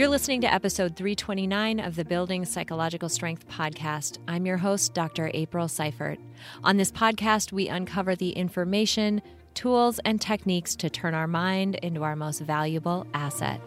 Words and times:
You're 0.00 0.08
listening 0.08 0.40
to 0.40 0.50
episode 0.50 0.96
329 0.96 1.78
of 1.78 1.94
the 1.94 2.06
Building 2.06 2.46
Psychological 2.46 3.10
Strength 3.10 3.46
podcast. 3.48 4.16
I'm 4.26 4.46
your 4.46 4.56
host, 4.56 4.94
Dr. 4.94 5.30
April 5.34 5.68
Seifert. 5.68 6.18
On 6.64 6.78
this 6.78 6.90
podcast, 6.90 7.52
we 7.52 7.68
uncover 7.68 8.16
the 8.16 8.30
information, 8.30 9.20
tools, 9.52 10.00
and 10.06 10.18
techniques 10.18 10.74
to 10.76 10.88
turn 10.88 11.12
our 11.12 11.26
mind 11.26 11.74
into 11.82 12.02
our 12.02 12.16
most 12.16 12.40
valuable 12.40 13.06
asset. 13.12 13.60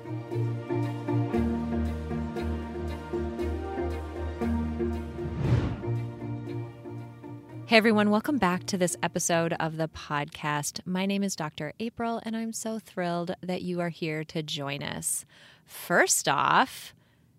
Hey 7.67 7.77
everyone, 7.77 8.09
welcome 8.09 8.39
back 8.39 8.65
to 8.65 8.77
this 8.79 8.97
episode 9.03 9.53
of 9.59 9.77
the 9.77 9.87
podcast. 9.87 10.79
My 10.83 11.05
name 11.05 11.21
is 11.21 11.35
Dr. 11.35 11.73
April, 11.79 12.19
and 12.23 12.35
I'm 12.35 12.53
so 12.53 12.79
thrilled 12.79 13.35
that 13.41 13.61
you 13.61 13.81
are 13.81 13.89
here 13.89 14.23
to 14.23 14.41
join 14.41 14.81
us. 14.81 15.25
First 15.65 16.27
off, 16.27 16.93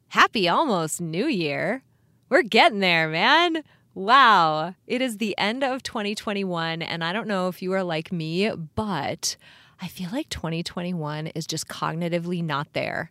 happy 0.08 0.48
almost 0.48 1.00
New 1.00 1.26
Year. 1.26 1.82
We're 2.28 2.42
getting 2.42 2.80
there, 2.80 3.08
man. 3.08 3.62
Wow. 3.94 4.74
It 4.86 5.00
is 5.00 5.18
the 5.18 5.36
end 5.38 5.62
of 5.62 5.82
2021, 5.82 6.82
and 6.82 7.04
I 7.04 7.12
don't 7.12 7.28
know 7.28 7.48
if 7.48 7.62
you 7.62 7.72
are 7.72 7.84
like 7.84 8.10
me, 8.10 8.50
but 8.74 9.36
I 9.80 9.88
feel 9.88 10.10
like 10.10 10.28
2021 10.30 11.28
is 11.28 11.46
just 11.46 11.68
cognitively 11.68 12.42
not 12.42 12.72
there. 12.72 13.10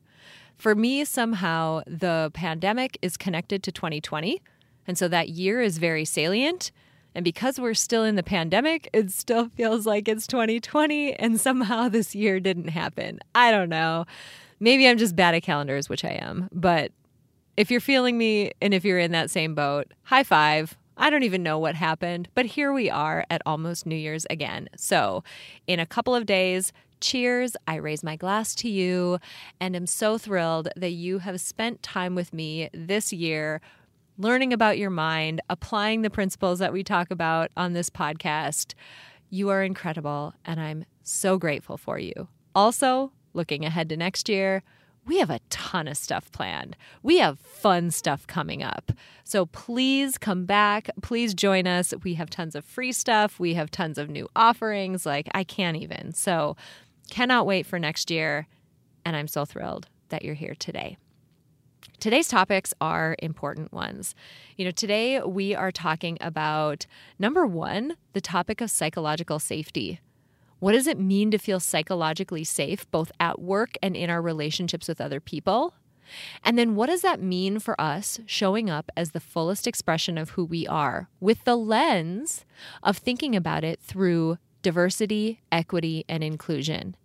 For 0.58 0.76
me, 0.76 1.05
somehow, 1.05 1.81
the 1.86 2.31
pandemic 2.34 2.98
is 3.02 3.17
connected 3.17 3.64
to 3.64 3.72
2020. 3.72 4.41
And 4.88 4.98
so 4.98 5.08
that 5.08 5.30
year 5.30 5.61
is 5.61 5.77
very 5.77 6.05
salient. 6.05 6.72
And 7.16 7.23
because 7.23 7.59
we're 7.59 7.73
still 7.73 8.03
in 8.03 8.16
the 8.16 8.23
pandemic, 8.23 8.89
it 8.91 9.11
still 9.11 9.50
feels 9.50 9.86
like 9.86 10.08
it's 10.08 10.25
2020 10.27 11.14
and 11.14 11.39
somehow 11.39 11.89
this 11.89 12.16
year 12.16 12.39
didn't 12.39 12.70
happen. 12.70 13.20
I 13.36 13.52
don't 13.52 13.70
know. 13.70 14.05
Maybe 14.64 14.88
I'm 14.88 14.97
just 14.97 15.14
bad 15.14 15.36
at 15.36 15.44
calendars, 15.44 15.89
which 15.89 16.06
I 16.06 16.11
am. 16.11 16.47
But 16.53 16.94
if 17.58 17.69
you're 17.69 17.81
feeling 17.81 18.17
me 18.17 18.53
and 18.61 18.73
if 18.73 18.86
you're 18.86 18.97
in 18.97 19.11
that 19.11 19.30
same 19.30 19.53
boat, 19.55 19.94
high 20.03 20.23
five. 20.23 20.78
I 20.95 21.09
don't 21.09 21.23
even 21.23 21.44
know 21.44 21.59
what 21.59 21.75
happened, 21.75 22.30
but 22.33 22.45
here 22.45 22.72
we 22.72 22.89
are 22.89 23.25
at 23.30 23.42
almost 23.45 23.86
New 23.86 23.95
Year's 23.95 24.25
again. 24.30 24.70
So, 24.78 25.22
in 25.67 25.81
a 25.81 25.86
couple 25.86 26.16
of 26.16 26.25
days, 26.25 26.72
cheers. 27.02 27.58
I 27.67 27.75
raise 27.75 28.03
my 28.03 28.16
glass 28.16 28.55
to 28.55 28.70
you 28.70 29.20
and 29.59 29.75
am 29.75 29.86
so 29.86 30.17
thrilled 30.17 30.70
that 30.77 30.92
you 30.92 31.17
have 31.17 31.42
spent 31.42 31.83
time 31.83 32.16
with 32.16 32.31
me 32.31 32.70
this 32.73 33.11
year 33.11 33.59
learning 34.17 34.53
about 34.53 34.77
your 34.77 34.92
mind, 34.92 35.42
applying 35.50 36.03
the 36.03 36.09
principles 36.09 36.59
that 36.59 36.72
we 36.72 36.86
talk 36.86 37.11
about 37.11 37.52
on 37.58 37.73
this 37.73 37.89
podcast. 37.89 38.75
You 39.30 39.50
are 39.50 39.61
incredible, 39.61 40.36
and 40.45 40.61
I'm 40.61 40.86
so 41.02 41.38
grateful 41.38 41.75
for 41.75 42.00
you. 42.00 42.30
Also, 42.55 43.11
looking 43.34 43.66
ahead 43.66 43.89
to 43.89 43.98
next 43.98 44.30
year, 44.30 44.64
we 45.06 45.20
have 45.20 45.30
a 45.30 45.39
ton 45.50 45.88
of 45.88 45.98
stuff 45.98 46.31
planned. 46.31 46.78
We 47.02 47.17
have 47.17 47.39
fun 47.39 47.92
stuff 47.92 48.26
coming 48.26 48.64
up. 48.64 48.92
So 49.23 49.45
please 49.48 50.17
come 50.17 50.45
back. 50.45 50.89
Please 51.02 51.34
join 51.34 51.67
us. 51.67 51.94
We 52.04 52.14
have 52.14 52.30
tons 52.30 52.56
of 52.56 52.64
free 52.64 52.94
stuff. 52.94 53.39
We 53.39 53.56
have 53.56 53.70
tons 53.70 53.98
of 53.98 54.09
new 54.09 54.30
offerings. 54.36 55.06
Like, 55.06 55.30
I 55.34 55.44
can't 55.44 55.78
even. 55.78 56.14
So, 56.14 56.56
cannot 57.09 57.45
wait 57.45 57.66
for 57.66 57.80
next 57.80 58.09
year. 58.09 58.48
And 59.06 59.16
I'm 59.16 59.28
so 59.28 59.44
thrilled 59.45 59.88
that 60.09 60.23
you're 60.23 60.36
here 60.36 60.56
today. 60.58 60.98
Today's 62.00 62.28
topics 62.28 62.73
are 62.81 63.16
important 63.20 63.73
ones. 63.73 64.16
You 64.58 64.66
know, 64.66 64.72
today 64.72 65.22
we 65.22 65.54
are 65.54 65.72
talking 65.72 66.17
about 66.22 66.86
number 67.20 67.45
one, 67.45 67.95
the 68.14 68.22
topic 68.22 68.61
of 68.61 68.72
psychological 68.72 69.39
safety. 69.39 70.00
What 70.64 70.72
does 70.72 70.88
it 70.88 70.97
mean 70.97 71.30
to 71.31 71.38
feel 71.38 71.59
psychologically 71.59 72.45
safe, 72.45 72.89
both 72.89 73.11
at 73.19 73.42
work 73.42 73.72
and 73.83 73.97
in 73.97 74.09
our 74.09 74.22
relationships 74.22 74.88
with 74.88 75.02
other 75.02 75.20
people? 75.20 75.73
And 76.42 76.58
then 76.58 76.75
what 76.75 76.86
does 76.86 77.02
that 77.02 77.22
mean 77.22 77.60
for 77.60 77.80
us 77.82 78.21
showing 78.26 78.70
up 78.70 78.89
as 78.95 79.11
the 79.11 79.20
fullest 79.20 79.67
expression 79.67 80.17
of 80.17 80.30
who 80.30 80.45
we 80.45 80.65
are 80.65 81.10
with 81.20 81.43
the 81.43 81.58
lens 81.58 82.45
of 82.82 82.95
thinking 82.95 83.36
about 83.36 83.65
it 83.65 83.82
through 83.82 84.37
diversity, 84.61 85.42
equity, 85.52 86.05
and 86.08 86.23
inclusion? 86.23 86.95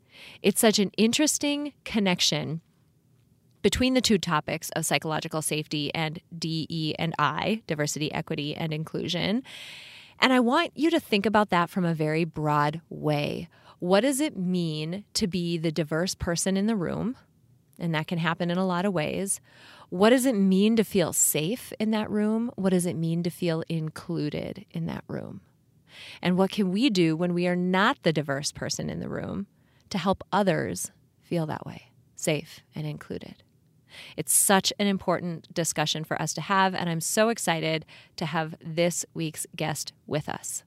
It's 0.40 0.60
such 0.60 0.78
an 0.78 0.92
interesting 0.96 1.72
connection 1.84 2.60
between 3.62 3.94
the 3.94 4.00
two 4.00 4.18
topics 4.18 4.70
of 4.76 4.86
psychological 4.86 5.42
safety 5.42 5.92
and 5.96 6.20
DE 6.38 6.94
and 6.96 7.12
I, 7.18 7.62
diversity, 7.66 8.12
equity, 8.12 8.54
and 8.54 8.72
inclusion. 8.72 9.42
And 10.20 10.32
I 10.32 10.40
want 10.40 10.72
you 10.74 10.90
to 10.90 11.00
think 11.00 11.26
about 11.26 11.50
that 11.50 11.70
from 11.70 11.84
a 11.84 11.94
very 11.94 12.24
broad 12.24 12.80
way. 12.88 13.48
What 13.78 14.00
does 14.00 14.20
it 14.20 14.36
mean 14.36 15.04
to 15.14 15.26
be 15.26 15.56
the 15.56 15.70
diverse 15.70 16.14
person 16.14 16.56
in 16.56 16.66
the 16.66 16.76
room? 16.76 17.16
And 17.78 17.94
that 17.94 18.08
can 18.08 18.18
happen 18.18 18.50
in 18.50 18.58
a 18.58 18.66
lot 18.66 18.84
of 18.84 18.92
ways. 18.92 19.40
What 19.90 20.10
does 20.10 20.26
it 20.26 20.34
mean 20.34 20.74
to 20.76 20.84
feel 20.84 21.12
safe 21.12 21.72
in 21.78 21.92
that 21.92 22.10
room? 22.10 22.50
What 22.56 22.70
does 22.70 22.86
it 22.86 22.96
mean 22.96 23.22
to 23.22 23.30
feel 23.30 23.62
included 23.68 24.66
in 24.72 24.86
that 24.86 25.04
room? 25.06 25.40
And 26.20 26.36
what 26.36 26.50
can 26.50 26.70
we 26.72 26.90
do 26.90 27.16
when 27.16 27.34
we 27.34 27.46
are 27.46 27.56
not 27.56 28.02
the 28.02 28.12
diverse 28.12 28.52
person 28.52 28.90
in 28.90 29.00
the 29.00 29.08
room 29.08 29.46
to 29.90 29.98
help 29.98 30.24
others 30.32 30.90
feel 31.22 31.46
that 31.46 31.64
way, 31.64 31.90
safe 32.16 32.60
and 32.74 32.86
included? 32.86 33.42
It's 34.16 34.32
such 34.32 34.72
an 34.78 34.86
important 34.86 35.52
discussion 35.54 36.04
for 36.04 36.20
us 36.20 36.32
to 36.34 36.40
have, 36.40 36.74
and 36.74 36.88
I'm 36.88 37.00
so 37.00 37.28
excited 37.28 37.84
to 38.16 38.26
have 38.26 38.54
this 38.64 39.04
week's 39.14 39.46
guest 39.56 39.92
with 40.06 40.28
us. 40.28 40.62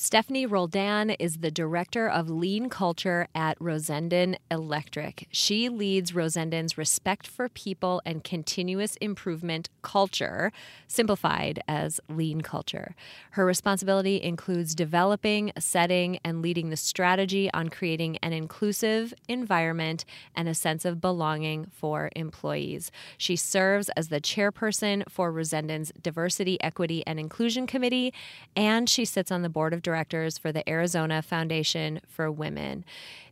Stephanie 0.00 0.46
Roldan 0.46 1.10
is 1.10 1.38
the 1.38 1.50
director 1.50 2.08
of 2.08 2.30
lean 2.30 2.68
culture 2.68 3.26
at 3.34 3.58
Rosendin 3.58 4.36
Electric. 4.48 5.26
She 5.32 5.68
leads 5.68 6.12
Rosendin's 6.12 6.78
respect 6.78 7.26
for 7.26 7.48
people 7.48 8.00
and 8.06 8.22
continuous 8.22 8.94
improvement 9.00 9.68
culture, 9.82 10.52
simplified 10.86 11.64
as 11.66 12.00
lean 12.08 12.42
culture. 12.42 12.94
Her 13.32 13.44
responsibility 13.44 14.22
includes 14.22 14.76
developing, 14.76 15.50
setting, 15.58 16.20
and 16.22 16.42
leading 16.42 16.70
the 16.70 16.76
strategy 16.76 17.50
on 17.52 17.68
creating 17.68 18.18
an 18.18 18.32
inclusive 18.32 19.12
environment 19.26 20.04
and 20.32 20.48
a 20.48 20.54
sense 20.54 20.84
of 20.84 21.00
belonging 21.00 21.66
for 21.72 22.08
employees. 22.14 22.92
She 23.16 23.34
serves 23.34 23.88
as 23.96 24.10
the 24.10 24.20
chairperson 24.20 25.10
for 25.10 25.32
Rosendin's 25.32 25.90
Diversity, 26.00 26.56
Equity, 26.62 27.04
and 27.04 27.18
Inclusion 27.18 27.66
Committee, 27.66 28.14
and 28.54 28.88
she 28.88 29.04
sits 29.04 29.32
on 29.32 29.42
the 29.42 29.48
board 29.48 29.74
of 29.74 29.82
directors 29.88 30.36
for 30.36 30.52
the 30.52 30.68
Arizona 30.68 31.22
Foundation 31.22 31.98
for 32.06 32.30
Women. 32.30 32.84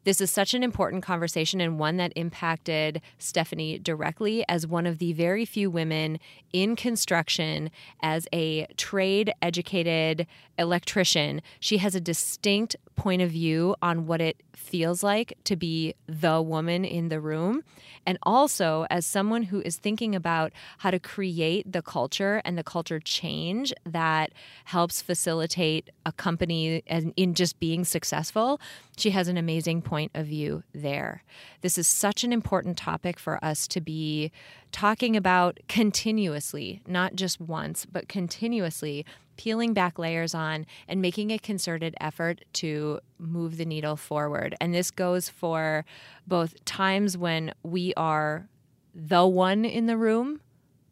This 0.04 0.22
is 0.22 0.30
such 0.30 0.54
an 0.54 0.62
important 0.62 1.02
conversation 1.02 1.60
and 1.60 1.78
one 1.78 1.98
that 1.98 2.14
impacted 2.16 3.02
Stephanie 3.18 3.78
directly 3.78 4.42
as 4.48 4.66
one 4.66 4.86
of 4.86 4.98
the 4.98 5.12
very 5.12 5.44
few 5.44 5.68
women 5.68 6.18
in 6.54 6.74
construction 6.74 7.70
as 8.00 8.26
a 8.32 8.66
trade 8.78 9.34
educated 9.42 10.26
electrician. 10.58 11.42
She 11.60 11.76
has 11.76 11.94
a 11.94 12.00
distinct 12.00 12.74
point 12.94 13.20
of 13.20 13.32
view 13.32 13.76
on 13.82 14.06
what 14.06 14.22
it 14.22 14.40
feels 14.56 15.02
like 15.02 15.36
to 15.44 15.54
be 15.54 15.94
the 16.06 16.40
woman 16.42 16.84
in 16.84 17.08
the 17.08 17.20
room. 17.20 17.62
And 18.06 18.18
also, 18.22 18.86
as 18.88 19.04
someone 19.04 19.44
who 19.44 19.60
is 19.60 19.76
thinking 19.76 20.14
about 20.14 20.52
how 20.78 20.90
to 20.90 20.98
create 20.98 21.70
the 21.70 21.82
culture 21.82 22.40
and 22.44 22.56
the 22.56 22.64
culture 22.64 22.98
change 22.98 23.72
that 23.84 24.32
helps 24.64 25.02
facilitate 25.02 25.90
a 26.04 26.12
company 26.12 26.78
in 26.86 27.34
just 27.34 27.60
being 27.60 27.84
successful, 27.84 28.60
she 28.96 29.10
has 29.10 29.28
an 29.28 29.36
amazing 29.36 29.82
point 29.82 30.12
of 30.14 30.26
view 30.26 30.62
there. 30.72 31.22
This 31.60 31.78
is 31.78 31.86
such 31.86 32.24
an 32.24 32.32
important 32.32 32.78
topic 32.78 33.18
for 33.18 33.44
us 33.44 33.66
to 33.68 33.80
be 33.80 34.30
talking 34.72 35.16
about 35.16 35.58
continuously, 35.68 36.82
not 36.86 37.14
just 37.14 37.40
once, 37.40 37.86
but 37.86 38.08
continuously 38.08 39.04
peeling 39.36 39.74
back 39.74 39.98
layers 39.98 40.34
on 40.34 40.66
and 40.88 41.02
making 41.02 41.30
a 41.30 41.38
concerted 41.38 41.94
effort 42.00 42.44
to 42.54 43.00
move 43.18 43.56
the 43.56 43.64
needle 43.64 43.96
forward. 43.96 44.54
And 44.60 44.74
this 44.74 44.90
goes 44.90 45.28
for 45.28 45.84
both 46.26 46.64
times 46.64 47.18
when 47.18 47.52
we 47.62 47.92
are 47.96 48.48
the 48.94 49.26
one 49.26 49.64
in 49.64 49.86
the 49.86 49.96
room 49.96 50.40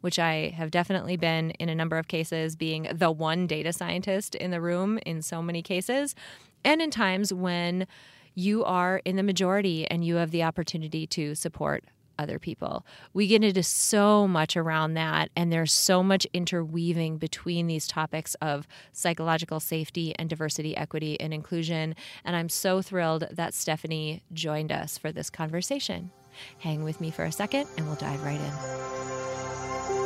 which 0.05 0.19
I 0.19 0.53
have 0.55 0.71
definitely 0.71 1.17
been 1.17 1.53
in 1.53 1.71
a 1.71 1.75
number 1.75 1.97
of 1.97 2.09
cases, 2.09 2.57
being 2.57 2.87
the 2.93 3.11
one 3.11 3.47
data 3.47 3.73
scientist 3.73 4.35
in 4.35 4.51
the 4.51 4.61
room 4.61 4.99
in 5.07 5.23
so 5.23 5.41
many 5.41 5.63
cases, 5.63 6.15
and 6.63 6.83
in 6.83 6.91
times 6.91 7.33
when 7.33 7.87
you 8.35 8.63
are 8.65 9.01
in 9.07 9.17
the 9.17 9.23
majority 9.23 9.87
and 9.91 10.05
you 10.05 10.17
have 10.17 10.31
the 10.31 10.43
opportunity 10.43 11.07
to 11.07 11.35
support 11.35 11.85
other 12.19 12.39
people. 12.39 12.85
We 13.13 13.27
get 13.27 13.45
into 13.45 13.63
so 13.63 14.27
much 14.29 14.57
around 14.57 14.95
that, 14.95 15.31
and 15.37 15.53
there's 15.53 15.73
so 15.73 16.03
much 16.03 16.27
interweaving 16.33 17.19
between 17.19 17.67
these 17.67 17.87
topics 17.87 18.35
of 18.37 18.67
psychological 18.93 19.61
safety 19.61 20.15
and 20.19 20.29
diversity, 20.29 20.77
equity, 20.77 21.21
and 21.21 21.33
inclusion. 21.33 21.95
And 22.25 22.37
I'm 22.37 22.49
so 22.49 22.83
thrilled 22.83 23.27
that 23.31 23.55
Stephanie 23.55 24.23
joined 24.33 24.73
us 24.73 24.99
for 24.99 25.13
this 25.13 25.31
conversation. 25.31 26.11
Hang 26.59 26.85
with 26.85 27.01
me 27.01 27.11
for 27.11 27.25
a 27.25 27.33
second, 27.33 27.69
and 27.77 27.87
we'll 27.87 27.97
dive 27.97 28.23
right 28.23 28.41
in. 28.41 30.04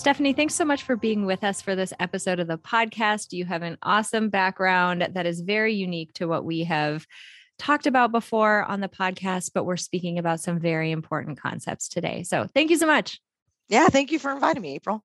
Stephanie, 0.00 0.32
thanks 0.32 0.54
so 0.54 0.64
much 0.64 0.84
for 0.84 0.96
being 0.96 1.26
with 1.26 1.44
us 1.44 1.60
for 1.60 1.76
this 1.76 1.92
episode 2.00 2.40
of 2.40 2.46
the 2.46 2.56
podcast. 2.56 3.34
You 3.34 3.44
have 3.44 3.60
an 3.60 3.76
awesome 3.82 4.30
background 4.30 5.06
that 5.12 5.26
is 5.26 5.42
very 5.42 5.74
unique 5.74 6.14
to 6.14 6.24
what 6.24 6.42
we 6.42 6.64
have 6.64 7.06
talked 7.58 7.86
about 7.86 8.10
before 8.10 8.64
on 8.64 8.80
the 8.80 8.88
podcast, 8.88 9.50
but 9.52 9.66
we're 9.66 9.76
speaking 9.76 10.18
about 10.18 10.40
some 10.40 10.58
very 10.58 10.90
important 10.90 11.38
concepts 11.38 11.86
today. 11.86 12.22
So 12.22 12.46
thank 12.54 12.70
you 12.70 12.78
so 12.78 12.86
much. 12.86 13.20
Yeah, 13.68 13.88
thank 13.88 14.10
you 14.10 14.18
for 14.18 14.32
inviting 14.32 14.62
me, 14.62 14.74
April. 14.76 15.04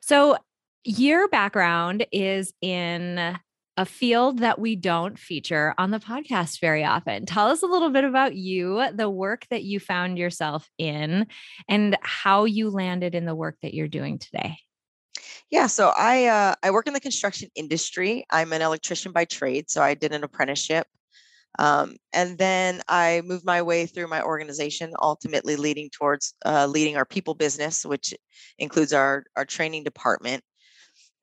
So, 0.00 0.38
your 0.82 1.28
background 1.28 2.06
is 2.10 2.54
in 2.62 3.38
a 3.76 3.86
field 3.86 4.40
that 4.40 4.58
we 4.58 4.76
don't 4.76 5.18
feature 5.18 5.74
on 5.78 5.90
the 5.90 5.98
podcast 5.98 6.60
very 6.60 6.84
often. 6.84 7.24
Tell 7.24 7.48
us 7.48 7.62
a 7.62 7.66
little 7.66 7.90
bit 7.90 8.04
about 8.04 8.34
you, 8.34 8.84
the 8.94 9.08
work 9.08 9.46
that 9.50 9.64
you 9.64 9.80
found 9.80 10.18
yourself 10.18 10.68
in, 10.78 11.26
and 11.68 11.96
how 12.02 12.44
you 12.44 12.70
landed 12.70 13.14
in 13.14 13.24
the 13.24 13.34
work 13.34 13.56
that 13.62 13.74
you're 13.74 13.88
doing 13.88 14.18
today. 14.18 14.58
Yeah, 15.50 15.66
so 15.66 15.92
I 15.96 16.26
uh, 16.26 16.54
I 16.62 16.70
work 16.70 16.86
in 16.86 16.94
the 16.94 17.00
construction 17.00 17.48
industry. 17.54 18.24
I'm 18.30 18.52
an 18.52 18.62
electrician 18.62 19.12
by 19.12 19.24
trade, 19.24 19.70
so 19.70 19.82
I 19.82 19.94
did 19.94 20.12
an 20.12 20.24
apprenticeship, 20.24 20.86
um, 21.58 21.96
and 22.12 22.38
then 22.38 22.80
I 22.88 23.22
moved 23.24 23.44
my 23.44 23.62
way 23.62 23.86
through 23.86 24.08
my 24.08 24.22
organization, 24.22 24.92
ultimately 25.00 25.56
leading 25.56 25.90
towards 25.90 26.34
uh, 26.44 26.66
leading 26.66 26.96
our 26.96 27.04
people 27.04 27.34
business, 27.34 27.84
which 27.84 28.14
includes 28.58 28.92
our 28.92 29.24
our 29.36 29.44
training 29.44 29.84
department. 29.84 30.42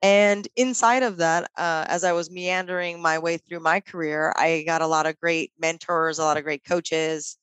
And 0.01 0.47
inside 0.55 1.03
of 1.03 1.17
that, 1.17 1.51
uh, 1.57 1.85
as 1.87 2.03
I 2.03 2.13
was 2.13 2.31
meandering 2.31 3.01
my 3.01 3.19
way 3.19 3.37
through 3.37 3.59
my 3.59 3.81
career, 3.81 4.33
I 4.37 4.63
got 4.65 4.81
a 4.81 4.87
lot 4.87 5.05
of 5.05 5.19
great 5.19 5.51
mentors, 5.59 6.19
a 6.19 6.23
lot 6.23 6.37
of 6.37 6.43
great 6.43 6.63
coaches. 6.63 7.37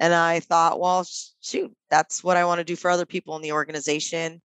And 0.00 0.12
I 0.12 0.40
thought, 0.40 0.80
well, 0.80 1.06
shoot, 1.40 1.72
that's 1.88 2.24
what 2.24 2.36
I 2.36 2.44
want 2.44 2.58
to 2.58 2.64
do 2.64 2.74
for 2.74 2.90
other 2.90 3.06
people 3.06 3.36
in 3.36 3.42
the 3.42 3.52
organization. 3.52 4.40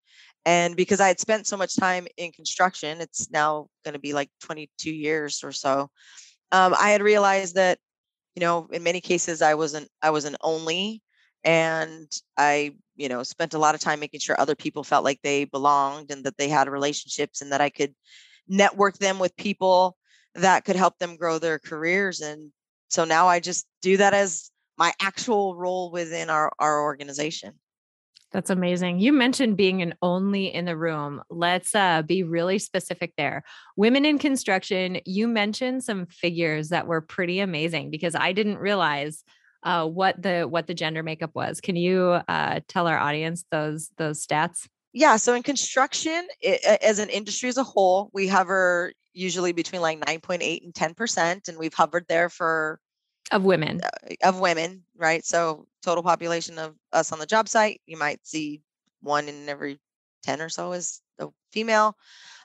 And 0.46 0.76
because 0.76 1.00
I 1.00 1.08
had 1.08 1.20
spent 1.20 1.48
so 1.48 1.58
much 1.58 1.76
time 1.76 2.08
in 2.18 2.32
construction, 2.32 3.02
it's 3.02 3.32
now 3.32 3.68
going 3.84 3.94
to 3.94 4.00
be 4.00 4.14
like 4.14 4.30
22 4.42 4.92
years 4.92 5.44
or 5.44 5.52
so. 5.52 5.90
Um, 6.52 6.76
I 6.80 6.90
had 6.90 7.02
realized 7.02 7.56
that, 7.56 7.80
you 8.36 8.42
know, 8.42 8.68
in 8.72 8.84
many 8.84 9.02
cases, 9.02 9.42
I 9.42 9.56
wasn't, 9.56 9.90
I 10.04 10.12
was 10.12 10.26
an 10.26 10.36
only, 10.42 11.02
and 11.44 12.12
I 12.38 12.76
you 12.96 13.10
know 13.10 13.24
spent 13.24 13.54
a 13.54 13.60
lot 13.60 13.76
of 13.76 13.82
time 13.82 14.00
making 14.00 14.20
sure 14.20 14.40
other 14.40 14.56
people 14.56 14.84
felt 14.84 15.04
like 15.04 15.20
they 15.22 15.46
belonged 15.46 16.12
and 16.12 16.24
that 16.24 16.38
they 16.38 16.50
had 16.50 16.68
relationships 16.68 17.42
and 17.42 17.52
that 17.52 17.62
i 17.62 17.70
could 17.70 17.94
network 18.48 18.98
them 18.98 19.20
with 19.20 19.36
people 19.36 19.98
that 20.36 20.66
could 20.66 20.76
help 20.76 20.98
them 20.98 21.18
grow 21.18 21.40
their 21.40 21.60
careers 21.60 22.22
and 22.22 22.52
so 22.90 23.06
now 23.06 23.28
i 23.28 23.40
just 23.40 23.66
do 23.82 23.98
that 23.98 24.14
as 24.14 24.52
my 24.78 24.92
actual 25.02 25.56
role 25.56 25.90
within 25.92 26.30
our, 26.30 26.52
our 26.60 26.84
organization 26.84 27.54
that's 28.36 28.50
amazing. 28.50 29.00
You 29.00 29.14
mentioned 29.14 29.56
being 29.56 29.82
an 29.82 29.94
only 30.02 30.54
in 30.54 30.66
the 30.66 30.76
room. 30.76 31.22
Let's 31.30 31.74
uh, 31.74 32.02
be 32.02 32.24
really 32.24 32.60
specific 32.60 33.14
there. 33.16 33.46
Women 33.78 34.04
in 34.04 34.20
construction, 34.20 35.00
you 35.06 35.30
mentioned 35.30 35.86
some 35.86 36.06
figures 36.08 36.68
that 36.68 36.86
were 36.86 37.00
pretty 37.00 37.40
amazing 37.40 37.92
because 37.92 38.14
I 38.14 38.34
didn't 38.34 38.58
realize 38.58 39.24
uh, 39.66 39.86
what 39.86 40.22
the 40.22 40.44
what 40.44 40.68
the 40.68 40.74
gender 40.74 41.04
makeup 41.04 41.32
was. 41.34 41.60
Can 41.60 41.76
you 41.76 42.20
uh, 42.28 42.62
tell 42.68 42.88
our 42.88 42.98
audience 42.98 43.44
those 43.52 43.90
those 43.98 44.26
stats? 44.26 44.68
Yeah, 44.94 45.18
so 45.18 45.34
in 45.34 45.44
construction, 45.44 46.26
it, 46.40 46.64
as 46.82 47.00
an 47.00 47.10
industry 47.10 47.50
as 47.50 47.58
a 47.58 47.64
whole, 47.64 48.10
we 48.14 48.28
hover 48.28 48.94
usually 49.14 49.52
between 49.52 49.82
like 49.82 50.00
9.8 50.00 50.64
and 50.64 50.74
10%, 50.74 51.50
and 51.50 51.58
we've 51.58 51.74
hovered 51.74 52.06
there 52.08 52.30
for 52.30 52.80
of 53.32 53.44
women 53.44 53.82
uh, 53.84 54.14
of 54.24 54.40
women, 54.40 54.84
right? 54.96 55.26
So 55.26 55.68
total 55.84 56.04
population 56.04 56.60
of 56.60 56.76
us 56.94 57.12
on 57.12 57.20
the 57.20 57.26
job 57.26 57.50
site, 57.50 57.82
you 57.86 57.98
might 57.98 58.26
see 58.26 58.62
one 59.02 59.28
in 59.28 59.50
every 59.50 59.80
10 60.24 60.42
or 60.42 60.50
so 60.50 60.74
is 60.74 61.02
a 61.20 61.28
female. 61.52 61.98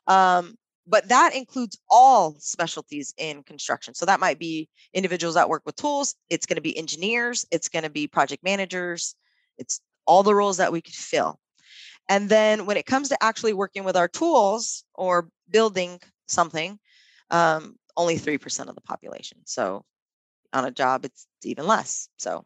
Um, 0.06 0.56
but 0.90 1.08
that 1.08 1.34
includes 1.34 1.78
all 1.88 2.34
specialties 2.38 3.14
in 3.16 3.44
construction. 3.44 3.94
So 3.94 4.04
that 4.06 4.18
might 4.18 4.38
be 4.38 4.68
individuals 4.92 5.36
that 5.36 5.48
work 5.48 5.62
with 5.64 5.76
tools, 5.76 6.16
it's 6.28 6.46
going 6.46 6.56
to 6.56 6.62
be 6.62 6.76
engineers, 6.76 7.46
it's 7.52 7.68
going 7.68 7.84
to 7.84 7.90
be 7.90 8.08
project 8.08 8.42
managers, 8.42 9.14
it's 9.56 9.80
all 10.04 10.24
the 10.24 10.34
roles 10.34 10.56
that 10.56 10.72
we 10.72 10.82
could 10.82 10.94
fill. 10.94 11.38
And 12.08 12.28
then 12.28 12.66
when 12.66 12.76
it 12.76 12.86
comes 12.86 13.08
to 13.10 13.22
actually 13.22 13.52
working 13.52 13.84
with 13.84 13.96
our 13.96 14.08
tools 14.08 14.84
or 14.94 15.28
building 15.48 16.00
something, 16.26 16.78
um, 17.30 17.76
only 17.96 18.16
3% 18.16 18.68
of 18.68 18.74
the 18.74 18.80
population. 18.80 19.38
So 19.44 19.84
on 20.52 20.64
a 20.64 20.72
job, 20.72 21.04
it's 21.04 21.28
even 21.44 21.68
less. 21.68 22.08
So, 22.16 22.44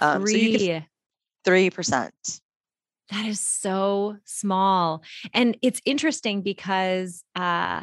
um, 0.00 0.22
Three. 0.22 0.32
so 0.32 0.38
you 0.38 0.58
can, 0.58 1.70
3%. 1.70 2.40
That 3.12 3.26
is 3.26 3.40
so 3.40 4.16
small. 4.24 5.02
And 5.34 5.58
it's 5.60 5.82
interesting 5.84 6.40
because 6.40 7.22
uh, 7.36 7.82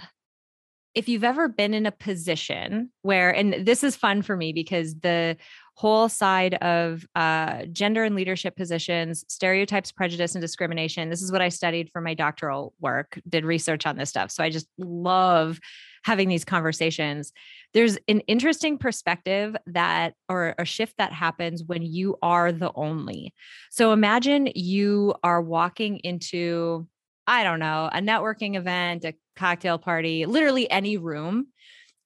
if 0.96 1.08
you've 1.08 1.24
ever 1.24 1.48
been 1.48 1.76
in 1.76 1.86
a 1.86 1.92
position 1.92 2.90
where, 3.04 3.30
and 3.30 3.64
this 3.64 3.84
is 3.84 3.96
fun 3.96 4.24
for 4.24 4.36
me 4.36 4.54
because 4.54 4.96
the 4.96 5.38
whole 5.76 6.10
side 6.10 6.56
of 6.56 7.06
uh, 7.16 7.66
gender 7.72 8.04
and 8.04 8.16
leadership 8.16 8.56
positions, 8.56 9.24
stereotypes, 9.30 9.92
prejudice, 9.92 10.34
and 10.34 10.42
discrimination. 10.42 11.12
This 11.12 11.22
is 11.22 11.32
what 11.32 11.44
I 11.44 11.50
studied 11.50 11.92
for 11.94 12.02
my 12.02 12.16
doctoral 12.16 12.74
work, 12.82 13.20
did 13.30 13.46
research 13.46 13.86
on 13.86 13.98
this 13.98 14.10
stuff. 14.10 14.32
So 14.32 14.44
I 14.44 14.50
just 14.50 14.68
love 14.80 15.60
having 16.04 16.30
these 16.30 16.46
conversations. 16.46 17.34
There's 17.74 17.98
an 18.08 18.22
interesting 18.22 18.78
perspective 18.78 19.56
that, 19.68 20.14
or 20.28 20.56
a 20.58 20.66
shift 20.66 20.98
that 20.98 21.14
happens 21.14 21.64
when 21.64 21.82
you 21.82 22.18
are 22.22 22.52
the 22.52 22.72
only. 22.76 23.34
So 23.72 23.92
imagine 23.92 24.50
you 24.56 25.14
are 25.24 25.42
walking 25.42 25.98
into, 26.00 26.88
I 27.28 27.44
don't 27.44 27.60
know, 27.60 27.90
a 27.92 28.00
networking 28.00 28.56
event, 28.56 29.06
a 29.06 29.14
cocktail 29.36 29.78
party, 29.78 30.26
literally 30.26 30.70
any 30.70 30.98
room, 30.98 31.48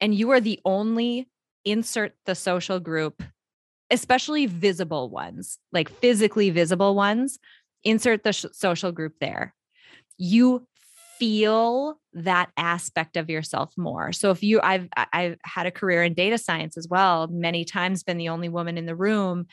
and 0.02 0.14
you 0.14 0.32
are 0.32 0.42
the 0.42 0.60
only 0.66 1.30
insert 1.66 2.14
the 2.26 2.36
social 2.36 2.80
group 2.80 3.24
especially 3.94 4.48
visible 4.48 5.10
ones, 5.10 5.60
like 5.72 5.88
physically 5.88 6.50
visible 6.50 6.96
ones, 6.96 7.38
insert 7.84 8.24
the 8.24 8.34
sh- 8.34 8.46
social 8.52 8.92
group 8.92 9.14
there. 9.22 9.54
You 10.18 10.68
feel 11.20 12.00
that 12.14 12.50
aspect 12.58 13.18
of 13.18 13.30
yourself 13.30 13.74
more. 13.78 14.12
So 14.12 14.32
if 14.32 14.44
you 14.44 14.60
I've 14.62 14.88
I've 14.96 15.38
had 15.44 15.66
a 15.66 15.72
career 15.72 16.04
in 16.04 16.14
data 16.14 16.38
science 16.38 16.78
as 16.78 16.88
well, 16.88 17.28
many 17.28 17.66
times 17.66 18.04
been 18.04 18.18
the 18.18 18.30
only 18.30 18.50
woman 18.50 18.78
in 18.78 18.86
the 18.86 18.96
room 18.96 19.48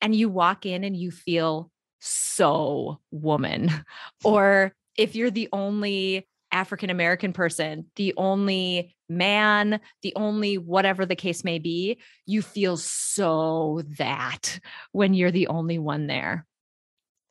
and 0.00 0.14
you 0.14 0.28
walk 0.28 0.66
in 0.66 0.84
and 0.84 0.96
you 0.96 1.10
feel 1.10 1.70
so 2.00 3.00
woman 3.10 3.70
or 4.24 4.74
if 4.96 5.14
you're 5.14 5.30
the 5.30 5.48
only 5.52 6.28
African 6.50 6.90
American 6.90 7.32
person, 7.32 7.86
the 7.96 8.12
only 8.16 8.94
man, 9.08 9.80
the 10.02 10.12
only 10.16 10.58
whatever 10.58 11.06
the 11.06 11.16
case 11.16 11.44
may 11.44 11.58
be, 11.58 11.98
you 12.26 12.42
feel 12.42 12.76
so 12.76 13.82
that 13.98 14.60
when 14.92 15.14
you're 15.14 15.30
the 15.30 15.46
only 15.46 15.78
one 15.78 16.06
there. 16.06 16.46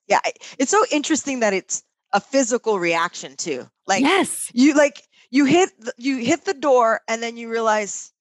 Yeah, 0.07 0.19
it's 0.57 0.71
so 0.71 0.83
interesting 0.91 1.41
that 1.41 1.53
it's 1.53 1.83
a 2.13 2.19
physical 2.19 2.79
reaction 2.79 3.35
too. 3.35 3.67
Like 3.87 4.01
yes, 4.01 4.51
you 4.53 4.73
like 4.73 5.01
you 5.29 5.45
hit 5.45 5.69
you 5.97 6.17
hit 6.17 6.45
the 6.45 6.53
door 6.53 7.01
and 7.07 7.21
then 7.21 7.37
you 7.37 7.49
realize, 7.49 8.11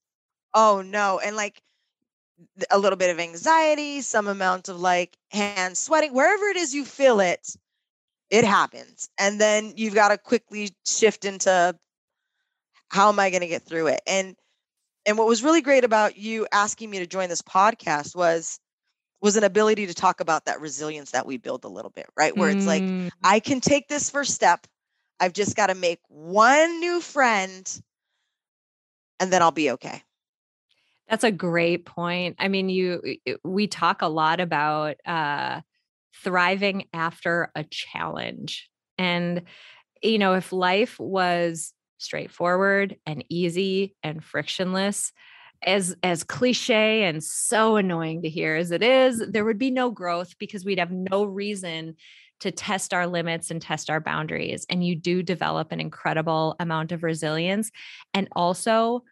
oh 0.54 0.82
no, 0.82 1.18
and 1.18 1.36
like 1.36 1.62
a 2.70 2.78
little 2.78 2.96
bit 2.96 3.10
of 3.10 3.20
anxiety, 3.20 4.00
some 4.00 4.26
amount 4.26 4.68
of 4.68 4.80
like 4.80 5.16
hand 5.30 5.76
sweating, 5.76 6.14
wherever 6.14 6.46
it 6.46 6.56
is 6.56 6.74
you 6.74 6.84
feel 6.84 7.20
it, 7.20 7.46
it 8.30 8.44
happens. 8.44 9.08
And 9.18 9.40
then 9.40 9.72
you've 9.76 9.94
got 9.94 10.08
to 10.08 10.18
quickly 10.18 10.70
shift 10.86 11.24
into 11.24 11.76
how 12.88 13.08
am 13.08 13.18
I 13.18 13.30
going 13.30 13.42
to 13.42 13.46
get 13.46 13.62
through 13.62 13.88
it? 13.88 14.00
And 14.06 14.36
and 15.06 15.16
what 15.16 15.26
was 15.26 15.42
really 15.42 15.62
great 15.62 15.84
about 15.84 16.16
you 16.16 16.46
asking 16.52 16.90
me 16.90 16.98
to 16.98 17.06
join 17.06 17.28
this 17.28 17.42
podcast 17.42 18.14
was 18.14 18.60
was 19.20 19.36
an 19.36 19.44
ability 19.44 19.86
to 19.86 19.94
talk 19.94 20.20
about 20.20 20.46
that 20.46 20.60
resilience 20.60 21.10
that 21.10 21.26
we 21.26 21.36
build 21.36 21.64
a 21.64 21.68
little 21.68 21.90
bit, 21.90 22.06
right? 22.16 22.36
Where 22.36 22.50
it's 22.50 22.66
like 22.66 22.82
mm. 22.82 23.10
I 23.22 23.40
can 23.40 23.60
take 23.60 23.88
this 23.88 24.10
first 24.10 24.34
step. 24.34 24.66
I've 25.18 25.34
just 25.34 25.56
got 25.56 25.66
to 25.66 25.74
make 25.74 26.00
one 26.08 26.80
new 26.80 27.00
friend 27.00 27.82
and 29.18 29.32
then 29.32 29.42
I'll 29.42 29.50
be 29.50 29.72
okay. 29.72 30.02
That's 31.08 31.24
a 31.24 31.30
great 31.30 31.84
point. 31.84 32.36
I 32.38 32.48
mean, 32.48 32.68
you 32.68 33.16
we 33.44 33.66
talk 33.66 34.00
a 34.00 34.08
lot 34.08 34.40
about 34.40 34.96
uh 35.04 35.60
thriving 36.22 36.84
after 36.92 37.50
a 37.54 37.64
challenge. 37.64 38.68
And, 38.98 39.42
you 40.02 40.18
know, 40.18 40.34
if 40.34 40.52
life 40.52 40.98
was 40.98 41.72
straightforward 41.98 42.96
and 43.06 43.24
easy 43.28 43.94
and 44.02 44.24
frictionless, 44.24 45.12
as 45.62 45.94
as 46.02 46.24
cliche 46.24 47.04
and 47.04 47.22
so 47.22 47.76
annoying 47.76 48.22
to 48.22 48.28
hear 48.28 48.56
as 48.56 48.70
it 48.70 48.82
is 48.82 49.22
there 49.28 49.44
would 49.44 49.58
be 49.58 49.70
no 49.70 49.90
growth 49.90 50.38
because 50.38 50.64
we'd 50.64 50.78
have 50.78 50.90
no 50.90 51.24
reason 51.24 51.94
to 52.40 52.50
test 52.50 52.94
our 52.94 53.06
limits 53.06 53.50
and 53.50 53.60
test 53.60 53.90
our 53.90 54.00
boundaries 54.00 54.64
and 54.70 54.86
you 54.86 54.96
do 54.96 55.22
develop 55.22 55.72
an 55.72 55.80
incredible 55.80 56.56
amount 56.58 56.92
of 56.92 57.02
resilience 57.02 57.70
and 58.14 58.28
also 58.34 59.04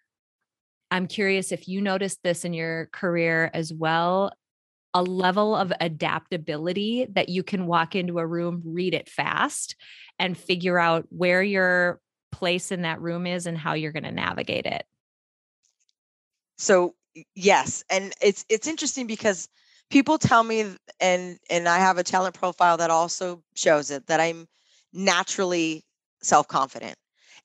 i'm 0.90 1.06
curious 1.06 1.52
if 1.52 1.68
you 1.68 1.82
noticed 1.82 2.22
this 2.22 2.46
in 2.46 2.54
your 2.54 2.88
career 2.92 3.50
as 3.52 3.72
well 3.72 4.32
a 4.94 5.02
level 5.02 5.54
of 5.54 5.72
adaptability 5.80 7.06
that 7.12 7.28
you 7.28 7.42
can 7.42 7.66
walk 7.66 7.94
into 7.94 8.18
a 8.18 8.26
room, 8.26 8.62
read 8.64 8.94
it 8.94 9.08
fast, 9.08 9.76
and 10.18 10.36
figure 10.36 10.78
out 10.78 11.06
where 11.10 11.42
your 11.42 12.00
place 12.32 12.72
in 12.72 12.82
that 12.82 13.00
room 13.00 13.26
is 13.26 13.46
and 13.46 13.56
how 13.58 13.74
you're 13.74 13.92
going 13.92 14.02
to 14.02 14.10
navigate 14.10 14.66
it. 14.66 14.84
So, 16.58 16.94
yes, 17.34 17.84
and 17.90 18.12
it's 18.20 18.44
it's 18.48 18.66
interesting 18.66 19.06
because 19.06 19.48
people 19.90 20.18
tell 20.18 20.42
me 20.42 20.74
and 21.00 21.38
and 21.50 21.68
I 21.68 21.78
have 21.78 21.98
a 21.98 22.02
talent 22.04 22.34
profile 22.34 22.76
that 22.78 22.90
also 22.90 23.42
shows 23.54 23.90
it 23.90 24.06
that 24.08 24.20
I'm 24.20 24.46
naturally 24.92 25.84
self-confident. 26.22 26.96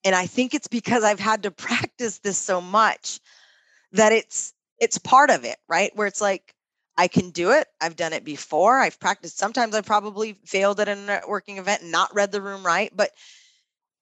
And 0.06 0.16
I 0.16 0.26
think 0.26 0.54
it's 0.54 0.68
because 0.68 1.04
I've 1.04 1.20
had 1.20 1.44
to 1.44 1.52
practice 1.68 2.20
this 2.20 2.38
so 2.38 2.60
much 2.62 3.20
that 3.94 4.12
it's 4.14 4.54
it's 4.80 4.98
part 4.98 5.30
of 5.30 5.46
it, 5.46 5.58
right? 5.70 5.92
Where 5.96 6.08
it's 6.08 6.22
like 6.22 6.54
I 6.98 7.08
can 7.08 7.32
do 7.32 7.52
it. 7.52 7.68
I've 7.82 7.96
done 7.96 8.14
it 8.14 8.24
before. 8.26 8.80
I've 8.80 9.00
practiced. 9.00 9.38
Sometimes 9.40 9.76
I 9.76 9.82
probably 9.82 10.40
failed 10.46 10.80
at 10.80 10.90
a 10.90 10.96
networking 10.96 11.58
event 11.60 11.84
and 11.84 11.92
not 11.92 12.14
read 12.16 12.32
the 12.32 12.42
room 12.42 12.66
right, 12.66 12.92
but 12.96 13.12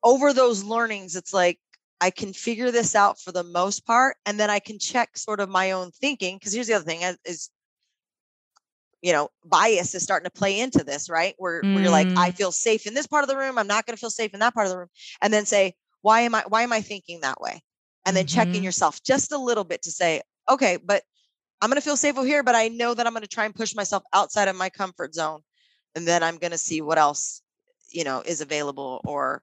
over 0.03 0.33
those 0.33 0.63
learnings 0.63 1.15
it's 1.15 1.33
like 1.33 1.59
I 2.01 2.09
can 2.09 2.33
figure 2.33 2.71
this 2.71 2.95
out 2.95 3.19
for 3.19 3.31
the 3.31 3.43
most 3.43 3.85
part 3.85 4.17
and 4.25 4.39
then 4.39 4.49
I 4.49 4.59
can 4.59 4.79
check 4.79 5.15
sort 5.15 5.39
of 5.39 5.49
my 5.49 5.71
own 5.71 5.91
thinking 5.91 6.37
because 6.37 6.51
here's 6.51 6.67
the 6.67 6.73
other 6.73 6.83
thing 6.83 7.01
is 7.25 7.49
you 9.01 9.11
know 9.11 9.29
bias 9.45 9.95
is 9.95 10.03
starting 10.03 10.25
to 10.25 10.31
play 10.31 10.59
into 10.59 10.83
this 10.83 11.09
right 11.09 11.35
where, 11.37 11.61
mm. 11.61 11.73
where 11.73 11.83
you're 11.83 11.91
like 11.91 12.07
i 12.17 12.29
mm. 12.29 12.35
feel 12.35 12.51
safe 12.51 12.85
in 12.85 12.93
this 12.93 13.07
part 13.07 13.23
of 13.23 13.29
the 13.29 13.37
room 13.37 13.57
i'm 13.57 13.67
not 13.67 13.85
going 13.85 13.95
to 13.95 13.99
feel 13.99 14.09
safe 14.09 14.33
in 14.33 14.39
that 14.39 14.53
part 14.53 14.67
of 14.67 14.71
the 14.71 14.77
room 14.77 14.89
and 15.21 15.33
then 15.33 15.45
say 15.45 15.73
why 16.01 16.21
am 16.21 16.35
i 16.35 16.43
why 16.47 16.61
am 16.61 16.71
i 16.71 16.81
thinking 16.81 17.19
that 17.21 17.41
way 17.41 17.61
and 18.05 18.15
then 18.15 18.25
mm-hmm. 18.25 18.35
checking 18.35 18.63
yourself 18.63 19.01
just 19.03 19.31
a 19.31 19.37
little 19.37 19.63
bit 19.63 19.81
to 19.81 19.91
say 19.91 20.21
okay 20.49 20.77
but 20.83 21.03
i'm 21.61 21.69
going 21.69 21.81
to 21.81 21.85
feel 21.85 21.97
safe 21.97 22.17
over 22.17 22.27
here 22.27 22.43
but 22.43 22.55
i 22.55 22.67
know 22.67 22.93
that 22.93 23.07
i'm 23.07 23.13
going 23.13 23.23
to 23.23 23.27
try 23.27 23.45
and 23.45 23.55
push 23.55 23.75
myself 23.75 24.03
outside 24.13 24.47
of 24.47 24.55
my 24.55 24.69
comfort 24.69 25.13
zone 25.13 25.41
and 25.95 26.07
then 26.07 26.21
i'm 26.23 26.37
going 26.37 26.51
to 26.51 26.57
see 26.57 26.81
what 26.81 26.97
else 26.97 27.41
you 27.89 28.03
know 28.03 28.21
is 28.25 28.41
available 28.41 29.01
or 29.03 29.41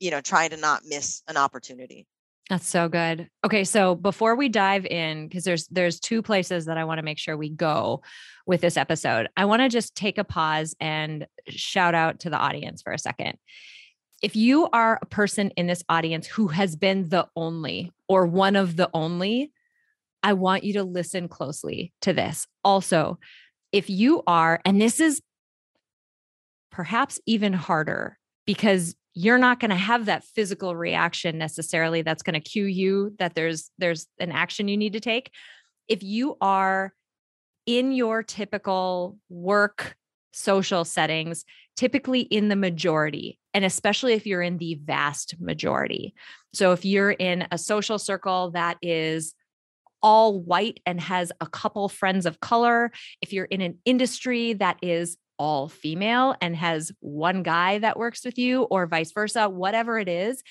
you 0.00 0.10
know 0.10 0.20
trying 0.20 0.50
to 0.50 0.56
not 0.56 0.82
miss 0.84 1.22
an 1.28 1.36
opportunity 1.36 2.06
that's 2.48 2.68
so 2.68 2.88
good. 2.88 3.28
Okay, 3.44 3.64
so 3.64 3.96
before 3.96 4.36
we 4.36 4.48
dive 4.48 4.86
in 4.86 5.26
because 5.26 5.42
there's 5.42 5.66
there's 5.66 5.98
two 5.98 6.22
places 6.22 6.66
that 6.66 6.78
I 6.78 6.84
want 6.84 6.98
to 6.98 7.04
make 7.04 7.18
sure 7.18 7.36
we 7.36 7.48
go 7.48 8.02
with 8.46 8.60
this 8.60 8.76
episode. 8.76 9.28
I 9.36 9.46
want 9.46 9.62
to 9.62 9.68
just 9.68 9.96
take 9.96 10.16
a 10.16 10.24
pause 10.24 10.76
and 10.78 11.26
shout 11.48 11.94
out 11.94 12.20
to 12.20 12.30
the 12.30 12.38
audience 12.38 12.82
for 12.82 12.92
a 12.92 12.98
second. 12.98 13.36
If 14.22 14.36
you 14.36 14.68
are 14.72 14.98
a 15.02 15.06
person 15.06 15.50
in 15.56 15.66
this 15.66 15.82
audience 15.88 16.26
who 16.26 16.46
has 16.48 16.76
been 16.76 17.08
the 17.08 17.26
only 17.34 17.92
or 18.08 18.26
one 18.26 18.54
of 18.54 18.76
the 18.76 18.90
only, 18.94 19.52
I 20.22 20.34
want 20.34 20.62
you 20.62 20.74
to 20.74 20.84
listen 20.84 21.28
closely 21.28 21.92
to 22.02 22.12
this. 22.12 22.46
Also, 22.64 23.18
if 23.72 23.90
you 23.90 24.22
are 24.26 24.60
and 24.64 24.80
this 24.80 25.00
is 25.00 25.20
perhaps 26.70 27.18
even 27.26 27.52
harder 27.52 28.18
because 28.46 28.94
you're 29.18 29.38
not 29.38 29.58
going 29.58 29.70
to 29.70 29.76
have 29.76 30.04
that 30.04 30.24
physical 30.24 30.76
reaction 30.76 31.38
necessarily 31.38 32.02
that's 32.02 32.22
going 32.22 32.34
to 32.34 32.40
cue 32.40 32.66
you 32.66 33.14
that 33.18 33.34
there's 33.34 33.70
there's 33.78 34.06
an 34.20 34.30
action 34.30 34.68
you 34.68 34.76
need 34.76 34.92
to 34.92 35.00
take. 35.00 35.30
If 35.88 36.02
you 36.02 36.36
are 36.42 36.92
in 37.64 37.92
your 37.92 38.22
typical 38.22 39.16
work 39.30 39.96
social 40.32 40.84
settings 40.84 41.46
typically 41.76 42.20
in 42.20 42.48
the 42.48 42.56
majority 42.56 43.38
and 43.54 43.64
especially 43.64 44.12
if 44.12 44.26
you're 44.26 44.42
in 44.42 44.58
the 44.58 44.78
vast 44.84 45.34
majority. 45.40 46.14
So 46.52 46.72
if 46.72 46.84
you're 46.84 47.10
in 47.10 47.46
a 47.50 47.56
social 47.56 47.98
circle 47.98 48.50
that 48.50 48.76
is 48.82 49.34
all 50.02 50.38
white 50.38 50.78
and 50.84 51.00
has 51.00 51.32
a 51.40 51.46
couple 51.46 51.88
friends 51.88 52.26
of 52.26 52.40
color 52.40 52.92
if 53.22 53.32
you're 53.32 53.46
in 53.46 53.62
an 53.62 53.78
industry 53.86 54.52
that 54.52 54.76
is 54.82 55.16
all 55.38 55.68
female 55.68 56.34
and 56.40 56.56
has 56.56 56.92
one 57.00 57.42
guy 57.42 57.78
that 57.78 57.98
works 57.98 58.24
with 58.24 58.38
you, 58.38 58.62
or 58.62 58.86
vice 58.86 59.12
versa, 59.12 59.48
whatever 59.48 59.98
it 59.98 60.08
is, 60.08 60.42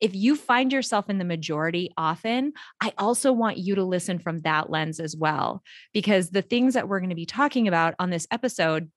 if 0.00 0.14
you 0.14 0.36
find 0.36 0.72
yourself 0.72 1.08
in 1.08 1.18
the 1.18 1.24
majority 1.24 1.90
often, 1.96 2.52
I 2.80 2.92
also 2.98 3.32
want 3.32 3.58
you 3.58 3.74
to 3.76 3.84
listen 3.84 4.18
from 4.18 4.40
that 4.40 4.68
lens 4.68 5.00
as 5.00 5.16
well, 5.16 5.62
because 5.92 6.30
the 6.30 6.42
things 6.42 6.74
that 6.74 6.88
we're 6.88 7.00
going 7.00 7.10
to 7.10 7.16
be 7.16 7.26
talking 7.26 7.68
about 7.68 7.94
on 7.98 8.10
this 8.10 8.26
episode 8.30 8.90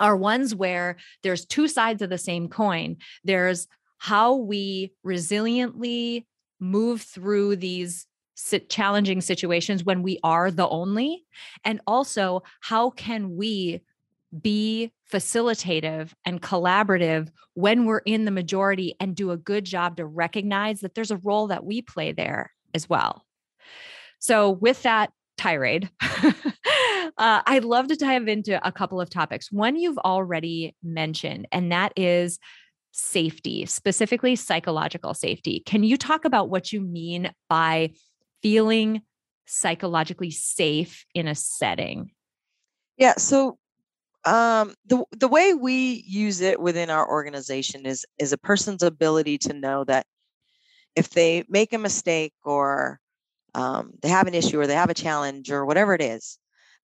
are 0.00 0.16
ones 0.16 0.54
where 0.54 0.96
there's 1.22 1.44
two 1.44 1.66
sides 1.66 2.02
of 2.02 2.08
the 2.08 2.18
same 2.18 2.48
coin. 2.48 2.96
There's 3.24 3.66
how 3.98 4.36
we 4.36 4.92
resiliently 5.04 6.24
move 6.60 7.02
through 7.02 7.56
these 7.56 8.06
challenging 8.68 9.20
situations 9.20 9.82
when 9.82 10.02
we 10.02 10.20
are 10.22 10.52
the 10.52 10.68
only 10.68 11.24
and 11.64 11.80
also 11.88 12.44
how 12.60 12.90
can 12.90 13.36
we 13.36 13.82
be 14.40 14.92
facilitative 15.10 16.12
and 16.24 16.42
collaborative 16.42 17.28
when 17.54 17.86
we're 17.86 17.98
in 17.98 18.24
the 18.24 18.30
majority 18.30 18.94
and 19.00 19.16
do 19.16 19.30
a 19.30 19.36
good 19.36 19.64
job 19.64 19.96
to 19.96 20.06
recognize 20.06 20.80
that 20.80 20.94
there's 20.94 21.10
a 21.10 21.16
role 21.18 21.46
that 21.48 21.64
we 21.64 21.82
play 21.82 22.12
there 22.12 22.52
as 22.74 22.88
well. 22.88 23.24
So, 24.18 24.50
with 24.50 24.82
that 24.82 25.12
tirade, 25.36 25.88
uh, 26.00 26.32
I'd 27.16 27.64
love 27.64 27.88
to 27.88 27.96
dive 27.96 28.28
into 28.28 28.64
a 28.66 28.72
couple 28.72 29.00
of 29.00 29.08
topics. 29.08 29.50
One 29.50 29.76
you've 29.76 29.98
already 29.98 30.74
mentioned, 30.82 31.46
and 31.52 31.72
that 31.72 31.92
is 31.96 32.38
safety, 32.92 33.64
specifically 33.66 34.34
psychological 34.34 35.14
safety. 35.14 35.62
Can 35.64 35.84
you 35.84 35.96
talk 35.96 36.24
about 36.24 36.50
what 36.50 36.72
you 36.72 36.80
mean 36.80 37.30
by 37.48 37.92
feeling 38.42 39.02
psychologically 39.46 40.30
safe 40.30 41.06
in 41.14 41.28
a 41.28 41.34
setting? 41.34 42.10
Yeah. 42.96 43.14
So 43.16 43.58
um, 44.28 44.74
the 44.86 45.04
the 45.12 45.28
way 45.28 45.54
we 45.54 46.04
use 46.06 46.42
it 46.42 46.60
within 46.60 46.90
our 46.90 47.08
organization 47.08 47.86
is 47.86 48.04
is 48.18 48.32
a 48.32 48.38
person's 48.38 48.82
ability 48.82 49.38
to 49.38 49.54
know 49.54 49.84
that 49.84 50.04
if 50.94 51.10
they 51.10 51.44
make 51.48 51.72
a 51.72 51.78
mistake 51.78 52.34
or 52.44 53.00
um, 53.54 53.92
they 54.02 54.08
have 54.08 54.26
an 54.26 54.34
issue 54.34 54.60
or 54.60 54.66
they 54.66 54.74
have 54.74 54.90
a 54.90 54.94
challenge 54.94 55.50
or 55.50 55.64
whatever 55.64 55.94
it 55.94 56.02
is, 56.02 56.38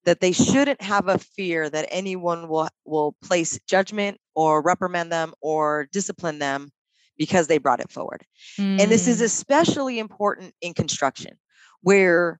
that 0.05 0.21
they 0.21 0.31
shouldn't 0.31 0.81
have 0.81 1.07
a 1.07 1.19
fear 1.19 1.69
that 1.69 1.87
anyone 1.91 2.47
will 2.47 2.67
will 2.83 3.15
place 3.23 3.59
judgment 3.67 4.17
or 4.33 4.63
reprimand 4.63 5.11
them 5.11 5.31
or 5.39 5.87
discipline 5.91 6.39
them 6.39 6.71
because 7.15 7.45
they 7.45 7.59
brought 7.59 7.79
it 7.79 7.91
forward. 7.91 8.25
Mm. 8.59 8.81
And 8.81 8.91
this 8.91 9.07
is 9.07 9.21
mm. 9.21 9.25
especially 9.25 9.99
important 9.99 10.55
in 10.61 10.73
construction, 10.73 11.37
where 11.81 12.39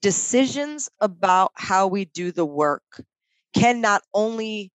decisions 0.00 0.88
about 1.00 1.52
how 1.54 1.86
we 1.86 2.06
do 2.06 2.32
the 2.32 2.46
work 2.46 2.82
can 3.52 3.80
not 3.80 4.02
only 4.14 4.72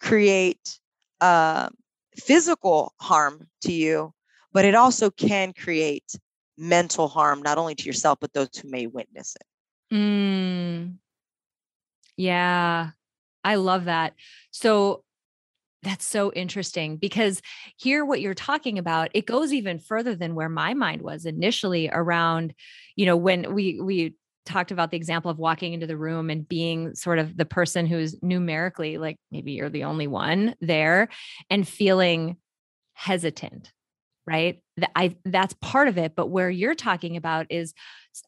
create 0.00 0.78
uh, 1.20 1.68
physical 2.16 2.94
harm 3.00 3.48
to 3.62 3.72
you, 3.72 4.12
but 4.52 4.64
it 4.64 4.74
also 4.74 5.10
can 5.10 5.52
create 5.52 6.12
mental 6.56 7.08
harm, 7.08 7.42
not 7.42 7.58
only 7.58 7.74
to 7.74 7.84
yourself, 7.84 8.18
but 8.20 8.32
those 8.32 8.48
who 8.56 8.68
may 8.68 8.86
witness 8.86 9.36
it. 9.36 9.94
Mm. 9.94 10.94
Yeah, 12.16 12.90
I 13.42 13.54
love 13.54 13.86
that. 13.86 14.14
So 14.50 15.04
that's 15.82 16.06
so 16.06 16.30
interesting 16.32 16.96
because 16.96 17.40
here 17.76 18.04
what 18.04 18.20
you're 18.20 18.34
talking 18.34 18.78
about 18.78 19.10
it 19.14 19.26
goes 19.26 19.52
even 19.52 19.78
further 19.78 20.14
than 20.14 20.34
where 20.34 20.48
my 20.48 20.74
mind 20.74 21.00
was 21.00 21.24
initially 21.24 21.88
around 21.90 22.52
you 22.96 23.06
know 23.06 23.16
when 23.16 23.54
we 23.54 23.80
we 23.80 24.14
talked 24.46 24.70
about 24.70 24.90
the 24.90 24.96
example 24.96 25.30
of 25.30 25.38
walking 25.38 25.72
into 25.72 25.86
the 25.86 25.96
room 25.96 26.30
and 26.30 26.48
being 26.48 26.94
sort 26.94 27.18
of 27.18 27.36
the 27.36 27.44
person 27.44 27.86
who's 27.86 28.16
numerically 28.22 28.98
like 28.98 29.16
maybe 29.30 29.52
you're 29.52 29.70
the 29.70 29.84
only 29.84 30.06
one 30.06 30.54
there 30.60 31.08
and 31.48 31.66
feeling 31.68 32.36
hesitant 32.94 33.72
right? 34.26 34.62
That 34.76 34.90
i 34.94 35.16
that's 35.24 35.54
part 35.60 35.88
of 35.88 35.98
it 35.98 36.14
but 36.14 36.28
where 36.28 36.50
you're 36.50 36.74
talking 36.74 37.16
about 37.16 37.46
is 37.50 37.74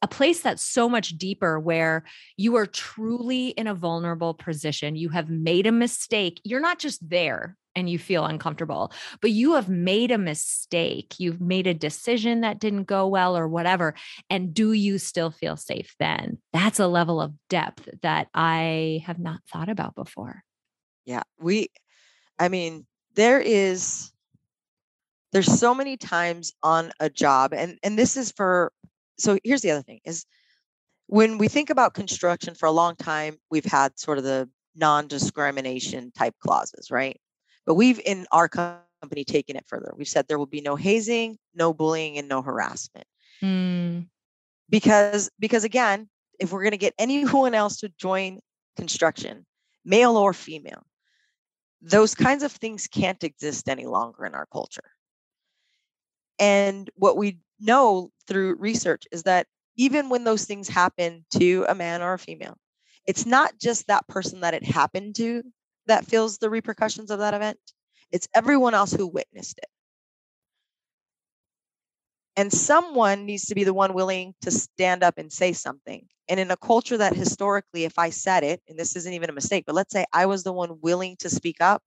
a 0.01 0.09
place 0.09 0.41
that's 0.41 0.63
so 0.63 0.89
much 0.89 1.11
deeper 1.19 1.59
where 1.59 2.05
you 2.37 2.57
are 2.57 2.67
truly 2.67 3.49
in 3.49 3.67
a 3.67 3.75
vulnerable 3.75 4.35
position. 4.35 4.97
You 4.97 5.09
have 5.11 5.29
made 5.29 5.67
a 5.67 5.73
mistake. 5.73 6.41
You're 6.45 6.61
not 6.61 6.79
just 6.79 7.09
there 7.09 7.57
and 7.75 7.89
you 7.89 7.99
feel 7.99 8.25
uncomfortable, 8.25 8.93
but 9.21 9.31
you 9.31 9.55
have 9.55 9.69
made 9.69 10.11
a 10.11 10.19
mistake. 10.19 11.15
You've 11.19 11.41
made 11.41 11.67
a 11.67 11.75
decision 11.75 12.43
that 12.43 12.59
didn't 12.59 12.85
go 12.85 13.07
well 13.07 13.37
or 13.37 13.49
whatever. 13.49 13.95
And 14.31 14.53
do 14.53 14.73
you 14.73 14.99
still 14.99 15.31
feel 15.31 15.57
safe 15.57 15.95
then? 15.99 16.39
That's 16.53 16.81
a 16.81 16.87
level 16.87 17.21
of 17.21 17.33
depth 17.49 17.89
that 18.03 18.29
I 18.35 19.03
have 19.07 19.19
not 19.19 19.41
thought 19.51 19.69
about 19.69 19.95
before. 19.95 20.43
Yeah. 21.05 21.23
We, 21.41 21.69
I 22.39 22.49
mean, 22.49 22.87
there 23.15 23.41
is, 23.41 24.13
there's 25.33 25.59
so 25.59 25.75
many 25.75 25.97
times 25.97 26.53
on 26.63 26.93
a 27.01 27.09
job, 27.09 27.53
and, 27.55 27.79
and 27.83 27.99
this 27.99 28.17
is 28.17 28.33
for, 28.33 28.73
so 29.19 29.39
here's 29.45 29.63
the 29.63 29.71
other 29.71 29.83
thing 29.83 30.01
is 30.05 30.27
when 31.07 31.39
we 31.39 31.49
think 31.49 31.71
about 31.71 31.95
construction 31.95 32.55
for 32.55 32.67
a 32.67 32.73
long 32.73 32.97
time, 32.97 33.37
we've 33.51 33.65
had 33.65 33.99
sort 33.99 34.19
of 34.19 34.25
the 34.25 34.49
non 34.75 35.07
discrimination 35.07 36.11
type 36.13 36.35
clauses, 36.41 36.91
right? 36.91 37.21
But 37.67 37.75
we've 37.75 38.01
in 38.05 38.27
our 38.33 38.49
company 38.49 39.25
taken 39.25 39.57
it 39.57 39.65
further. 39.67 39.93
We've 39.97 40.09
said 40.09 40.27
there 40.27 40.39
will 40.39 40.47
be 40.47 40.61
no 40.61 40.77
hazing, 40.77 41.39
no 41.55 41.73
bullying, 41.73 42.19
and 42.19 42.29
no 42.29 42.43
harassment. 42.43 43.07
Mm. 43.43 44.09
Because 44.69 45.31
because 45.39 45.65
again, 45.65 46.09
if 46.39 46.53
we're 46.53 46.63
going 46.63 46.73
to 46.73 46.77
get 46.77 46.95
anyone 46.99 47.55
else 47.55 47.79
to 47.79 47.89
join 47.99 48.41
construction, 48.77 49.47
male 49.85 50.17
or 50.17 50.33
female, 50.33 50.85
those 51.81 52.15
kinds 52.15 52.43
of 52.43 52.53
things 52.53 52.87
can't 52.87 53.23
exist 53.25 53.69
any 53.69 53.87
longer 53.87 54.25
in 54.25 54.35
our 54.35 54.47
culture. 54.47 54.91
And 56.39 56.91
what 56.95 57.17
we 57.17 57.39
know 57.61 58.11
through 58.27 58.57
research 58.57 59.05
is 59.13 59.25
that 59.25 59.47
even 59.77 60.09
when 60.09 60.25
those 60.25 60.45
things 60.45 60.69
happen 60.69 61.25
to 61.35 61.65
a 61.69 61.75
man 61.75 62.03
or 62.03 62.15
a 62.15 62.19
female, 62.19 62.57
it's 63.07 63.27
not 63.27 63.59
just 63.59 63.87
that 63.87 64.07
person 64.09 64.41
that 64.41 64.55
it 64.55 64.65
happened 64.65 65.15
to 65.17 65.43
that 65.87 66.07
feels 66.07 66.39
the 66.39 66.51
repercussions 66.51 67.11
of 67.11 67.19
that 67.21 67.35
event, 67.35 67.59
it's 68.11 68.29
everyone 68.35 68.75
else 68.75 68.93
who 68.93 69.07
witnessed 69.07 69.59
it. 69.59 69.69
And 72.37 72.53
someone 72.53 73.27
needs 73.27 73.47
to 73.47 73.55
be 73.55 73.65
the 73.65 73.75
one 73.75 73.93
willing 73.93 74.35
to 74.41 74.51
stand 74.51 75.03
up 75.03 75.19
and 75.19 75.31
say 75.33 75.53
something. 75.53 76.07
And 76.29 76.41
in 76.41 76.51
a 76.51 76.57
culture 76.57 76.97
that 76.97 77.15
historically, 77.15 77.85
if 77.85 77.99
I 77.99 78.11
said 78.11 78.43
it, 78.43 78.63
and 78.69 78.79
this 78.79 78.97
isn't 78.97 79.13
even 79.13 79.29
a 79.29 79.35
mistake, 79.35 79.65
but 79.67 79.75
let's 79.75 79.93
say 79.93 80.07
I 80.13 80.27
was 80.27 80.43
the 80.43 80.53
one 80.53 80.81
willing 80.81 81.17
to 81.21 81.29
speak 81.29 81.57
up, 81.61 81.83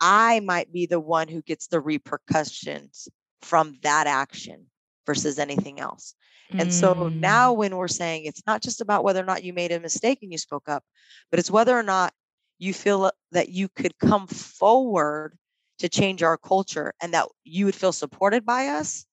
I 0.00 0.40
might 0.40 0.72
be 0.72 0.86
the 0.86 1.00
one 1.00 1.28
who 1.28 1.42
gets 1.42 1.66
the 1.66 1.80
repercussions 1.80 3.08
from 3.42 3.78
that 3.82 4.06
action 4.06 4.66
versus 5.06 5.38
anything 5.38 5.80
else. 5.80 6.14
And 6.58 6.72
so 6.72 7.10
now, 7.14 7.52
Mm. 7.52 7.56
when 7.56 7.76
we're 7.76 7.88
saying 7.88 8.24
it's 8.24 8.42
not 8.46 8.62
just 8.62 8.80
about 8.80 9.04
whether 9.04 9.20
or 9.22 9.26
not 9.26 9.44
you 9.44 9.52
made 9.52 9.72
a 9.72 9.80
mistake 9.80 10.20
and 10.22 10.32
you 10.32 10.38
spoke 10.38 10.68
up, 10.68 10.84
but 11.30 11.38
it's 11.38 11.50
whether 11.50 11.76
or 11.76 11.82
not 11.82 12.14
you 12.58 12.74
feel 12.74 13.04
uh, 13.04 13.10
that 13.32 13.48
you 13.48 13.68
could 13.68 13.98
come 13.98 14.26
forward 14.26 15.36
to 15.78 15.88
change 15.88 16.22
our 16.22 16.36
culture 16.36 16.92
and 17.00 17.14
that 17.14 17.28
you 17.44 17.64
would 17.64 17.74
feel 17.74 17.92
supported 17.92 18.44
by 18.44 18.66
us, 18.68 19.06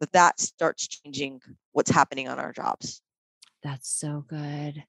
that 0.00 0.12
that 0.12 0.40
starts 0.40 0.88
changing 0.88 1.40
what's 1.72 1.90
happening 1.90 2.28
on 2.28 2.38
our 2.38 2.52
jobs. 2.52 3.02
That's 3.62 3.88
so 3.88 4.24
good. 4.26 4.84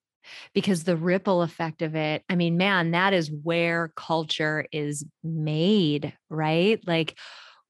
Because 0.53 0.83
the 0.83 0.97
ripple 0.97 1.43
effect 1.43 1.81
of 1.81 1.95
it, 1.95 2.23
I 2.29 2.35
mean, 2.35 2.57
man, 2.57 2.91
that 2.91 3.13
is 3.13 3.29
where 3.29 3.91
culture 3.95 4.65
is 4.71 5.05
made, 5.23 6.13
right? 6.29 6.79
Like, 6.87 7.17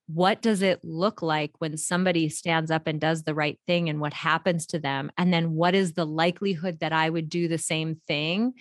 what 0.08 0.42
does 0.42 0.62
it 0.62 0.80
look 0.84 1.22
like 1.22 1.52
when 1.58 1.78
somebody 1.78 2.30
stands 2.30 2.70
up 2.72 2.88
and 2.88 3.02
does 3.02 3.24
the 3.24 3.34
right 3.34 3.60
thing 3.68 3.90
and 3.90 4.00
what 4.00 4.14
happens 4.14 4.68
to 4.68 4.80
them? 4.80 5.12
And 5.18 5.34
then 5.34 5.54
what 5.54 5.76
is 5.76 5.94
the 5.94 6.06
likelihood 6.06 6.80
that 6.80 6.94
I 6.94 7.10
would 7.10 7.28
do 7.28 7.48
the 7.48 7.58
same 7.58 8.00
thing 8.08 8.54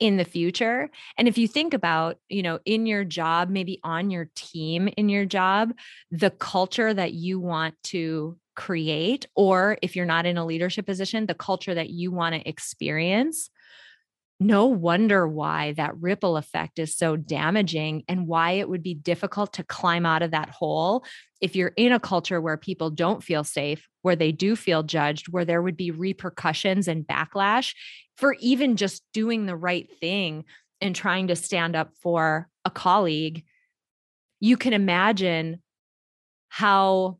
in 0.00 0.16
the 0.16 0.24
future? 0.24 0.90
And 1.16 1.28
if 1.28 1.38
you 1.38 1.46
think 1.46 1.74
about, 1.74 2.16
you 2.28 2.42
know, 2.42 2.58
in 2.64 2.86
your 2.86 3.04
job, 3.04 3.50
maybe 3.50 3.78
on 3.84 4.10
your 4.10 4.30
team 4.34 4.88
in 4.96 5.08
your 5.08 5.26
job, 5.26 5.72
the 6.10 6.30
culture 6.30 6.92
that 6.92 7.12
you 7.12 7.38
want 7.38 7.74
to 7.84 8.36
create, 8.56 9.26
or 9.36 9.78
if 9.82 9.94
you're 9.94 10.06
not 10.06 10.26
in 10.26 10.36
a 10.36 10.44
leadership 10.44 10.86
position, 10.86 11.26
the 11.26 11.34
culture 11.34 11.74
that 11.74 11.90
you 11.90 12.10
want 12.10 12.34
to 12.34 12.48
experience. 12.48 13.50
No 14.42 14.66
wonder 14.66 15.28
why 15.28 15.72
that 15.72 15.96
ripple 16.00 16.38
effect 16.38 16.78
is 16.78 16.96
so 16.96 17.14
damaging 17.14 18.04
and 18.08 18.26
why 18.26 18.52
it 18.52 18.70
would 18.70 18.82
be 18.82 18.94
difficult 18.94 19.52
to 19.54 19.64
climb 19.64 20.06
out 20.06 20.22
of 20.22 20.30
that 20.30 20.48
hole 20.48 21.04
if 21.42 21.54
you're 21.54 21.72
in 21.76 21.92
a 21.92 22.00
culture 22.00 22.40
where 22.40 22.56
people 22.56 22.88
don't 22.88 23.22
feel 23.22 23.44
safe, 23.44 23.86
where 24.00 24.16
they 24.16 24.32
do 24.32 24.56
feel 24.56 24.82
judged, 24.82 25.28
where 25.28 25.44
there 25.44 25.60
would 25.60 25.76
be 25.76 25.90
repercussions 25.90 26.88
and 26.88 27.06
backlash 27.06 27.74
for 28.20 28.36
even 28.38 28.76
just 28.76 29.02
doing 29.14 29.46
the 29.46 29.56
right 29.56 29.90
thing 29.98 30.44
and 30.80 30.94
trying 30.94 31.28
to 31.28 31.36
stand 31.36 31.74
up 31.74 31.92
for 32.02 32.48
a 32.64 32.70
colleague. 32.70 33.44
You 34.40 34.56
can 34.56 34.74
imagine 34.74 35.62
how, 36.48 37.18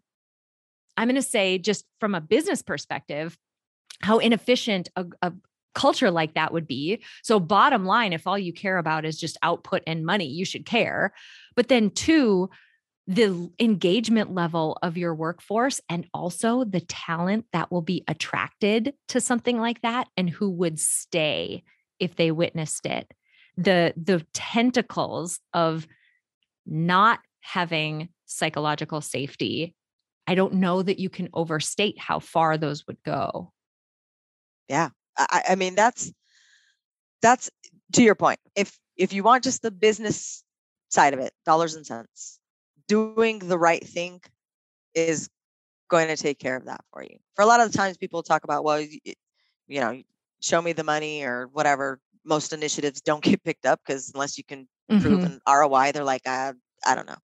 I'm 0.96 1.08
going 1.08 1.16
to 1.16 1.22
say, 1.22 1.58
just 1.58 1.86
from 2.00 2.14
a 2.14 2.20
business 2.20 2.60
perspective, 2.62 3.36
how 4.02 4.18
inefficient 4.18 4.90
a, 4.94 5.06
a 5.22 5.32
culture 5.74 6.10
like 6.10 6.34
that 6.34 6.52
would 6.52 6.66
be. 6.66 7.02
So, 7.22 7.40
bottom 7.40 7.86
line, 7.86 8.12
if 8.12 8.26
all 8.26 8.38
you 8.38 8.52
care 8.52 8.78
about 8.78 9.04
is 9.06 9.18
just 9.18 9.38
output 9.42 9.82
and 9.86 10.04
money, 10.04 10.26
you 10.26 10.44
should 10.44 10.66
care. 10.66 11.14
But 11.56 11.68
then, 11.68 11.90
two, 11.90 12.50
the 13.06 13.50
engagement 13.58 14.34
level 14.34 14.78
of 14.82 14.96
your 14.96 15.14
workforce 15.14 15.80
and 15.88 16.06
also 16.14 16.64
the 16.64 16.80
talent 16.80 17.46
that 17.52 17.70
will 17.70 17.82
be 17.82 18.04
attracted 18.06 18.94
to 19.08 19.20
something 19.20 19.58
like 19.58 19.82
that 19.82 20.06
and 20.16 20.30
who 20.30 20.50
would 20.50 20.78
stay 20.78 21.64
if 21.98 22.16
they 22.16 22.30
witnessed 22.30 22.86
it. 22.86 23.10
The 23.56 23.92
the 23.96 24.24
tentacles 24.32 25.40
of 25.52 25.86
not 26.66 27.20
having 27.40 28.10
psychological 28.26 29.00
safety. 29.00 29.74
I 30.26 30.34
don't 30.34 30.54
know 30.54 30.82
that 30.82 30.98
you 30.98 31.10
can 31.10 31.28
overstate 31.34 31.98
how 31.98 32.20
far 32.20 32.56
those 32.56 32.86
would 32.86 33.02
go. 33.02 33.52
Yeah. 34.68 34.90
I, 35.18 35.42
I 35.50 35.54
mean, 35.56 35.74
that's 35.74 36.12
that's 37.22 37.50
to 37.94 38.02
your 38.02 38.14
point. 38.14 38.38
If 38.54 38.78
if 38.96 39.12
you 39.12 39.22
want 39.22 39.44
just 39.44 39.62
the 39.62 39.70
business 39.70 40.44
side 40.88 41.14
of 41.14 41.20
it, 41.20 41.32
dollars 41.44 41.74
and 41.74 41.86
cents, 41.86 42.39
doing 42.90 43.40
the 43.40 43.58
right 43.58 43.86
thing 43.86 44.22
is 44.94 45.30
going 45.88 46.08
to 46.08 46.16
take 46.16 46.38
care 46.38 46.56
of 46.56 46.66
that 46.66 46.84
for 46.92 47.02
you. 47.02 47.16
For 47.34 47.42
a 47.42 47.46
lot 47.46 47.60
of 47.60 47.70
the 47.70 47.78
times, 47.78 47.96
people 47.98 48.22
talk 48.22 48.44
about, 48.44 48.64
well, 48.64 48.80
you, 48.80 48.98
you 49.68 49.80
know, 49.80 50.02
show 50.40 50.60
me 50.62 50.72
the 50.72 50.84
money 50.84 51.24
or 51.24 51.46
whatever. 51.48 52.00
Most 52.24 52.52
initiatives 52.52 53.00
don't 53.02 53.22
get 53.30 53.44
picked 53.44 53.66
up 53.66 53.80
because 53.86 54.12
unless 54.14 54.38
you 54.38 54.44
can 54.44 54.68
prove 55.00 55.22
Mhm. 55.22 55.24
an 55.24 55.40
ROI, 55.46 55.92
they're 55.92 56.04
like, 56.04 56.26
I, 56.26 56.52
I 56.86 56.94
don't 56.96 57.06
know. 57.08 57.18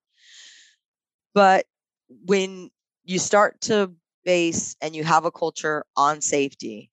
But 1.33 1.67
when 2.09 2.71
you 3.05 3.19
start 3.19 3.61
to 3.61 3.95
base 4.23 4.75
and 4.81 4.95
you 4.95 5.03
have 5.03 5.25
a 5.25 5.31
culture 5.31 5.85
on 5.95 6.21
safety, 6.21 6.91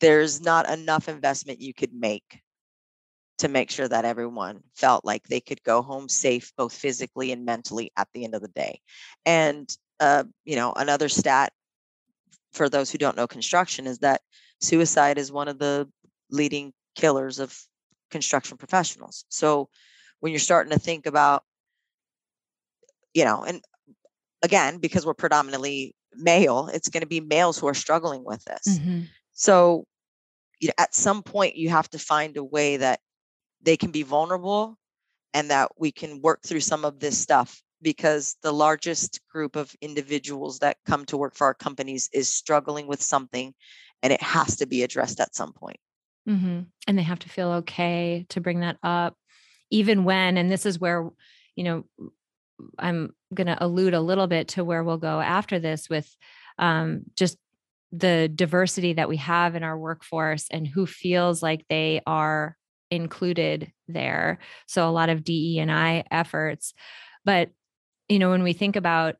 there's 0.00 0.40
not 0.40 0.68
enough 0.68 1.08
investment 1.08 1.60
you 1.60 1.74
could 1.74 1.92
make 1.94 2.43
to 3.38 3.48
make 3.48 3.70
sure 3.70 3.88
that 3.88 4.04
everyone 4.04 4.62
felt 4.74 5.04
like 5.04 5.24
they 5.24 5.40
could 5.40 5.62
go 5.64 5.82
home 5.82 6.08
safe 6.08 6.52
both 6.56 6.72
physically 6.72 7.32
and 7.32 7.44
mentally 7.44 7.90
at 7.96 8.08
the 8.14 8.24
end 8.24 8.34
of 8.34 8.42
the 8.42 8.48
day. 8.48 8.80
And 9.26 9.68
uh, 10.00 10.24
you 10.44 10.56
know 10.56 10.72
another 10.76 11.08
stat 11.08 11.52
for 12.52 12.68
those 12.68 12.90
who 12.90 12.98
don't 12.98 13.16
know 13.16 13.26
construction 13.26 13.86
is 13.86 13.98
that 13.98 14.20
suicide 14.60 15.18
is 15.18 15.32
one 15.32 15.48
of 15.48 15.58
the 15.58 15.88
leading 16.30 16.72
killers 16.94 17.38
of 17.38 17.58
construction 18.10 18.56
professionals. 18.56 19.24
So 19.28 19.68
when 20.20 20.32
you're 20.32 20.40
starting 20.40 20.72
to 20.72 20.78
think 20.78 21.06
about 21.06 21.42
you 23.12 23.24
know 23.24 23.44
and 23.44 23.60
again 24.42 24.78
because 24.78 25.04
we're 25.06 25.14
predominantly 25.14 25.94
male 26.16 26.68
it's 26.72 26.88
going 26.88 27.00
to 27.00 27.06
be 27.06 27.20
males 27.20 27.58
who 27.58 27.66
are 27.66 27.74
struggling 27.74 28.24
with 28.24 28.44
this. 28.44 28.78
Mhm. 28.78 29.08
so 29.32 29.86
you 30.60 30.68
know, 30.68 30.74
at 30.78 30.94
some 30.94 31.22
point 31.22 31.56
you 31.56 31.68
have 31.68 31.90
to 31.90 31.98
find 31.98 32.36
a 32.36 32.44
way 32.44 32.76
that 32.76 33.00
they 33.64 33.76
can 33.76 33.90
be 33.90 34.02
vulnerable 34.02 34.78
and 35.32 35.50
that 35.50 35.72
we 35.78 35.90
can 35.90 36.20
work 36.22 36.42
through 36.44 36.60
some 36.60 36.84
of 36.84 37.00
this 37.00 37.18
stuff 37.18 37.62
because 37.82 38.36
the 38.42 38.52
largest 38.52 39.20
group 39.30 39.56
of 39.56 39.74
individuals 39.80 40.60
that 40.60 40.76
come 40.86 41.04
to 41.04 41.16
work 41.16 41.34
for 41.34 41.46
our 41.46 41.54
companies 41.54 42.08
is 42.12 42.32
struggling 42.32 42.86
with 42.86 43.02
something 43.02 43.52
and 44.02 44.12
it 44.12 44.22
has 44.22 44.56
to 44.56 44.66
be 44.66 44.82
addressed 44.82 45.20
at 45.20 45.34
some 45.34 45.52
point. 45.52 45.78
Mhm. 46.28 46.66
And 46.86 46.98
they 46.98 47.02
have 47.02 47.18
to 47.20 47.28
feel 47.28 47.50
okay 47.52 48.24
to 48.30 48.40
bring 48.40 48.60
that 48.60 48.78
up, 48.82 49.16
even 49.70 50.04
when, 50.04 50.38
and 50.38 50.50
this 50.50 50.64
is 50.64 50.78
where, 50.78 51.10
you 51.56 51.64
know, 51.64 51.84
I'm 52.78 53.14
going 53.34 53.48
to 53.48 53.62
allude 53.62 53.94
a 53.94 54.00
little 54.00 54.26
bit 54.26 54.48
to 54.48 54.64
where 54.64 54.84
we'll 54.84 54.96
go 54.96 55.20
after 55.20 55.58
this 55.58 55.90
with 55.90 56.08
um, 56.58 57.02
just 57.16 57.36
the 57.92 58.30
diversity 58.34 58.94
that 58.94 59.08
we 59.08 59.18
have 59.18 59.54
in 59.54 59.62
our 59.62 59.78
workforce 59.78 60.46
and 60.50 60.66
who 60.66 60.86
feels 60.86 61.42
like 61.42 61.64
they 61.68 62.00
are 62.06 62.56
included 62.94 63.72
there. 63.88 64.38
So 64.66 64.88
a 64.88 64.92
lot 64.92 65.08
of 65.08 65.24
DE 65.24 65.58
and 65.58 65.70
I 65.70 66.04
efforts. 66.10 66.74
But, 67.24 67.50
you 68.08 68.18
know, 68.18 68.30
when 68.30 68.42
we 68.42 68.52
think 68.52 68.76
about 68.76 69.16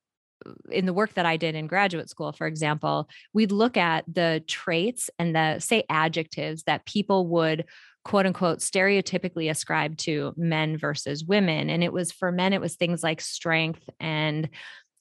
in 0.71 0.87
the 0.87 0.93
work 0.93 1.15
that 1.15 1.27
I 1.27 1.37
did 1.37 1.55
in 1.55 1.67
graduate 1.67 2.11
school, 2.11 2.33
for 2.33 2.47
example, 2.47 3.09
we'd 3.33 3.53
look 3.53 3.77
at 3.77 4.05
the 4.13 4.43
traits 4.47 5.11
and 5.19 5.35
the 5.35 5.59
say 5.59 5.85
adjectives 5.89 6.65
that 6.65 6.87
people 6.87 7.27
would 7.29 7.65
quote 8.05 8.27
unquote 8.27 8.59
stereotypically 8.59 9.51
ascribe 9.51 9.97
to 9.97 10.35
men 10.37 10.77
versus 10.77 11.25
women. 11.25 11.71
And 11.71 11.83
it 11.83 11.93
was 11.93 12.13
for 12.13 12.31
men, 12.31 12.53
it 12.53 12.61
was 12.61 12.77
things 12.77 13.03
like 13.03 13.21
strength 13.21 13.89
and 13.99 14.49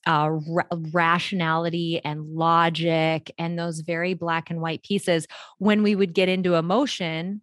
uh, 0.08 0.30
ra- 0.48 0.64
rationality 0.92 2.02
and 2.04 2.26
logic 2.26 3.32
and 3.38 3.58
those 3.58 3.82
very 3.82 4.14
black 4.14 4.50
and 4.50 4.62
white 4.62 4.84
pieces. 4.84 5.28
When 5.60 5.84
we 5.84 5.96
would 5.96 6.14
get 6.14 6.30
into 6.30 6.56
emotion, 6.56 7.42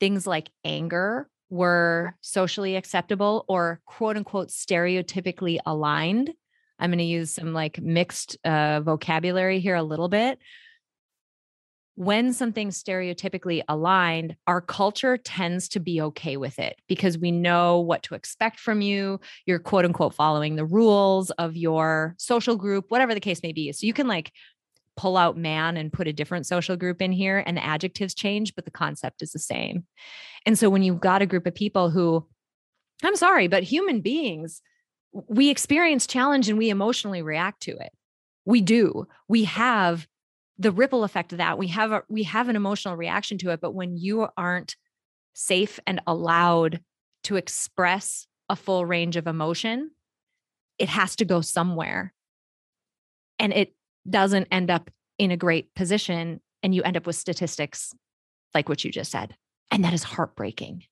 things 0.00 0.26
like 0.26 0.50
anger 0.64 1.28
were 1.50 2.14
socially 2.20 2.76
acceptable 2.76 3.44
or 3.48 3.80
quote 3.86 4.16
unquote 4.16 4.48
stereotypically 4.48 5.58
aligned. 5.64 6.30
I'm 6.78 6.90
going 6.90 6.98
to 6.98 7.04
use 7.04 7.34
some 7.34 7.52
like 7.52 7.80
mixed 7.80 8.36
uh, 8.44 8.80
vocabulary 8.80 9.60
here 9.60 9.74
a 9.74 9.82
little 9.82 10.08
bit. 10.08 10.38
When 11.96 12.32
something's 12.32 12.80
stereotypically 12.80 13.62
aligned, 13.68 14.36
our 14.46 14.60
culture 14.60 15.16
tends 15.16 15.68
to 15.70 15.80
be 15.80 16.00
okay 16.00 16.36
with 16.36 16.60
it 16.60 16.76
because 16.86 17.18
we 17.18 17.32
know 17.32 17.80
what 17.80 18.04
to 18.04 18.14
expect 18.14 18.60
from 18.60 18.80
you. 18.80 19.18
You're 19.46 19.58
quote 19.58 19.84
unquote 19.84 20.14
following 20.14 20.54
the 20.54 20.64
rules 20.64 21.32
of 21.32 21.56
your 21.56 22.14
social 22.16 22.54
group, 22.54 22.84
whatever 22.90 23.14
the 23.14 23.20
case 23.20 23.42
may 23.42 23.52
be. 23.52 23.72
So 23.72 23.84
you 23.84 23.92
can 23.92 24.06
like 24.06 24.30
pull 24.98 25.16
out 25.16 25.36
man 25.36 25.76
and 25.76 25.92
put 25.92 26.08
a 26.08 26.12
different 26.12 26.44
social 26.44 26.76
group 26.76 27.00
in 27.00 27.12
here 27.12 27.42
and 27.46 27.56
the 27.56 27.64
adjectives 27.64 28.14
change, 28.14 28.54
but 28.56 28.64
the 28.64 28.70
concept 28.70 29.22
is 29.22 29.30
the 29.30 29.38
same. 29.38 29.84
And 30.44 30.58
so 30.58 30.68
when 30.68 30.82
you've 30.82 31.00
got 31.00 31.22
a 31.22 31.26
group 31.26 31.46
of 31.46 31.54
people 31.54 31.88
who, 31.88 32.26
I'm 33.04 33.14
sorry, 33.14 33.46
but 33.46 33.62
human 33.62 34.00
beings, 34.00 34.60
we 35.12 35.50
experience 35.50 36.06
challenge 36.08 36.48
and 36.48 36.58
we 36.58 36.68
emotionally 36.68 37.22
react 37.22 37.62
to 37.62 37.70
it. 37.70 37.92
We 38.44 38.60
do. 38.60 39.06
We 39.28 39.44
have 39.44 40.08
the 40.58 40.72
ripple 40.72 41.04
effect 41.04 41.30
of 41.32 41.38
that. 41.38 41.58
We 41.58 41.68
have 41.68 41.92
a 41.92 42.02
we 42.08 42.24
have 42.24 42.48
an 42.48 42.56
emotional 42.56 42.96
reaction 42.96 43.38
to 43.38 43.50
it, 43.50 43.60
but 43.60 43.74
when 43.74 43.96
you 43.96 44.26
aren't 44.36 44.74
safe 45.34 45.78
and 45.86 46.00
allowed 46.08 46.80
to 47.24 47.36
express 47.36 48.26
a 48.48 48.56
full 48.56 48.84
range 48.84 49.16
of 49.16 49.28
emotion, 49.28 49.92
it 50.78 50.88
has 50.88 51.14
to 51.16 51.24
go 51.24 51.40
somewhere. 51.40 52.12
And 53.38 53.52
it 53.52 53.74
doesn't 54.10 54.48
end 54.50 54.70
up 54.70 54.90
in 55.18 55.30
a 55.30 55.36
great 55.36 55.74
position 55.74 56.40
and 56.62 56.74
you 56.74 56.82
end 56.82 56.96
up 56.96 57.06
with 57.06 57.16
statistics 57.16 57.94
like 58.54 58.68
what 58.68 58.84
you 58.84 58.90
just 58.90 59.10
said. 59.10 59.36
And 59.70 59.84
that 59.84 59.92
is 59.92 60.02
heartbreaking. 60.02 60.84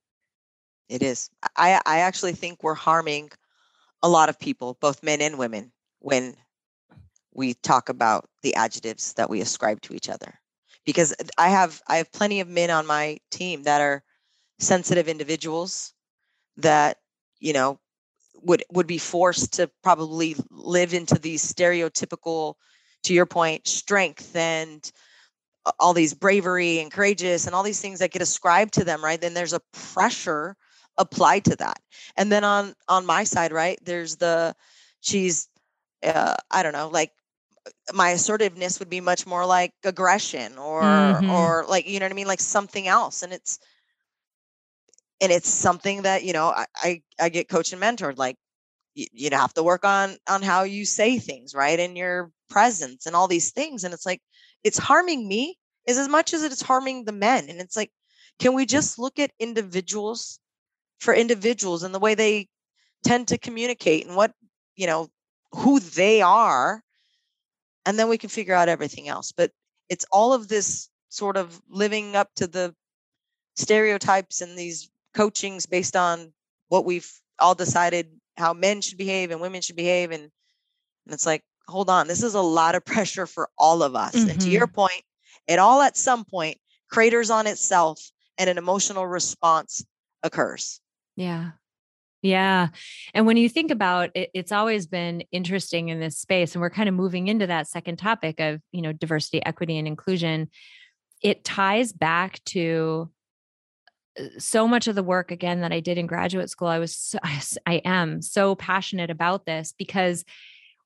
It 0.88 1.02
is. 1.02 1.30
I 1.56 1.80
I 1.86 1.98
actually 2.00 2.32
think 2.32 2.62
we're 2.62 2.74
harming 2.74 3.30
a 4.02 4.08
lot 4.08 4.28
of 4.28 4.38
people, 4.38 4.76
both 4.80 5.02
men 5.02 5.20
and 5.20 5.38
women, 5.38 5.72
when 6.00 6.36
we 7.34 7.54
talk 7.54 7.88
about 7.88 8.28
the 8.42 8.54
adjectives 8.54 9.12
that 9.14 9.28
we 9.28 9.40
ascribe 9.40 9.80
to 9.82 9.94
each 9.94 10.08
other. 10.08 10.34
Because 10.84 11.14
I 11.38 11.48
have 11.48 11.82
I 11.88 11.96
have 11.96 12.12
plenty 12.12 12.40
of 12.40 12.48
men 12.48 12.70
on 12.70 12.86
my 12.86 13.18
team 13.30 13.64
that 13.64 13.80
are 13.80 14.04
sensitive 14.58 15.08
individuals 15.08 15.92
that, 16.58 16.98
you 17.40 17.52
know, 17.52 17.80
would 18.42 18.62
would 18.70 18.86
be 18.86 18.98
forced 18.98 19.54
to 19.54 19.70
probably 19.82 20.36
live 20.50 20.94
into 20.94 21.18
these 21.18 21.42
stereotypical 21.42 22.54
to 23.06 23.14
your 23.14 23.26
point 23.26 23.66
strength 23.66 24.34
and 24.34 24.90
all 25.78 25.94
these 25.94 26.14
bravery 26.14 26.80
and 26.80 26.92
courageous 26.92 27.46
and 27.46 27.54
all 27.54 27.62
these 27.62 27.80
things 27.80 27.98
that 27.98 28.10
get 28.10 28.22
ascribed 28.22 28.74
to 28.74 28.84
them 28.84 29.02
right 29.02 29.20
then 29.20 29.34
there's 29.34 29.52
a 29.52 29.60
pressure 29.72 30.56
applied 30.98 31.44
to 31.44 31.56
that 31.56 31.78
and 32.16 32.30
then 32.32 32.44
on 32.44 32.74
on 32.88 33.06
my 33.06 33.24
side 33.24 33.52
right 33.52 33.78
there's 33.84 34.16
the 34.16 34.54
she's 35.00 35.48
uh, 36.04 36.34
i 36.50 36.62
don't 36.62 36.72
know 36.72 36.88
like 36.88 37.12
my 37.92 38.10
assertiveness 38.10 38.78
would 38.78 38.90
be 38.90 39.00
much 39.00 39.26
more 39.26 39.44
like 39.44 39.72
aggression 39.84 40.56
or 40.58 40.82
mm-hmm. 40.82 41.30
or 41.30 41.64
like 41.68 41.88
you 41.88 41.98
know 41.98 42.06
what 42.06 42.12
i 42.12 42.14
mean 42.14 42.26
like 42.26 42.40
something 42.40 42.88
else 42.88 43.22
and 43.22 43.32
it's 43.32 43.58
and 45.20 45.32
it's 45.32 45.48
something 45.48 46.02
that 46.02 46.24
you 46.24 46.32
know 46.32 46.48
i 46.48 46.66
i, 46.82 47.02
I 47.20 47.28
get 47.28 47.48
coached 47.48 47.72
and 47.72 47.82
mentored 47.82 48.18
like 48.18 48.36
you, 48.94 49.06
you 49.12 49.30
have 49.32 49.54
to 49.54 49.62
work 49.62 49.84
on 49.84 50.16
on 50.28 50.42
how 50.42 50.62
you 50.62 50.84
say 50.84 51.18
things 51.18 51.54
right 51.54 51.78
and 51.78 51.96
your 51.96 52.30
presence 52.48 53.06
and 53.06 53.16
all 53.16 53.28
these 53.28 53.50
things 53.50 53.84
and 53.84 53.92
it's 53.92 54.06
like 54.06 54.20
it's 54.64 54.78
harming 54.78 55.26
me 55.28 55.56
is 55.86 55.98
as 55.98 56.08
much 56.08 56.34
as 56.34 56.42
it's 56.42 56.62
harming 56.62 57.04
the 57.04 57.12
men 57.12 57.48
and 57.48 57.60
it's 57.60 57.76
like 57.76 57.90
can 58.38 58.54
we 58.54 58.66
just 58.66 58.98
look 58.98 59.18
at 59.18 59.32
individuals 59.38 60.38
for 60.98 61.14
individuals 61.14 61.82
and 61.82 61.94
the 61.94 61.98
way 61.98 62.14
they 62.14 62.48
tend 63.04 63.28
to 63.28 63.38
communicate 63.38 64.06
and 64.06 64.16
what 64.16 64.32
you 64.74 64.86
know 64.86 65.08
who 65.52 65.80
they 65.80 66.20
are 66.22 66.82
and 67.84 67.98
then 67.98 68.08
we 68.08 68.18
can 68.18 68.30
figure 68.30 68.54
out 68.54 68.68
everything 68.68 69.08
else 69.08 69.32
but 69.32 69.50
it's 69.88 70.06
all 70.10 70.32
of 70.32 70.48
this 70.48 70.88
sort 71.08 71.36
of 71.36 71.60
living 71.68 72.16
up 72.16 72.28
to 72.36 72.46
the 72.46 72.74
stereotypes 73.54 74.40
and 74.40 74.58
these 74.58 74.90
coachings 75.14 75.66
based 75.66 75.96
on 75.96 76.32
what 76.68 76.84
we've 76.84 77.10
all 77.38 77.54
decided 77.54 78.08
how 78.36 78.52
men 78.52 78.80
should 78.80 78.98
behave 78.98 79.30
and 79.30 79.40
women 79.40 79.62
should 79.62 79.76
behave 79.76 80.10
and, 80.10 80.24
and 80.24 81.14
it's 81.14 81.26
like 81.26 81.42
hold 81.68 81.90
on 81.90 82.06
this 82.06 82.22
is 82.22 82.34
a 82.34 82.40
lot 82.40 82.74
of 82.74 82.84
pressure 82.84 83.26
for 83.26 83.48
all 83.58 83.82
of 83.82 83.94
us 83.94 84.14
mm-hmm. 84.14 84.30
and 84.30 84.40
to 84.40 84.50
your 84.50 84.66
mm-hmm. 84.66 84.74
point 84.74 85.02
it 85.46 85.58
all 85.58 85.82
at 85.82 85.96
some 85.96 86.24
point 86.24 86.58
craters 86.90 87.30
on 87.30 87.46
itself 87.46 88.00
and 88.38 88.48
an 88.50 88.58
emotional 88.58 89.06
response 89.06 89.84
occurs 90.22 90.80
yeah 91.16 91.50
yeah. 92.26 92.68
And 93.14 93.24
when 93.24 93.36
you 93.36 93.48
think 93.48 93.70
about 93.70 94.10
it, 94.16 94.30
it's 94.34 94.50
always 94.50 94.86
been 94.88 95.22
interesting 95.30 95.90
in 95.90 96.00
this 96.00 96.18
space. 96.18 96.54
And 96.54 96.62
we're 96.62 96.70
kind 96.70 96.88
of 96.88 96.94
moving 96.94 97.28
into 97.28 97.46
that 97.46 97.68
second 97.68 97.98
topic 97.98 98.40
of, 98.40 98.60
you 98.72 98.82
know, 98.82 98.92
diversity, 98.92 99.44
equity, 99.44 99.78
and 99.78 99.86
inclusion. 99.86 100.50
It 101.22 101.44
ties 101.44 101.92
back 101.92 102.42
to 102.46 103.10
uh, 104.18 104.24
so 104.38 104.66
much 104.66 104.88
of 104.88 104.96
the 104.96 105.04
work 105.04 105.30
again 105.30 105.60
that 105.60 105.72
I 105.72 105.78
did 105.78 105.98
in 105.98 106.06
graduate 106.06 106.50
school. 106.50 106.68
I 106.68 106.80
was, 106.80 107.14
I 107.66 107.76
am 107.84 108.22
so 108.22 108.56
passionate 108.56 109.10
about 109.10 109.46
this 109.46 109.72
because 109.78 110.24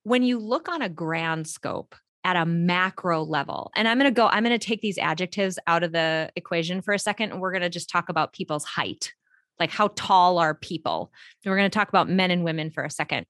when 0.03 0.23
you 0.23 0.39
look 0.39 0.69
on 0.69 0.83
a 0.83 0.89
grand 0.89 1.47
scope 1.47 1.95
at 2.25 2.37
a 2.37 2.47
macro 2.47 3.23
level, 3.23 3.71
and 3.75 3.89
I'm 3.89 3.99
going 3.99 4.11
to 4.11 4.15
go, 4.15 4.27
I'm 4.27 4.45
going 4.45 4.59
to 4.59 4.67
take 4.67 4.83
these 4.83 4.99
adjectives 4.99 5.59
out 5.67 5.83
of 5.83 5.93
the 5.93 6.31
equation 6.37 6.83
for 6.83 6.93
a 6.93 6.99
second, 6.99 7.33
and 7.33 7.41
we're 7.41 7.53
going 7.53 7.63
to 7.63 7.71
just 7.71 7.89
talk 7.89 8.09
about 8.09 8.33
people's 8.33 8.65
height 8.65 9.13
like 9.61 9.71
how 9.71 9.89
tall 9.95 10.39
are 10.39 10.55
people? 10.55 11.13
And 11.45 11.51
we're 11.51 11.59
going 11.59 11.71
to 11.71 11.79
talk 11.79 11.91
about 11.91 12.09
men 12.09 12.31
and 12.31 12.43
women 12.43 12.71
for 12.71 12.83
a 12.83 12.91
second. 12.91 13.27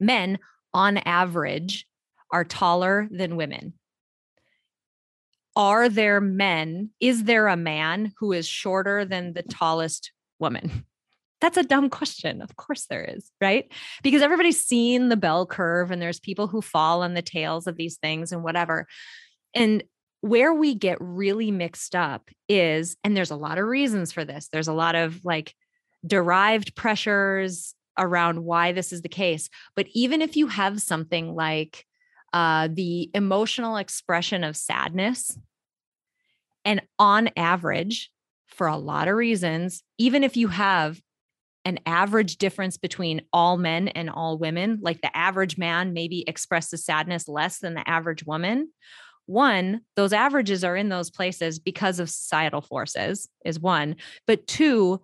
Men, 0.00 0.38
on 0.72 0.98
average, 0.98 1.86
are 2.30 2.44
taller 2.44 3.08
than 3.10 3.36
women. 3.36 3.74
Are 5.56 5.88
there 5.88 6.20
men? 6.20 6.90
Is 7.00 7.24
there 7.24 7.48
a 7.48 7.56
man 7.56 8.12
who 8.18 8.32
is 8.32 8.46
shorter 8.46 9.04
than 9.04 9.34
the 9.34 9.42
tallest 9.42 10.12
woman? 10.38 10.86
That's 11.44 11.58
a 11.58 11.62
dumb 11.62 11.90
question. 11.90 12.40
Of 12.40 12.56
course 12.56 12.86
there 12.86 13.04
is, 13.04 13.30
right? 13.38 13.70
Because 14.02 14.22
everybody's 14.22 14.64
seen 14.64 15.10
the 15.10 15.16
bell 15.16 15.44
curve 15.44 15.90
and 15.90 16.00
there's 16.00 16.18
people 16.18 16.46
who 16.46 16.62
fall 16.62 17.02
on 17.02 17.12
the 17.12 17.20
tails 17.20 17.66
of 17.66 17.76
these 17.76 17.98
things 17.98 18.32
and 18.32 18.42
whatever. 18.42 18.86
And 19.54 19.84
where 20.22 20.54
we 20.54 20.74
get 20.74 20.96
really 21.02 21.50
mixed 21.50 21.94
up 21.94 22.30
is, 22.48 22.96
and 23.04 23.14
there's 23.14 23.30
a 23.30 23.36
lot 23.36 23.58
of 23.58 23.66
reasons 23.66 24.10
for 24.10 24.24
this, 24.24 24.48
there's 24.52 24.68
a 24.68 24.72
lot 24.72 24.94
of 24.94 25.22
like 25.22 25.54
derived 26.06 26.74
pressures 26.74 27.74
around 27.98 28.42
why 28.42 28.72
this 28.72 28.90
is 28.90 29.02
the 29.02 29.10
case. 29.10 29.50
But 29.76 29.86
even 29.92 30.22
if 30.22 30.38
you 30.38 30.46
have 30.46 30.80
something 30.80 31.34
like 31.34 31.84
uh, 32.32 32.70
the 32.72 33.10
emotional 33.12 33.76
expression 33.76 34.44
of 34.44 34.56
sadness, 34.56 35.38
and 36.64 36.80
on 36.98 37.28
average, 37.36 38.10
for 38.46 38.66
a 38.66 38.78
lot 38.78 39.08
of 39.08 39.16
reasons, 39.16 39.82
even 39.98 40.24
if 40.24 40.36
you 40.36 40.48
have 40.48 41.00
an 41.64 41.78
average 41.86 42.36
difference 42.36 42.76
between 42.76 43.22
all 43.32 43.56
men 43.56 43.88
and 43.88 44.10
all 44.10 44.38
women, 44.38 44.78
like 44.82 45.00
the 45.00 45.16
average 45.16 45.56
man 45.56 45.92
maybe 45.92 46.24
expresses 46.26 46.84
sadness 46.84 47.26
less 47.28 47.58
than 47.58 47.74
the 47.74 47.88
average 47.88 48.24
woman, 48.24 48.68
one, 49.26 49.80
those 49.96 50.12
averages 50.12 50.64
are 50.64 50.76
in 50.76 50.90
those 50.90 51.10
places 51.10 51.58
because 51.58 51.98
of 51.98 52.10
societal 52.10 52.60
forces, 52.60 53.28
is 53.44 53.58
one. 53.58 53.96
But 54.26 54.46
two, 54.46 55.00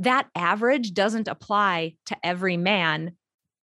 that 0.00 0.28
average 0.34 0.94
doesn't 0.94 1.28
apply 1.28 1.94
to 2.06 2.16
every 2.24 2.56
man 2.56 3.12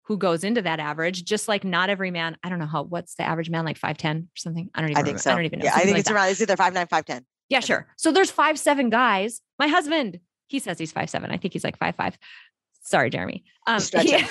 who 0.05 0.19
goes 0.19 0.45
into 0.45 0.63
that 0.63 0.79
average, 0.79 1.25
just 1.25 1.49
like 1.49 1.65
not 1.65 1.91
every 1.91 2.11
man, 2.11 2.37
I 2.45 2.49
don't 2.49 2.59
know 2.59 2.67
how, 2.67 2.83
what's 2.85 3.15
the 3.15 3.25
average 3.25 3.51
man, 3.51 3.65
like 3.65 3.81
5'10 3.81 4.25
or 4.25 4.27
something? 4.37 4.71
I 4.75 4.81
don't 4.81 4.91
even 4.91 4.99
I 4.99 5.03
think 5.03 5.07
remember. 5.07 5.23
so. 5.23 5.31
I 5.31 5.35
don't 5.35 5.45
even 5.47 5.59
know. 5.61 5.65
Yeah, 5.65 5.75
I 5.75 5.79
think 5.81 5.93
like 5.93 6.01
it's 6.01 6.09
that. 6.09 6.15
around, 6.15 6.29
it's 6.29 6.41
either 6.43 6.57
5'9, 6.57 6.89
5'10. 6.89 7.25
Yeah, 7.49 7.61
sure. 7.61 7.87
So 7.97 8.13
there's 8.13 8.31
five, 8.31 8.59
seven 8.59 8.91
guys. 8.91 9.41
My 9.59 9.69
husband, 9.69 10.21
he 10.49 10.59
says 10.59 10.79
he's 10.79 10.93
five, 10.93 11.11
seven. 11.11 11.31
I 11.31 11.37
think 11.37 11.53
he's 11.53 11.65
like 11.65 11.79
five, 11.79 11.97
five. 11.97 12.19
Sorry, 12.83 13.11
Jeremy. 13.11 13.45
Um, 13.67 13.81
he, 14.01 14.25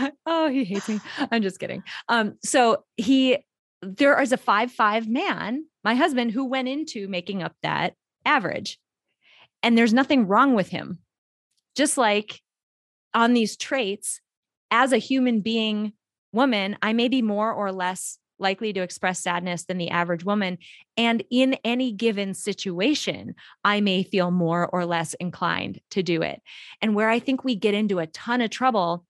oh, 0.26 0.48
he 0.48 0.64
hates 0.64 0.88
me. 0.88 1.00
I'm 1.30 1.42
just 1.42 1.58
kidding. 1.58 1.82
Um, 2.08 2.36
so 2.42 2.84
he 2.96 3.38
there 3.82 4.20
is 4.20 4.32
a 4.32 4.36
five 4.36 4.70
five 4.70 5.08
man, 5.08 5.66
my 5.82 5.94
husband, 5.94 6.32
who 6.32 6.44
went 6.44 6.68
into 6.68 7.08
making 7.08 7.42
up 7.42 7.54
that 7.62 7.94
average. 8.24 8.78
And 9.62 9.76
there's 9.76 9.92
nothing 9.92 10.26
wrong 10.26 10.54
with 10.54 10.68
him. 10.68 10.98
Just 11.74 11.98
like 11.98 12.40
on 13.12 13.32
these 13.32 13.56
traits, 13.56 14.20
as 14.70 14.92
a 14.92 14.98
human 14.98 15.40
being 15.40 15.92
woman, 16.32 16.76
I 16.80 16.92
may 16.92 17.08
be 17.08 17.22
more 17.22 17.52
or 17.52 17.72
less 17.72 18.18
likely 18.40 18.72
to 18.72 18.82
express 18.82 19.20
sadness 19.20 19.64
than 19.64 19.78
the 19.78 19.90
average 19.90 20.24
woman. 20.24 20.58
And 20.96 21.22
in 21.30 21.56
any 21.64 21.92
given 21.92 22.34
situation, 22.34 23.34
I 23.64 23.80
may 23.80 24.02
feel 24.02 24.30
more 24.30 24.68
or 24.68 24.86
less 24.86 25.14
inclined 25.14 25.80
to 25.90 26.02
do 26.02 26.22
it. 26.22 26.40
And 26.80 26.94
where 26.94 27.10
I 27.10 27.18
think 27.18 27.44
we 27.44 27.54
get 27.54 27.74
into 27.74 27.98
a 27.98 28.06
ton 28.06 28.40
of 28.40 28.50
trouble 28.50 29.04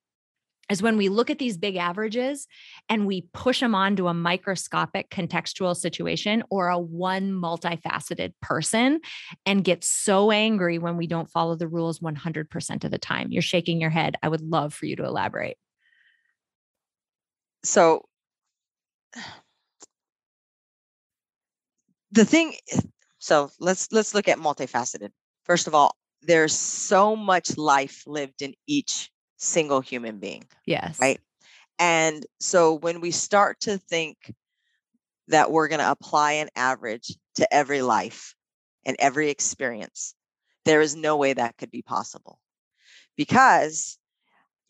is 0.70 0.82
when 0.82 0.96
we 0.96 1.08
look 1.08 1.30
at 1.30 1.38
these 1.38 1.58
big 1.58 1.76
averages 1.76 2.46
and 2.88 3.06
we 3.06 3.26
push 3.34 3.60
them 3.60 3.74
onto 3.74 4.06
a 4.06 4.14
microscopic 4.14 5.10
contextual 5.10 5.76
situation 5.76 6.44
or 6.48 6.68
a 6.68 6.78
one 6.78 7.32
multifaceted 7.32 8.32
person 8.40 9.00
and 9.44 9.64
get 9.64 9.82
so 9.84 10.30
angry 10.30 10.78
when 10.78 10.96
we 10.96 11.06
don't 11.06 11.30
follow 11.30 11.56
the 11.56 11.68
rules 11.68 11.98
100% 11.98 12.84
of 12.84 12.90
the 12.90 12.98
time. 12.98 13.28
You're 13.30 13.42
shaking 13.42 13.80
your 13.80 13.90
head. 13.90 14.16
I 14.22 14.28
would 14.28 14.42
love 14.42 14.72
for 14.72 14.86
you 14.86 14.96
to 14.96 15.04
elaborate. 15.04 15.56
So, 17.64 18.06
the 22.12 22.24
thing 22.24 22.54
eh, 22.72 22.80
so 23.18 23.50
let's 23.60 23.88
let's 23.92 24.14
look 24.14 24.28
at 24.28 24.38
multifaceted. 24.38 25.10
First 25.44 25.66
of 25.66 25.74
all, 25.74 25.96
there's 26.22 26.54
so 26.54 27.16
much 27.16 27.56
life 27.56 28.04
lived 28.06 28.42
in 28.42 28.54
each 28.66 29.10
single 29.36 29.80
human 29.80 30.18
being. 30.18 30.44
Yes. 30.66 30.98
Right. 31.00 31.20
And 31.78 32.24
so 32.40 32.74
when 32.74 33.00
we 33.00 33.10
start 33.10 33.60
to 33.60 33.78
think 33.78 34.16
that 35.30 35.50
we're 35.50 35.68
going 35.68 35.80
to 35.80 35.90
apply 35.90 36.32
an 36.32 36.48
average 36.56 37.16
to 37.36 37.54
every 37.54 37.82
life 37.82 38.34
and 38.84 38.96
every 38.98 39.30
experience. 39.30 40.14
There 40.64 40.80
is 40.80 40.94
no 40.94 41.16
way 41.16 41.32
that 41.32 41.56
could 41.56 41.70
be 41.70 41.82
possible 41.82 42.38
because 43.16 43.96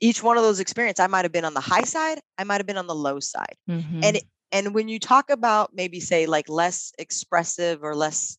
each 0.00 0.22
one 0.22 0.36
of 0.36 0.42
those 0.42 0.60
experiences, 0.60 1.02
I 1.02 1.06
might 1.06 1.24
have 1.24 1.32
been 1.32 1.44
on 1.44 1.54
the 1.54 1.60
high 1.60 1.82
side, 1.82 2.20
I 2.38 2.44
might 2.44 2.58
have 2.58 2.66
been 2.66 2.78
on 2.78 2.86
the 2.86 2.94
low 2.94 3.20
side. 3.20 3.56
Mm-hmm. 3.68 4.00
And 4.02 4.20
and 4.52 4.74
when 4.74 4.88
you 4.88 4.98
talk 4.98 5.30
about 5.30 5.70
maybe 5.74 6.00
say 6.00 6.26
like 6.26 6.48
less 6.48 6.92
expressive 6.98 7.84
or 7.84 7.94
less 7.94 8.36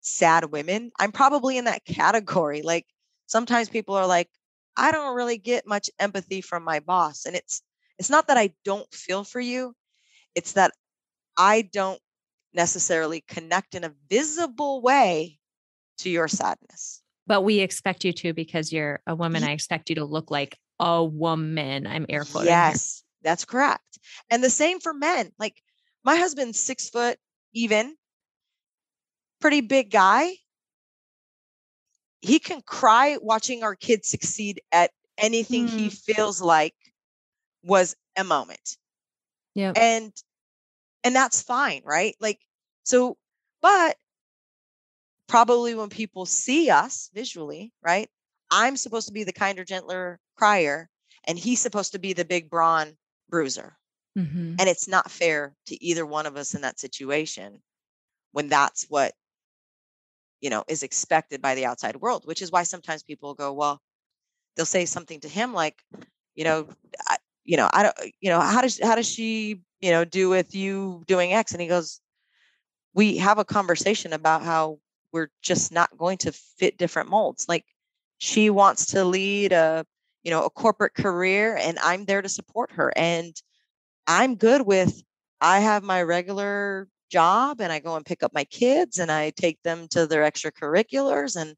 sad 0.00 0.50
women, 0.52 0.90
I'm 0.98 1.12
probably 1.12 1.56
in 1.56 1.64
that 1.64 1.84
category. 1.86 2.62
Like 2.62 2.86
sometimes 3.26 3.68
people 3.68 3.94
are 3.94 4.06
like, 4.06 4.28
I 4.76 4.92
don't 4.92 5.16
really 5.16 5.38
get 5.38 5.66
much 5.66 5.88
empathy 5.98 6.40
from 6.40 6.64
my 6.64 6.80
boss. 6.80 7.24
And 7.24 7.34
it's 7.34 7.62
it's 7.98 8.10
not 8.10 8.28
that 8.28 8.36
I 8.36 8.50
don't 8.64 8.92
feel 8.92 9.24
for 9.24 9.40
you, 9.40 9.74
it's 10.34 10.52
that 10.52 10.72
I 11.36 11.62
don't 11.62 12.00
necessarily 12.52 13.22
connect 13.26 13.74
in 13.74 13.84
a 13.84 13.94
visible 14.10 14.82
way 14.82 15.38
to 15.98 16.10
your 16.10 16.28
sadness. 16.28 17.02
But 17.26 17.42
we 17.42 17.60
expect 17.60 18.04
you 18.04 18.12
to 18.14 18.32
because 18.32 18.72
you're 18.72 19.00
a 19.06 19.14
woman. 19.14 19.44
I 19.44 19.52
expect 19.52 19.90
you 19.90 19.96
to 19.96 20.04
look 20.04 20.30
like 20.30 20.56
a 20.78 21.04
woman. 21.04 21.86
I'm 21.86 22.06
air 22.08 22.24
quoting. 22.24 22.48
Yes, 22.48 23.02
here. 23.02 23.30
that's 23.30 23.44
correct. 23.44 23.98
And 24.30 24.42
the 24.42 24.50
same 24.50 24.80
for 24.80 24.92
men. 24.92 25.32
Like 25.38 25.62
my 26.04 26.16
husband's 26.16 26.60
six 26.60 26.88
foot 26.88 27.18
even, 27.52 27.96
pretty 29.40 29.60
big 29.60 29.90
guy. 29.90 30.32
He 32.20 32.38
can 32.38 32.62
cry 32.62 33.18
watching 33.20 33.62
our 33.62 33.76
kids 33.76 34.08
succeed 34.08 34.60
at 34.72 34.90
anything 35.16 35.66
mm. 35.66 35.70
he 35.70 35.90
feels 35.90 36.40
like 36.40 36.74
was 37.62 37.94
a 38.16 38.24
moment. 38.24 38.76
Yeah. 39.54 39.72
And 39.76 40.12
and 41.04 41.14
that's 41.14 41.42
fine, 41.42 41.82
right? 41.84 42.16
Like 42.20 42.40
so 42.84 43.16
but 43.60 43.96
probably 45.26 45.74
when 45.74 45.88
people 45.90 46.26
see 46.26 46.70
us 46.70 47.10
visually, 47.14 47.72
right? 47.82 48.08
I'm 48.50 48.76
supposed 48.76 49.08
to 49.08 49.12
be 49.12 49.24
the 49.24 49.32
kinder, 49.32 49.64
gentler 49.64 50.18
crier, 50.38 50.88
and 51.26 51.38
he's 51.38 51.60
supposed 51.60 51.92
to 51.92 51.98
be 51.98 52.12
the 52.12 52.24
big 52.24 52.48
brawn 52.48 52.96
bruiser. 53.28 53.76
Mm-hmm. 54.16 54.56
And 54.58 54.68
it's 54.68 54.88
not 54.88 55.10
fair 55.10 55.54
to 55.66 55.84
either 55.84 56.06
one 56.06 56.26
of 56.26 56.36
us 56.36 56.54
in 56.54 56.62
that 56.62 56.80
situation 56.80 57.60
when 58.32 58.48
that's 58.48 58.86
what 58.88 59.12
you 60.40 60.50
know 60.50 60.64
is 60.68 60.82
expected 60.82 61.42
by 61.42 61.54
the 61.54 61.66
outside 61.66 61.96
world 61.96 62.24
which 62.24 62.42
is 62.42 62.52
why 62.52 62.62
sometimes 62.62 63.02
people 63.02 63.34
go 63.34 63.52
well 63.52 63.80
they'll 64.56 64.66
say 64.66 64.84
something 64.84 65.20
to 65.20 65.28
him 65.28 65.52
like 65.52 65.82
you 66.34 66.44
know 66.44 66.68
I, 67.08 67.16
you 67.44 67.56
know 67.56 67.68
i 67.72 67.82
don't 67.82 67.96
you 68.20 68.30
know 68.30 68.40
how 68.40 68.60
does 68.60 68.78
how 68.82 68.94
does 68.94 69.08
she 69.08 69.60
you 69.80 69.90
know 69.90 70.04
do 70.04 70.28
with 70.28 70.54
you 70.54 71.02
doing 71.06 71.32
x 71.32 71.52
and 71.52 71.60
he 71.60 71.68
goes 71.68 72.00
we 72.94 73.16
have 73.18 73.38
a 73.38 73.44
conversation 73.44 74.12
about 74.12 74.42
how 74.42 74.78
we're 75.12 75.30
just 75.42 75.72
not 75.72 75.96
going 75.96 76.18
to 76.18 76.32
fit 76.32 76.78
different 76.78 77.08
molds 77.08 77.46
like 77.48 77.64
she 78.18 78.50
wants 78.50 78.86
to 78.86 79.04
lead 79.04 79.52
a 79.52 79.84
you 80.22 80.30
know 80.30 80.44
a 80.44 80.50
corporate 80.50 80.94
career 80.94 81.56
and 81.56 81.78
i'm 81.80 82.04
there 82.04 82.22
to 82.22 82.28
support 82.28 82.70
her 82.72 82.92
and 82.96 83.40
i'm 84.06 84.34
good 84.34 84.62
with 84.62 85.02
i 85.40 85.60
have 85.60 85.82
my 85.82 86.02
regular 86.02 86.88
job 87.10 87.60
and 87.60 87.72
i 87.72 87.78
go 87.78 87.96
and 87.96 88.04
pick 88.04 88.22
up 88.22 88.34
my 88.34 88.44
kids 88.44 88.98
and 88.98 89.10
i 89.10 89.30
take 89.30 89.62
them 89.62 89.88
to 89.88 90.06
their 90.06 90.22
extracurriculars 90.22 91.40
and 91.40 91.54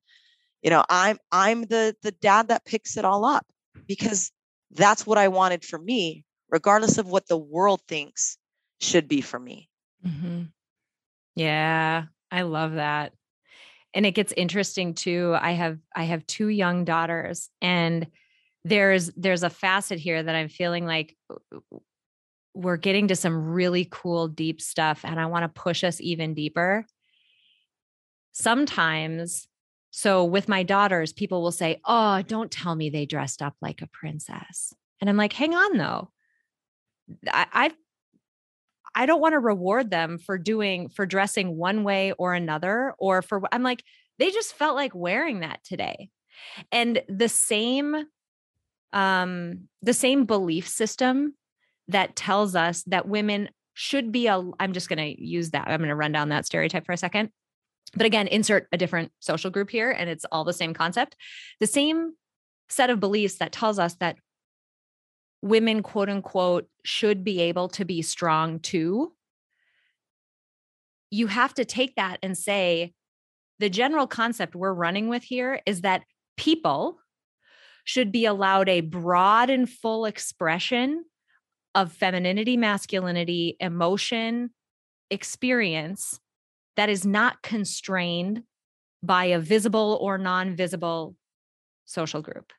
you 0.63 0.71
know 0.71 0.85
i'm 0.89 1.19
i'm 1.33 1.63
the 1.63 1.95
the 2.03 2.13
dad 2.13 2.49
that 2.49 2.65
picks 2.65 2.97
it 2.97 3.05
all 3.05 3.25
up 3.25 3.47
because 3.87 4.31
that's 4.73 5.07
what 5.07 5.19
i 5.19 5.29
wanted 5.29 5.65
for 5.65 5.79
me 5.79 6.25
regardless 6.51 6.99
of 6.99 7.09
what 7.09 7.27
the 7.29 7.39
world 7.39 7.81
thinks 7.89 8.37
should 8.81 9.09
be 9.09 9.21
for 9.21 9.39
me 9.39 9.69
mm-hmm. 10.07 10.43
yeah 11.35 12.05
i 12.31 12.43
love 12.43 12.75
that 12.75 13.13
and 13.95 14.07
it 14.07 14.13
gets 14.13 14.33
interesting 14.37 14.95
too 14.95 15.37
i 15.41 15.53
have 15.53 15.79
i 15.97 16.05
have 16.05 16.27
two 16.27 16.49
young 16.49 16.85
daughters 16.85 17.49
and 17.61 18.07
there's 18.65 19.11
there's 19.17 19.43
a 19.43 19.51
facet 19.51 19.99
here 19.99 20.23
that 20.23 20.35
i'm 20.35 20.49
feeling 20.49 20.87
like 20.87 21.17
uh, 21.31 21.37
uh, 21.55 21.79
we're 22.53 22.77
getting 22.77 23.09
to 23.09 23.17
some 23.17 23.51
really 23.51 23.87
cool 23.91 24.29
deep 24.29 24.61
stuff 24.61 25.05
and 25.05 25.21
i 25.21 25.27
want 25.27 25.43
to 25.43 25.61
push 25.61 25.85
us 25.85 26.01
even 26.01 26.35
deeper. 26.35 26.85
Sometimes 28.33 29.47
so 29.93 30.25
with 30.25 30.49
my 30.49 30.63
daughters 30.63 31.13
people 31.13 31.43
will 31.43 31.53
say 31.53 31.81
oh 31.85 32.23
don't 32.23 32.51
tell 32.51 32.75
me 32.75 32.91
they 32.91 33.07
dressed 33.07 33.43
up 33.43 33.55
like 33.61 33.83
a 33.83 33.89
princess. 33.89 34.73
And 35.01 35.09
i'm 35.09 35.17
like 35.17 35.33
hang 35.33 35.55
on 35.55 35.79
though. 35.79 36.11
I, 37.29 37.47
I've 37.53 37.75
I 38.95 39.07
don't 39.07 39.21
want 39.21 39.35
to 39.35 39.39
reward 39.39 39.91
them 39.91 40.19
for 40.19 40.37
doing 40.39 40.89
for 40.89 41.07
dressing 41.07 41.57
one 41.57 41.85
way 41.85 42.13
or 42.13 42.35
another 42.35 42.95
or 42.99 43.23
for 43.23 43.43
I'm 43.53 43.63
like 43.63 43.85
they 44.19 44.31
just 44.31 44.55
felt 44.55 44.77
like 44.77 44.95
wearing 44.95 45.41
that 45.41 45.65
today. 45.65 46.11
And 46.71 47.03
the 47.09 47.29
same 47.29 48.07
um 48.93 49.69
the 49.83 49.95
same 49.95 50.25
belief 50.25 50.69
system 50.69 51.35
that 51.89 52.17
tells 52.17 52.55
us 52.55 52.83
that 52.85 53.09
women 53.09 53.49
should 53.75 54.13
be 54.13 54.27
a 54.27 54.43
I'm 54.59 54.73
just 54.73 54.89
going 54.89 54.99
to 54.99 55.25
use 55.25 55.51
that. 55.51 55.69
I'm 55.69 55.79
going 55.79 55.89
to 55.89 55.95
run 55.95 56.13
down 56.13 56.29
that 56.31 56.47
stereotype 56.47 56.85
for 56.85 56.93
a 56.93 56.97
second. 56.97 57.31
But 57.95 58.07
again, 58.07 58.27
insert 58.27 58.69
a 58.73 58.77
different 58.77 59.11
social 59.21 59.51
group 59.51 59.71
here 59.71 59.91
and 59.91 60.09
it's 60.09 60.25
all 60.31 60.45
the 60.45 60.53
same 60.53 60.75
concept. 60.75 61.17
The 61.61 61.67
same 61.67 62.13
set 62.69 62.91
of 62.91 63.01
beliefs 63.01 63.39
that 63.39 63.53
tells 63.53 63.79
us 63.79 63.95
that 63.97 64.17
women, 65.43 65.83
quote 65.83 66.09
unquote, 66.09 66.69
should 66.85 67.25
be 67.25 67.41
able 67.41 67.69
to 67.69 67.85
be 67.85 68.03
strong 68.03 68.61
too, 68.61 69.13
you 71.11 71.27
have 71.27 71.55
to 71.55 71.65
take 71.65 71.97
that 71.97 72.19
and 72.23 72.37
say 72.39 72.93
the 73.59 73.71
general 73.71 74.07
concept 74.07 74.55
we're 74.55 74.73
running 74.73 75.09
with 75.09 75.23
here 75.23 75.61
is 75.67 75.81
that 75.81 76.03
people 76.37 76.99
should 77.91 78.13
be 78.13 78.25
allowed 78.25 78.69
a 78.69 78.83
broad 78.83 79.51
and 79.51 79.69
full 79.69 80.05
expression 80.05 81.05
of 81.75 81.93
femininity, 81.93 82.57
masculinity, 82.57 83.57
emotion, 83.59 84.51
experience 85.11 86.21
that 86.77 86.89
is 86.89 87.05
not 87.05 87.43
constrained 87.43 88.45
by 89.03 89.25
a 89.25 89.41
visible 89.41 89.99
or 90.01 90.19
non 90.19 90.55
visible 90.55 91.17
social 91.85 92.23
group. 92.23 92.53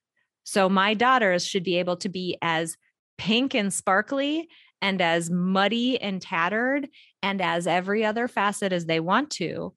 So 0.44 0.67
my 0.67 0.94
daughters 0.94 1.48
should 1.48 1.63
be 1.63 1.78
able 1.78 1.96
to 1.98 2.10
be 2.10 2.38
as 2.41 2.76
pink 3.17 3.56
and 3.56 3.72
sparkly 3.74 4.50
and 4.82 5.02
as 5.02 5.30
muddy 5.30 6.02
and 6.02 6.22
tattered 6.22 6.89
and 7.24 7.41
as 7.41 7.67
every 7.67 8.04
other 8.04 8.28
facet 8.28 8.74
as 8.74 8.86
they 8.86 9.00
want 9.00 9.30
to. 9.32 9.74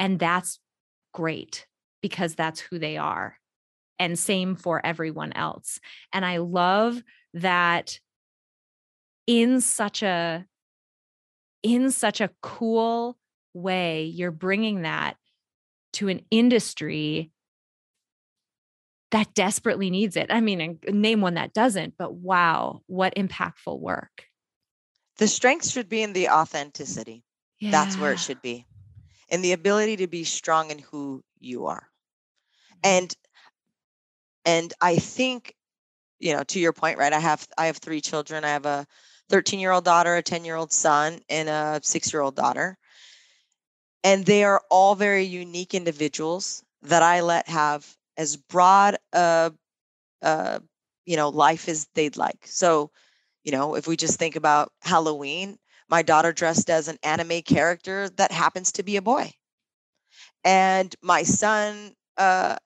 And 0.00 0.18
that's 0.18 0.58
great 1.12 1.66
because 2.02 2.34
that's 2.34 2.58
who 2.58 2.80
they 2.80 2.96
are. 2.96 3.38
And 3.98 4.18
same 4.18 4.56
for 4.56 4.84
everyone 4.84 5.32
else. 5.32 5.78
And 6.12 6.24
I 6.24 6.38
love 6.38 7.02
that 7.34 8.00
in 9.26 9.60
such 9.60 10.02
a 10.02 10.46
in 11.62 11.90
such 11.90 12.20
a 12.20 12.30
cool 12.42 13.16
way 13.54 14.04
you're 14.04 14.30
bringing 14.30 14.82
that 14.82 15.16
to 15.94 16.08
an 16.08 16.20
industry 16.30 17.30
that 19.12 19.32
desperately 19.32 19.90
needs 19.90 20.16
it. 20.16 20.26
I 20.28 20.40
mean, 20.40 20.80
name 20.88 21.20
one 21.20 21.34
that 21.34 21.54
doesn't, 21.54 21.94
but 21.96 22.14
wow, 22.14 22.82
what 22.86 23.14
impactful 23.14 23.78
work. 23.78 24.24
The 25.18 25.28
strength 25.28 25.68
should 25.68 25.88
be 25.88 26.02
in 26.02 26.12
the 26.12 26.28
authenticity. 26.28 27.22
Yeah. 27.60 27.70
That's 27.70 27.96
where 27.96 28.12
it 28.12 28.18
should 28.18 28.42
be. 28.42 28.66
In 29.28 29.40
the 29.40 29.52
ability 29.52 29.96
to 29.98 30.08
be 30.08 30.24
strong 30.24 30.72
in 30.72 30.80
who 30.80 31.22
you 31.38 31.66
are. 31.66 31.88
Mm-hmm. 32.84 33.02
And 33.04 33.16
and 34.44 34.72
I 34.80 34.96
think 34.96 35.54
you 36.20 36.34
know, 36.34 36.44
to 36.44 36.58
your 36.60 36.72
point, 36.72 36.98
right? 36.98 37.12
I 37.12 37.20
have 37.20 37.46
I 37.58 37.66
have 37.66 37.78
three 37.78 38.00
children. 38.00 38.44
I 38.44 38.48
have 38.48 38.66
a 38.66 38.86
13-year-old 39.30 39.84
daughter, 39.84 40.16
a 40.16 40.22
10-year-old 40.22 40.72
son, 40.72 41.20
and 41.28 41.48
a 41.48 41.80
6-year-old 41.82 42.34
daughter. 42.34 42.78
And 44.02 44.24
they 44.24 44.44
are 44.44 44.62
all 44.70 44.94
very 44.94 45.24
unique 45.24 45.74
individuals 45.74 46.62
that 46.82 47.02
I 47.02 47.20
let 47.20 47.48
have 47.48 47.86
as 48.16 48.36
broad 48.36 48.96
a, 49.12 49.52
a 50.22 50.62
you 51.04 51.16
know 51.16 51.28
life 51.28 51.68
as 51.68 51.86
they'd 51.94 52.16
like 52.16 52.38
so 52.44 52.90
you 53.42 53.52
know 53.52 53.74
if 53.74 53.86
we 53.86 53.96
just 53.96 54.18
think 54.18 54.36
about 54.36 54.72
halloween 54.82 55.58
my 55.88 56.02
daughter 56.02 56.32
dressed 56.32 56.70
as 56.70 56.88
an 56.88 56.96
anime 57.02 57.42
character 57.42 58.08
that 58.10 58.32
happens 58.32 58.72
to 58.72 58.82
be 58.82 58.96
a 58.96 59.02
boy 59.02 59.30
and 60.44 60.94
my 61.02 61.22
son 61.22 61.92
uh, 62.16 62.56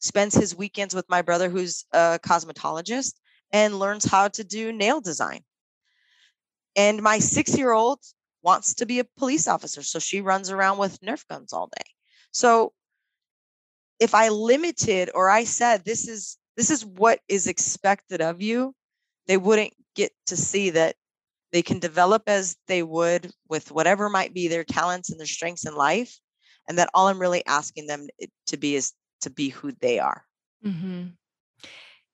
spends 0.00 0.34
his 0.34 0.56
weekends 0.56 0.94
with 0.94 1.08
my 1.08 1.22
brother 1.22 1.48
who's 1.48 1.84
a 1.92 2.18
cosmetologist 2.22 3.14
and 3.52 3.78
learns 3.78 4.04
how 4.04 4.28
to 4.28 4.44
do 4.44 4.72
nail 4.72 5.00
design. 5.00 5.40
And 6.76 7.02
my 7.02 7.18
six 7.18 7.56
year 7.56 7.72
old 7.72 8.00
wants 8.42 8.74
to 8.74 8.86
be 8.86 8.98
a 8.98 9.04
police 9.18 9.46
officer 9.46 9.82
so 9.82 9.98
she 9.98 10.20
runs 10.20 10.50
around 10.50 10.78
with 10.78 11.00
nerf 11.00 11.26
guns 11.28 11.52
all 11.52 11.66
day. 11.66 11.90
So 12.32 12.72
if 13.98 14.14
I 14.14 14.28
limited 14.28 15.10
or 15.14 15.28
I 15.28 15.44
said 15.44 15.84
this 15.84 16.08
is 16.08 16.38
this 16.56 16.70
is 16.70 16.84
what 16.84 17.20
is 17.28 17.46
expected 17.46 18.20
of 18.20 18.40
you, 18.42 18.74
they 19.26 19.36
wouldn't 19.36 19.74
get 19.94 20.12
to 20.26 20.36
see 20.36 20.70
that 20.70 20.96
they 21.52 21.62
can 21.62 21.78
develop 21.78 22.22
as 22.26 22.56
they 22.66 22.82
would 22.82 23.30
with 23.48 23.70
whatever 23.72 24.08
might 24.08 24.32
be 24.32 24.48
their 24.48 24.64
talents 24.64 25.10
and 25.10 25.18
their 25.18 25.26
strengths 25.26 25.66
in 25.66 25.74
life 25.74 26.18
and 26.68 26.78
that 26.78 26.90
all 26.94 27.08
i'm 27.08 27.20
really 27.20 27.44
asking 27.46 27.86
them 27.86 28.06
eh, 28.20 28.26
to 28.46 28.56
be 28.56 28.74
is 28.76 28.92
to 29.20 29.30
be 29.30 29.48
who 29.48 29.72
they 29.80 29.98
are 29.98 30.24
mm-hmm. 30.64 31.06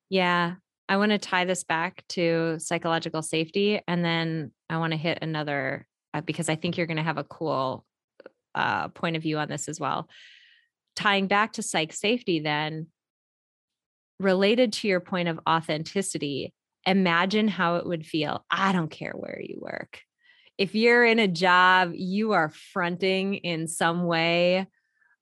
yeah 0.08 0.54
i 0.88 0.96
want 0.96 1.10
to 1.10 1.18
tie 1.18 1.44
this 1.44 1.64
back 1.64 2.04
to 2.08 2.56
psychological 2.58 3.22
safety 3.22 3.80
and 3.86 4.04
then 4.04 4.50
i 4.70 4.78
want 4.78 4.92
to 4.92 4.98
hit 4.98 5.18
another 5.22 5.86
uh, 6.14 6.20
because 6.20 6.48
i 6.48 6.56
think 6.56 6.76
you're 6.76 6.86
going 6.86 6.96
to 6.96 7.02
have 7.02 7.18
a 7.18 7.24
cool 7.24 7.84
uh, 8.54 8.88
point 8.88 9.16
of 9.16 9.22
view 9.22 9.38
on 9.38 9.48
this 9.48 9.68
as 9.68 9.78
well 9.78 10.08
tying 10.94 11.26
back 11.26 11.52
to 11.52 11.62
psych 11.62 11.92
safety 11.92 12.40
then 12.40 12.86
related 14.18 14.72
to 14.72 14.88
your 14.88 15.00
point 15.00 15.28
of 15.28 15.38
authenticity 15.46 16.54
imagine 16.86 17.48
how 17.48 17.76
it 17.76 17.86
would 17.86 18.06
feel. 18.06 18.44
I 18.50 18.72
don't 18.72 18.90
care 18.90 19.12
where 19.12 19.40
you 19.40 19.58
work. 19.60 20.00
If 20.56 20.74
you're 20.74 21.04
in 21.04 21.18
a 21.18 21.28
job, 21.28 21.92
you 21.94 22.32
are 22.32 22.48
fronting 22.48 23.34
in 23.34 23.66
some 23.66 24.04
way, 24.04 24.66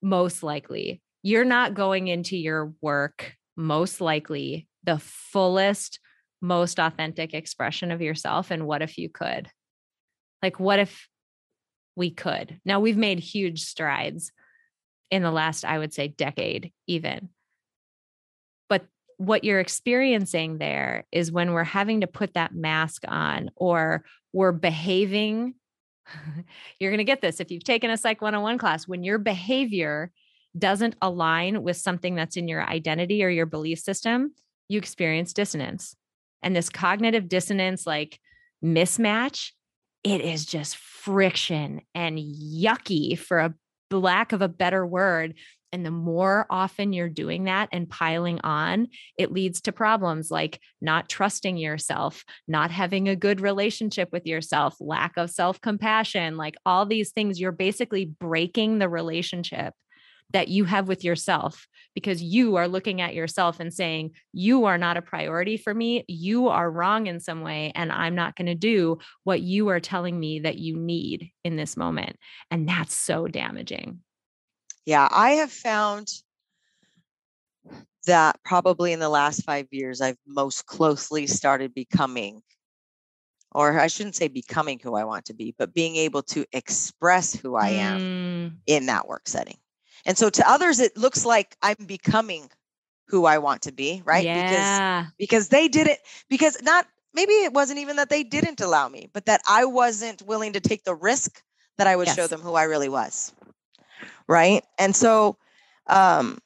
most 0.00 0.42
likely. 0.42 1.00
You're 1.26 1.46
not 1.46 1.72
going 1.72 2.08
into 2.08 2.36
your 2.36 2.74
work, 2.82 3.34
most 3.56 4.02
likely, 4.02 4.68
the 4.84 4.98
fullest, 4.98 5.98
most 6.42 6.78
authentic 6.78 7.32
expression 7.32 7.90
of 7.90 8.02
yourself. 8.02 8.50
And 8.50 8.66
what 8.66 8.82
if 8.82 8.98
you 8.98 9.08
could? 9.08 9.48
Like, 10.42 10.60
what 10.60 10.78
if 10.78 11.08
we 11.96 12.10
could? 12.10 12.60
Now, 12.66 12.80
we've 12.80 12.98
made 12.98 13.20
huge 13.20 13.62
strides 13.62 14.32
in 15.10 15.22
the 15.22 15.30
last, 15.30 15.64
I 15.64 15.78
would 15.78 15.94
say, 15.94 16.08
decade, 16.08 16.72
even 16.86 17.30
But 18.68 18.84
what 19.16 19.44
you're 19.44 19.60
experiencing 19.60 20.58
there 20.58 21.06
is 21.10 21.32
when 21.32 21.52
we're 21.52 21.64
having 21.64 22.02
to 22.02 22.06
put 22.06 22.34
that 22.34 22.54
mask 22.54 23.04
on 23.08 23.50
or 23.56 24.04
we're 24.34 24.52
behaving. 24.52 25.54
you're 26.78 26.90
going 26.90 26.98
to 26.98 27.04
get 27.04 27.22
this 27.22 27.40
if 27.40 27.50
you've 27.50 27.64
taken 27.64 27.90
a 27.90 27.96
Psych 27.96 28.20
101 28.20 28.58
class, 28.58 28.86
when 28.86 29.02
your 29.02 29.16
behavior 29.16 30.12
doesn't 30.56 30.96
align 31.02 31.62
with 31.62 31.76
something 31.76 32.14
that's 32.14 32.36
in 32.36 32.48
your 32.48 32.62
identity 32.62 33.24
or 33.24 33.28
your 33.28 33.46
belief 33.46 33.78
system, 33.78 34.32
you 34.68 34.78
experience 34.78 35.32
dissonance. 35.32 35.96
And 36.42 36.54
this 36.54 36.68
cognitive 36.68 37.28
dissonance, 37.28 37.86
like 37.86 38.20
mismatch, 38.64 39.50
it 40.02 40.20
is 40.20 40.44
just 40.44 40.76
friction 40.76 41.80
and 41.94 42.18
yucky 42.18 43.18
for 43.18 43.38
a 43.38 43.54
lack 43.90 44.32
of 44.32 44.42
a 44.42 44.48
better 44.48 44.86
word 44.86 45.34
and 45.74 45.84
the 45.84 45.90
more 45.90 46.46
often 46.50 46.92
you're 46.92 47.08
doing 47.08 47.44
that 47.44 47.68
and 47.72 47.90
piling 47.90 48.40
on, 48.44 48.86
it 49.18 49.32
leads 49.32 49.60
to 49.62 49.72
problems 49.72 50.30
like 50.30 50.60
not 50.80 51.08
trusting 51.08 51.56
yourself, 51.56 52.24
not 52.46 52.70
having 52.70 53.08
a 53.08 53.16
good 53.16 53.40
relationship 53.40 54.10
with 54.12 54.24
yourself, 54.24 54.76
lack 54.78 55.16
of 55.16 55.30
self 55.30 55.60
compassion, 55.60 56.36
like 56.36 56.54
all 56.64 56.86
these 56.86 57.10
things. 57.10 57.40
You're 57.40 57.50
basically 57.50 58.04
breaking 58.04 58.78
the 58.78 58.88
relationship 58.88 59.74
that 60.32 60.48
you 60.48 60.64
have 60.64 60.88
with 60.88 61.04
yourself 61.04 61.66
because 61.94 62.22
you 62.22 62.56
are 62.56 62.68
looking 62.68 63.00
at 63.00 63.14
yourself 63.14 63.60
and 63.60 63.72
saying, 63.72 64.10
You 64.32 64.64
are 64.64 64.78
not 64.78 64.96
a 64.96 65.02
priority 65.02 65.56
for 65.56 65.72
me. 65.72 66.04
You 66.08 66.48
are 66.48 66.70
wrong 66.70 67.06
in 67.06 67.20
some 67.20 67.42
way. 67.42 67.72
And 67.74 67.92
I'm 67.92 68.14
not 68.14 68.36
going 68.36 68.46
to 68.46 68.54
do 68.54 68.98
what 69.22 69.40
you 69.40 69.68
are 69.68 69.80
telling 69.80 70.18
me 70.18 70.40
that 70.40 70.58
you 70.58 70.76
need 70.76 71.30
in 71.44 71.56
this 71.56 71.76
moment. 71.76 72.16
And 72.50 72.68
that's 72.68 72.94
so 72.94 73.26
damaging. 73.26 74.00
Yeah, 74.86 75.08
I 75.10 75.32
have 75.32 75.52
found 75.52 76.08
that 78.06 78.36
probably 78.44 78.92
in 78.92 79.00
the 79.00 79.08
last 79.08 79.44
five 79.44 79.66
years, 79.70 80.00
I've 80.00 80.18
most 80.26 80.66
closely 80.66 81.26
started 81.26 81.72
becoming, 81.74 82.42
or 83.52 83.80
I 83.80 83.86
shouldn't 83.86 84.16
say 84.16 84.28
becoming 84.28 84.78
who 84.82 84.94
I 84.94 85.04
want 85.04 85.26
to 85.26 85.34
be, 85.34 85.54
but 85.56 85.72
being 85.72 85.96
able 85.96 86.22
to 86.24 86.44
express 86.52 87.34
who 87.34 87.56
I 87.56 87.68
am 87.70 88.00
mm. 88.00 88.52
in 88.66 88.86
that 88.86 89.08
work 89.08 89.26
setting. 89.26 89.56
And 90.06 90.16
so 90.18 90.30
to 90.30 90.48
others, 90.48 90.80
it 90.80 90.96
looks 90.96 91.24
like 91.24 91.56
I'm 91.62 91.86
becoming 91.86 92.50
who 93.08 93.24
I 93.24 93.38
want 93.38 93.62
to 93.62 93.72
be, 93.72 94.02
right? 94.04 94.24
Yeah. 94.24 94.34
Because 94.34 94.80
because 95.18 95.48
they 95.48 95.68
didn't 95.68 95.98
because 96.28 96.60
not 96.62 96.86
maybe 97.14 97.32
it 97.32 97.52
wasn't 97.52 97.78
even 97.78 97.96
that 97.96 98.10
they 98.10 98.24
didn't 98.24 98.60
allow 98.60 98.88
me, 98.88 99.08
but 99.12 99.26
that 99.26 99.40
I 99.48 99.64
wasn't 99.64 100.22
willing 100.22 100.52
to 100.54 100.60
take 100.60 100.84
the 100.84 100.94
risk 100.94 101.42
that 101.78 101.86
I 101.86 101.96
would 101.96 102.06
yes. 102.06 102.16
show 102.16 102.26
them 102.26 102.40
who 102.40 102.54
I 102.54 102.64
really 102.64 102.88
was 102.88 103.32
right? 104.28 104.64
And 104.78 104.94
so, 104.94 105.36
um, 105.86 106.38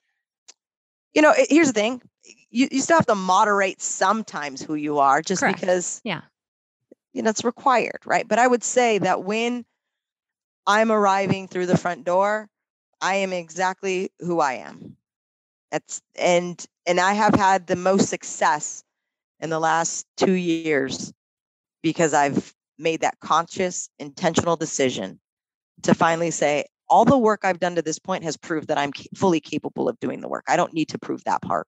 you 1.14 1.22
know, 1.22 1.32
it, 1.32 1.48
here's 1.50 1.68
the 1.68 1.72
thing: 1.72 2.02
you, 2.50 2.68
you 2.70 2.80
still 2.80 2.96
have 2.96 3.06
to 3.06 3.14
moderate 3.14 3.80
sometimes 3.80 4.62
who 4.62 4.74
you 4.74 4.98
are, 4.98 5.22
just 5.22 5.40
Correct. 5.40 5.60
because, 5.60 6.00
yeah, 6.04 6.22
you 7.12 7.22
know, 7.22 7.30
it's 7.30 7.44
required, 7.44 8.00
right? 8.04 8.26
But 8.26 8.38
I 8.38 8.46
would 8.46 8.62
say 8.62 8.98
that 8.98 9.24
when 9.24 9.64
I'm 10.66 10.92
arriving 10.92 11.48
through 11.48 11.66
the 11.66 11.78
front 11.78 12.04
door, 12.04 12.48
I 13.00 13.16
am 13.16 13.32
exactly 13.32 14.10
who 14.20 14.40
I 14.40 14.54
am. 14.54 14.96
That's 15.70 16.00
and 16.16 16.64
and 16.86 16.98
I 16.98 17.12
have 17.12 17.34
had 17.34 17.66
the 17.66 17.76
most 17.76 18.08
success 18.08 18.82
in 19.40 19.50
the 19.50 19.60
last 19.60 20.06
two 20.16 20.32
years 20.32 21.12
because 21.82 22.14
I've 22.14 22.54
made 22.78 23.00
that 23.02 23.18
conscious, 23.20 23.88
intentional 23.98 24.56
decision 24.56 25.20
to 25.82 25.94
finally 25.94 26.30
say, 26.30 26.64
all 26.88 27.04
the 27.04 27.18
work 27.18 27.40
I've 27.44 27.60
done 27.60 27.74
to 27.74 27.82
this 27.82 27.98
point 27.98 28.24
has 28.24 28.36
proved 28.36 28.68
that 28.68 28.78
I'm 28.78 28.92
fully 29.14 29.40
capable 29.40 29.88
of 29.88 30.00
doing 30.00 30.20
the 30.20 30.28
work. 30.28 30.44
I 30.48 30.56
don't 30.56 30.72
need 30.72 30.88
to 30.88 30.98
prove 30.98 31.22
that 31.24 31.42
part. 31.42 31.66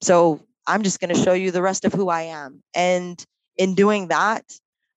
So 0.00 0.40
I'm 0.66 0.82
just 0.82 1.00
going 1.00 1.14
to 1.14 1.22
show 1.22 1.32
you 1.32 1.50
the 1.50 1.62
rest 1.62 1.84
of 1.84 1.92
who 1.92 2.08
I 2.08 2.22
am. 2.22 2.62
And 2.74 3.24
in 3.56 3.74
doing 3.74 4.08
that, 4.08 4.44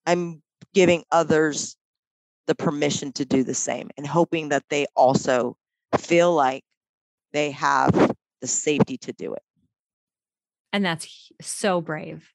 I'm 0.05 0.41
giving 0.73 1.03
others 1.11 1.75
the 2.47 2.55
permission 2.55 3.11
to 3.13 3.25
do 3.25 3.43
the 3.43 3.53
same 3.53 3.89
and 3.97 4.07
hoping 4.07 4.49
that 4.49 4.63
they 4.69 4.85
also 4.95 5.55
feel 5.97 6.33
like 6.33 6.63
they 7.33 7.51
have 7.51 7.91
the 8.41 8.47
safety 8.47 8.97
to 8.97 9.13
do 9.13 9.33
it. 9.33 9.43
And 10.73 10.83
that's 10.83 11.31
so 11.41 11.81
brave 11.81 12.29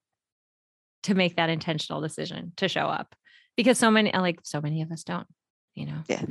to 1.05 1.15
make 1.15 1.37
that 1.37 1.51
intentional 1.51 2.01
decision 2.01 2.53
to 2.57 2.69
show 2.69 2.87
up 2.87 3.15
because 3.57 3.79
so 3.79 3.91
many, 3.91 4.13
like 4.13 4.41
so 4.45 4.61
many 4.61 4.83
of 4.83 4.93
us 4.93 5.03
don't 5.03 5.27
you 5.75 5.87
know 5.87 6.03
yeah 6.09 6.23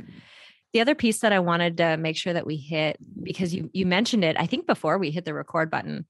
the 0.72 0.80
other 0.80 0.94
piece 0.94 1.20
that 1.20 1.32
i 1.32 1.38
wanted 1.38 1.76
to 1.76 1.96
make 1.96 2.16
sure 2.16 2.32
that 2.32 2.46
we 2.46 2.56
hit 2.56 2.96
because 3.22 3.54
you 3.54 3.70
you 3.72 3.86
mentioned 3.86 4.24
it 4.24 4.36
i 4.38 4.46
think 4.46 4.66
before 4.66 4.98
we 4.98 5.10
hit 5.10 5.24
the 5.24 5.34
record 5.34 5.70
button 5.70 6.06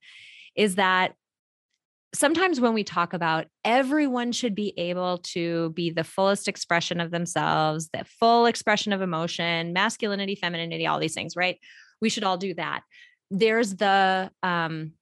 is 0.55 0.75
that 0.75 1.13
sometimes 2.13 2.61
when 2.61 2.73
we 2.73 2.83
talk 2.83 3.13
about 3.13 3.47
everyone 3.65 4.31
should 4.31 4.55
be 4.55 4.73
able 4.77 5.17
to 5.19 5.71
be 5.71 5.89
the 5.89 6.03
fullest 6.03 6.47
expression 6.47 6.99
of 6.99 7.11
themselves 7.11 7.89
the 7.93 8.05
full 8.19 8.45
expression 8.45 8.93
of 8.93 9.01
emotion 9.01 9.73
masculinity 9.73 10.35
femininity 10.35 10.85
all 10.85 10.99
these 10.99 11.13
things 11.13 11.35
right? 11.35 11.57
We 12.01 12.09
should 12.09 12.23
all 12.23 12.37
do 12.37 12.53
that. 12.55 12.81
There's 13.31 13.75
the 13.75 14.31
um 14.41 14.93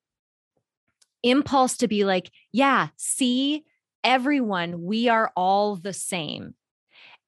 impulse 1.24 1.78
to 1.78 1.88
be 1.88 2.04
like 2.04 2.32
yeah 2.52 2.88
see 2.98 3.64
everyone 4.04 4.82
we 4.84 5.10
are 5.10 5.32
all 5.36 5.76
the 5.76 5.94
same. 5.94 6.56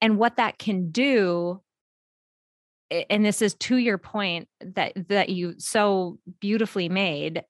And 0.02 0.18
what 0.18 0.38
that 0.38 0.58
can 0.58 0.92
do 0.92 1.62
and 3.10 3.26
this 3.26 3.42
is 3.42 3.56
to 3.56 3.78
your 3.78 3.98
point 3.98 4.48
that 4.62 4.94
that 5.10 5.30
you 5.30 5.56
so 5.58 6.20
beautifully 6.40 6.90
made 6.90 7.44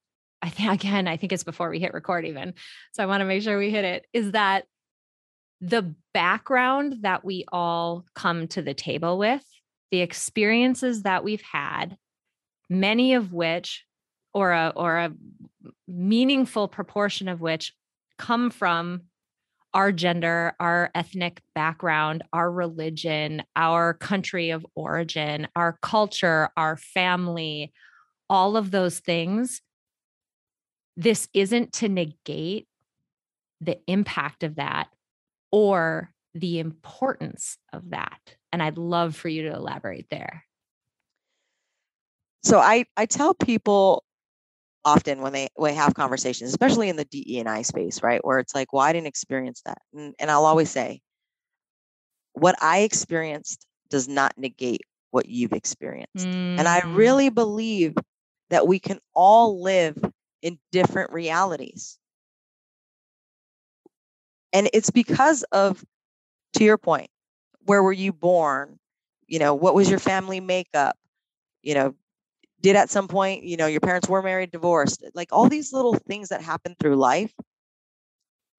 i 0.43 0.49
think 0.49 0.71
again 0.71 1.07
i 1.07 1.17
think 1.17 1.31
it's 1.31 1.43
before 1.43 1.69
we 1.69 1.79
hit 1.79 1.93
record 1.93 2.25
even 2.25 2.53
so 2.91 3.01
i 3.01 3.05
want 3.05 3.21
to 3.21 3.25
make 3.25 3.41
sure 3.41 3.57
we 3.57 3.71
hit 3.71 3.85
it 3.85 4.05
is 4.13 4.31
that 4.31 4.65
the 5.61 5.95
background 6.13 6.97
that 7.01 7.23
we 7.23 7.45
all 7.51 8.05
come 8.13 8.47
to 8.47 8.61
the 8.61 8.73
table 8.73 9.17
with 9.17 9.43
the 9.91 10.01
experiences 10.01 11.03
that 11.03 11.23
we've 11.23 11.43
had 11.51 11.97
many 12.69 13.13
of 13.13 13.31
which 13.31 13.85
or 14.33 14.51
a 14.51 14.73
or 14.75 14.97
a 14.97 15.13
meaningful 15.87 16.67
proportion 16.67 17.27
of 17.27 17.39
which 17.39 17.73
come 18.17 18.49
from 18.49 19.01
our 19.73 19.91
gender, 19.91 20.53
our 20.59 20.91
ethnic 20.93 21.41
background, 21.55 22.23
our 22.31 22.51
religion, 22.51 23.41
our 23.55 23.95
country 23.95 24.51
of 24.51 24.65
origin, 24.75 25.47
our 25.55 25.79
culture, 25.81 26.49
our 26.55 26.77
family, 26.77 27.73
all 28.29 28.55
of 28.55 28.69
those 28.69 28.99
things. 28.99 29.61
This 30.95 31.27
isn't 31.33 31.73
to 31.73 31.89
negate 31.89 32.67
the 33.61 33.79
impact 33.87 34.43
of 34.43 34.55
that 34.55 34.89
or 35.51 36.11
the 36.33 36.59
importance 36.59 37.57
of 37.71 37.91
that. 37.91 38.19
And 38.51 38.61
I'd 38.61 38.77
love 38.77 39.15
for 39.15 39.29
you 39.29 39.43
to 39.43 39.53
elaborate 39.53 40.07
there. 40.09 40.45
So 42.43 42.59
I, 42.59 42.85
I 42.97 43.05
tell 43.05 43.33
people 43.33 44.03
often 44.85 45.21
when 45.21 45.33
they 45.33 45.47
when 45.55 45.71
they 45.71 45.75
have 45.75 45.93
conversations, 45.93 46.49
especially 46.49 46.89
in 46.89 46.97
the 46.97 47.05
DE 47.05 47.39
and 47.39 47.49
I 47.49 47.61
space, 47.61 48.03
right, 48.03 48.23
where 48.25 48.39
it's 48.39 48.53
like, 48.53 48.73
well, 48.73 48.81
I 48.81 48.93
didn't 48.93 49.07
experience 49.07 49.61
that, 49.65 49.79
and, 49.93 50.13
and 50.19 50.29
I'll 50.29 50.45
always 50.45 50.69
say, 50.69 51.01
what 52.33 52.55
I 52.61 52.79
experienced 52.79 53.65
does 53.89 54.07
not 54.07 54.33
negate 54.37 54.81
what 55.11 55.27
you've 55.27 55.53
experienced, 55.53 56.27
mm. 56.27 56.57
and 56.59 56.67
I 56.67 56.81
mm. 56.81 56.95
really 56.95 57.29
believe 57.29 57.95
that 58.49 58.67
we 58.67 58.79
can 58.79 58.99
all 59.13 59.61
live 59.61 59.97
in 60.43 60.59
different 60.71 61.11
realities. 61.11 61.97
And 64.51 64.69
it's 64.73 64.91
because 64.91 65.41
of, 65.51 65.83
to 66.57 66.63
your 66.63 66.77
point, 66.77 67.09
where 67.65 67.81
were 67.81 67.93
you 67.93 68.13
born? 68.13 68.77
You 69.25 69.39
know, 69.39 69.55
what 69.55 69.73
was 69.73 69.89
your 69.89 69.97
family 69.97 70.39
makeup? 70.39 70.95
You 71.63 71.73
know, 71.73 71.95
did 72.61 72.75
at 72.75 72.91
some 72.91 73.07
point, 73.07 73.43
you 73.43 73.57
know, 73.57 73.65
your 73.65 73.79
parents 73.79 74.07
were 74.07 74.21
married, 74.21 74.51
divorced, 74.51 75.03
like 75.15 75.29
all 75.31 75.49
these 75.49 75.73
little 75.73 75.95
things 75.95 76.29
that 76.29 76.41
happen 76.41 76.75
through 76.79 76.97
life. 76.97 77.33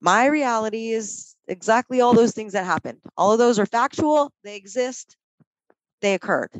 My 0.01 0.27
reality 0.27 0.91
is 0.91 1.37
exactly 1.47 2.01
all 2.01 2.15
those 2.15 2.33
things 2.33 2.55
that 2.55 2.65
happened. 2.65 2.99
All 3.17 3.33
of 3.33 3.39
those 3.39 3.59
are 3.59 3.67
factual, 3.67 4.33
they 4.43 4.57
exist, 4.57 5.17
they 6.01 6.15
occurred. 6.15 6.51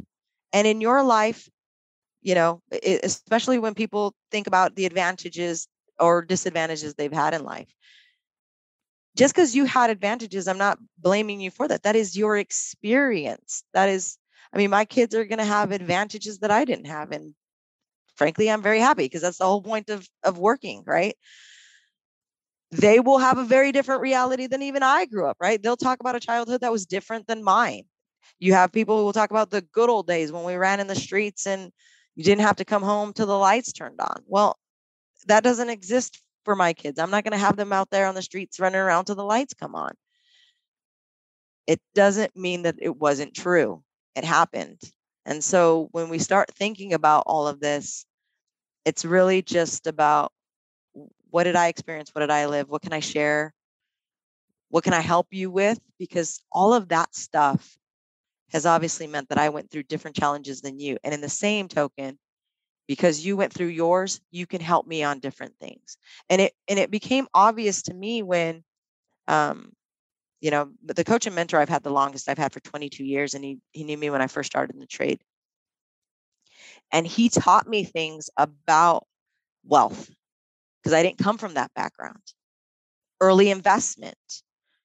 And 0.53 0.67
in 0.67 0.81
your 0.81 1.03
life, 1.03 1.49
you 2.25 2.35
know, 2.35 2.61
it, 2.73 3.01
especially 3.05 3.59
when 3.59 3.75
people 3.75 4.15
think 4.33 4.49
about 4.49 4.75
the 4.75 4.87
advantages 4.87 5.69
or 6.01 6.23
disadvantages 6.23 6.95
they've 6.95 7.13
had 7.13 7.35
in 7.35 7.45
life. 7.45 7.73
Just 9.17 9.35
because 9.35 9.55
you 9.55 9.67
had 9.67 9.91
advantages, 9.91 10.49
I'm 10.49 10.59
not 10.59 10.79
blaming 10.99 11.41
you 11.41 11.53
for 11.53 11.69
that. 11.69 11.85
That 11.85 11.95
is 11.95 12.17
your 12.17 12.37
experience. 12.37 13.63
That 13.75 13.89
is, 13.89 14.19
I 14.53 14.57
mean, 14.57 14.71
my 14.71 14.87
kids 14.87 15.15
are 15.15 15.25
going 15.25 15.39
to 15.39 15.45
have 15.45 15.71
advantages 15.71 16.39
that 16.39 16.51
I 16.51 16.65
didn't 16.65 16.87
have. 16.87 17.13
And 17.13 17.35
frankly, 18.17 18.51
I'm 18.51 18.63
very 18.63 18.81
happy 18.81 19.05
because 19.05 19.23
that's 19.23 19.39
the 19.39 19.45
whole 19.45 19.63
point 19.63 19.91
of, 19.91 20.09
of 20.25 20.39
working, 20.39 20.83
right? 20.85 21.15
They 22.73 22.99
will 22.99 23.19
have 23.19 23.39
a 23.39 23.45
very 23.45 23.71
different 23.71 24.01
reality 24.01 24.49
than 24.49 24.63
even 24.63 24.83
I 24.83 25.05
grew 25.05 25.29
up, 25.29 25.37
right? 25.39 25.63
They'll 25.63 25.77
talk 25.77 26.01
about 26.01 26.17
a 26.17 26.21
childhood 26.21 26.63
that 26.63 26.73
was 26.73 26.87
different 26.87 27.29
than 27.29 27.45
mine. 27.45 27.85
You 28.41 28.55
have 28.55 28.73
people 28.73 28.99
who 28.99 29.05
will 29.05 29.13
talk 29.13 29.31
about 29.31 29.51
the 29.51 29.61
good 29.61 29.91
old 29.91 30.09
days 30.09 30.33
when 30.33 30.43
we 30.43 30.55
ran 30.55 30.81
in 30.81 30.89
the 30.89 30.97
streets 30.97 31.47
and 31.47 31.71
you 32.17 32.25
didn't 32.25 32.43
have 32.43 32.57
to 32.57 32.65
come 32.65 32.83
home 32.83 33.13
till 33.13 33.27
the 33.27 33.39
lights 33.39 33.73
turned 33.73 34.01
on. 34.01 34.23
Well, 34.27 34.59
that 35.27 35.43
doesn't 35.43 35.71
exist 35.71 36.21
for 36.45 36.55
my 36.55 36.73
kids. 36.73 36.99
I'm 36.99 37.11
not 37.11 37.25
going 37.25 37.33
to 37.33 37.39
have 37.39 37.57
them 37.57 37.73
out 37.73 37.91
there 37.91 38.07
on 38.07 38.15
the 38.15 38.23
streets 38.23 38.61
running 38.61 38.81
around 38.81 39.07
till 39.07 39.15
the 39.15 39.25
lights 39.25 39.55
come 39.55 39.75
on. 39.75 39.93
It 41.67 41.81
doesn't 41.95 42.37
mean 42.37 42.63
that 42.63 42.77
it 42.79 42.97
wasn't 42.97 43.35
true. 43.35 43.83
It 44.15 44.25
happened. 44.25 44.81
And 45.27 45.43
so 45.43 45.89
when 45.93 46.11
we 46.11 46.19
start 46.19 46.51
thinking 46.55 46.93
about 46.93 47.25
all 47.27 47.49
of 47.49 47.61
this, 47.61 48.05
it's 48.85 49.05
really 49.05 49.41
just 49.41 49.87
about 49.87 50.31
what 51.31 51.45
did 51.45 51.57
I 51.57 51.69
experience? 51.69 52.11
What 52.13 52.21
did 52.21 52.31
I 52.31 52.47
live? 52.47 52.69
What 52.69 52.83
can 52.83 52.93
I 52.93 53.01
share? 53.01 53.55
What 54.69 54.85
can 54.85 54.93
I 54.93 55.01
help 55.01 55.29
you 55.31 55.51
with? 55.51 55.81
Because 55.99 56.43
all 56.53 56.75
of 56.75 56.89
that 56.89 57.15
stuff 57.15 57.77
has 58.53 58.67
obviously 58.67 59.07
meant 59.07 59.29
that 59.29 59.39
I 59.39 59.49
went 59.49 59.71
through 59.71 59.85
different 59.85 60.17
challenges 60.17 60.61
than 60.61 60.79
you. 60.79 60.97
And 61.03 61.13
in 61.15 61.21
the 61.21 61.29
same 61.29 61.69
token, 61.69 62.19
because 62.87 63.25
you 63.25 63.37
went 63.37 63.53
through 63.53 63.69
yours, 63.69 64.21
you 64.31 64.47
can 64.47 64.61
help 64.61 64.87
me 64.87 65.03
on 65.03 65.19
different 65.21 65.55
things. 65.59 65.97
And 66.29 66.41
it 66.41 66.53
and 66.69 66.79
it 66.79 66.91
became 66.91 67.27
obvious 67.35 67.83
to 67.83 67.95
me 67.95 68.23
when 68.23 68.63
um 69.29 69.73
you 70.41 70.51
know, 70.51 70.71
the 70.85 71.05
coach 71.05 71.27
and 71.27 71.35
mentor 71.35 71.59
I've 71.59 71.71
had 71.71 71.83
the 71.83 71.91
longest 71.91 72.29
I've 72.29 72.37
had 72.37 72.53
for 72.53 72.61
22 72.61 73.05
years 73.05 73.35
and 73.35 73.45
he 73.45 73.59
he 73.73 73.85
knew 73.85 73.97
me 73.97 74.11
when 74.11 74.23
I 74.23 74.27
first 74.27 74.51
started 74.51 74.75
in 74.75 74.81
the 74.81 74.87
trade. 74.87 75.21
And 76.93 77.07
he 77.07 77.29
taught 77.29 77.67
me 77.67 77.85
things 77.85 78.29
about 78.37 79.07
wealth 79.65 80.11
because 80.83 80.93
I 80.93 81.03
didn't 81.03 81.19
come 81.19 81.39
from 81.39 81.55
that 81.55 81.73
background. 81.75 82.23
Early 83.21 83.51
investment. 83.51 84.17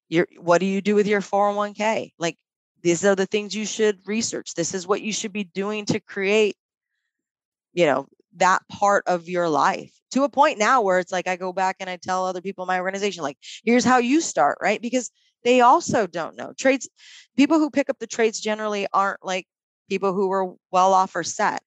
Your 0.08 0.28
what 0.38 0.60
do 0.60 0.66
you 0.66 0.82
do 0.82 0.96
with 0.96 1.08
your 1.08 1.22
401k? 1.22 2.14
Like 2.18 2.38
these 2.82 3.04
are 3.06 3.16
the 3.16 3.26
things 3.26 3.56
you 3.56 3.66
should 3.66 4.00
research. 4.06 4.54
This 4.54 4.74
is 4.74 4.88
what 4.88 5.02
you 5.02 5.12
should 5.12 5.34
be 5.34 5.44
doing 5.44 5.86
to 5.86 6.00
create 6.00 6.56
you 7.74 7.86
know 7.86 8.08
that 8.38 8.62
part 8.68 9.04
of 9.08 9.30
your 9.30 9.48
life 9.48 9.92
to 10.12 10.24
a 10.24 10.30
point 10.30 10.58
now 10.58 10.82
where 10.82 10.98
it's 10.98 11.12
like 11.12 11.28
i 11.28 11.36
go 11.36 11.54
back 11.54 11.76
and 11.80 11.90
i 11.90 11.98
tell 11.98 12.26
other 12.26 12.42
people 12.42 12.64
in 12.64 12.68
my 12.68 12.80
organization 12.80 13.22
like 13.22 13.38
here's 13.64 13.86
how 13.86 14.00
you 14.00 14.22
start 14.22 14.58
right? 14.62 14.82
Because 14.82 15.12
they 15.44 15.62
also 15.62 16.08
don't 16.08 16.36
know. 16.36 16.54
Trades 16.58 16.90
people 17.38 17.60
who 17.60 17.70
pick 17.70 17.90
up 17.90 17.98
the 18.00 18.08
trades 18.08 18.40
generally 18.40 18.88
aren't 18.94 19.24
like 19.24 19.48
people 19.90 20.14
who 20.14 20.28
were 20.28 20.54
well 20.72 20.94
off 20.94 21.16
or 21.16 21.24
set. 21.24 21.62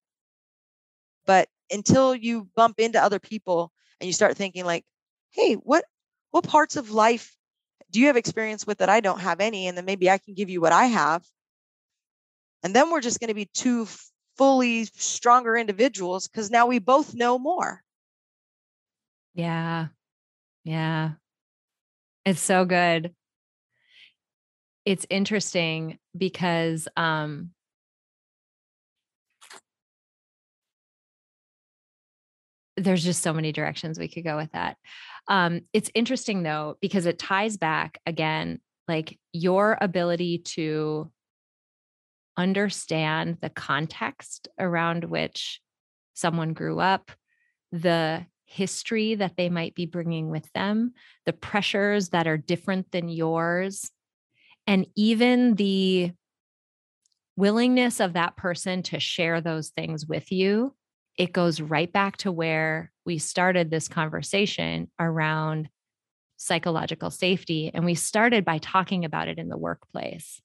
But 1.27 1.49
until 1.71 2.15
you 2.15 2.49
bump 2.55 2.79
into 2.79 3.03
other 3.03 3.19
people 3.19 3.73
and 4.01 4.07
you 4.07 4.13
start 4.13 4.37
thinking 4.37 4.65
like 4.65 4.85
hey 5.31 5.55
what 5.55 5.85
what 6.31 6.45
parts 6.45 6.77
of 6.77 6.91
life 6.91 7.35
do 7.93 8.01
you 8.01 8.07
have 8.07 8.17
experience 8.17 8.67
with 8.67 8.79
that 8.79 8.89
I 8.89 9.01
don't 9.01 9.21
have 9.21 9.41
any? 9.41 9.69
And 9.69 9.77
then 9.77 9.85
maybe 9.85 10.11
I 10.11 10.19
can 10.19 10.35
give 10.35 10.51
you 10.51 10.61
what 10.61 10.73
I 10.73 10.87
have. 10.87 11.23
And 12.63 12.75
then 12.75 12.91
we're 12.91 13.01
just 13.01 13.21
going 13.21 13.29
to 13.29 13.35
be 13.35 13.51
two 13.55 13.87
fully 14.37 14.87
stronger 14.87 15.57
individuals 15.57 16.27
because 16.27 16.51
now 16.51 16.67
we 16.67 16.79
both 16.79 17.15
know 17.15 17.39
more. 17.39 17.83
Yeah. 19.35 19.89
Yeah. 20.65 21.13
It's 22.25 22.41
so 22.41 22.65
good. 22.65 23.15
It's 24.85 25.07
interesting 25.11 25.99
because 26.17 26.89
um 26.97 27.51
there's 32.77 33.05
just 33.05 33.23
so 33.23 33.33
many 33.33 33.53
directions 33.53 33.99
we 33.99 34.09
could 34.09 34.25
go 34.25 34.37
with 34.37 34.51
that. 34.53 34.77
Um, 35.29 35.63
it's 35.73 35.91
interesting 35.95 36.43
though, 36.43 36.77
because 36.81 37.07
it 37.07 37.19
ties 37.19 37.57
back 37.57 38.01
again, 38.07 38.61
like 38.89 39.19
your 39.33 39.79
ability 39.81 40.39
to 40.39 41.11
understand 42.37 43.39
the 43.41 43.51
context 43.51 44.49
around 44.59 45.05
which 45.05 45.61
someone 46.15 46.53
grew 46.53 46.81
up, 46.81 47.13
the 47.71 48.27
history 48.45 49.15
that 49.15 49.37
they 49.37 49.49
might 49.49 49.75
be 49.75 49.87
bringing 49.87 50.29
with 50.29 50.51
them, 50.53 50.93
the 51.25 51.33
pressures 51.33 52.11
that 52.11 52.27
are 52.27 52.37
different 52.37 52.91
than 52.93 53.09
yours, 53.09 53.91
and 54.67 54.87
even 54.95 55.55
the 55.55 56.13
willingness 57.37 57.99
of 57.99 58.13
that 58.13 58.37
person 58.37 58.83
to 58.83 59.01
share 59.01 59.41
those 59.41 59.71
things 59.71 60.07
with 60.07 60.31
you 60.31 60.75
it 61.17 61.33
goes 61.33 61.61
right 61.61 61.93
back 61.93 62.17
to 62.19 62.33
where 62.33 62.91
we 63.05 63.19
started 63.19 63.71
this 63.71 63.89
conversation 63.89 64.91
around 64.99 65.69
psychological 66.37 67.11
safety. 67.11 67.71
And 67.73 67.85
we 67.85 67.95
started 67.95 68.45
by 68.45 68.59
talking 68.59 69.05
about 69.05 69.29
it 69.29 69.39
in 69.39 69.49
the 69.49 69.59
workplace. 69.59 70.41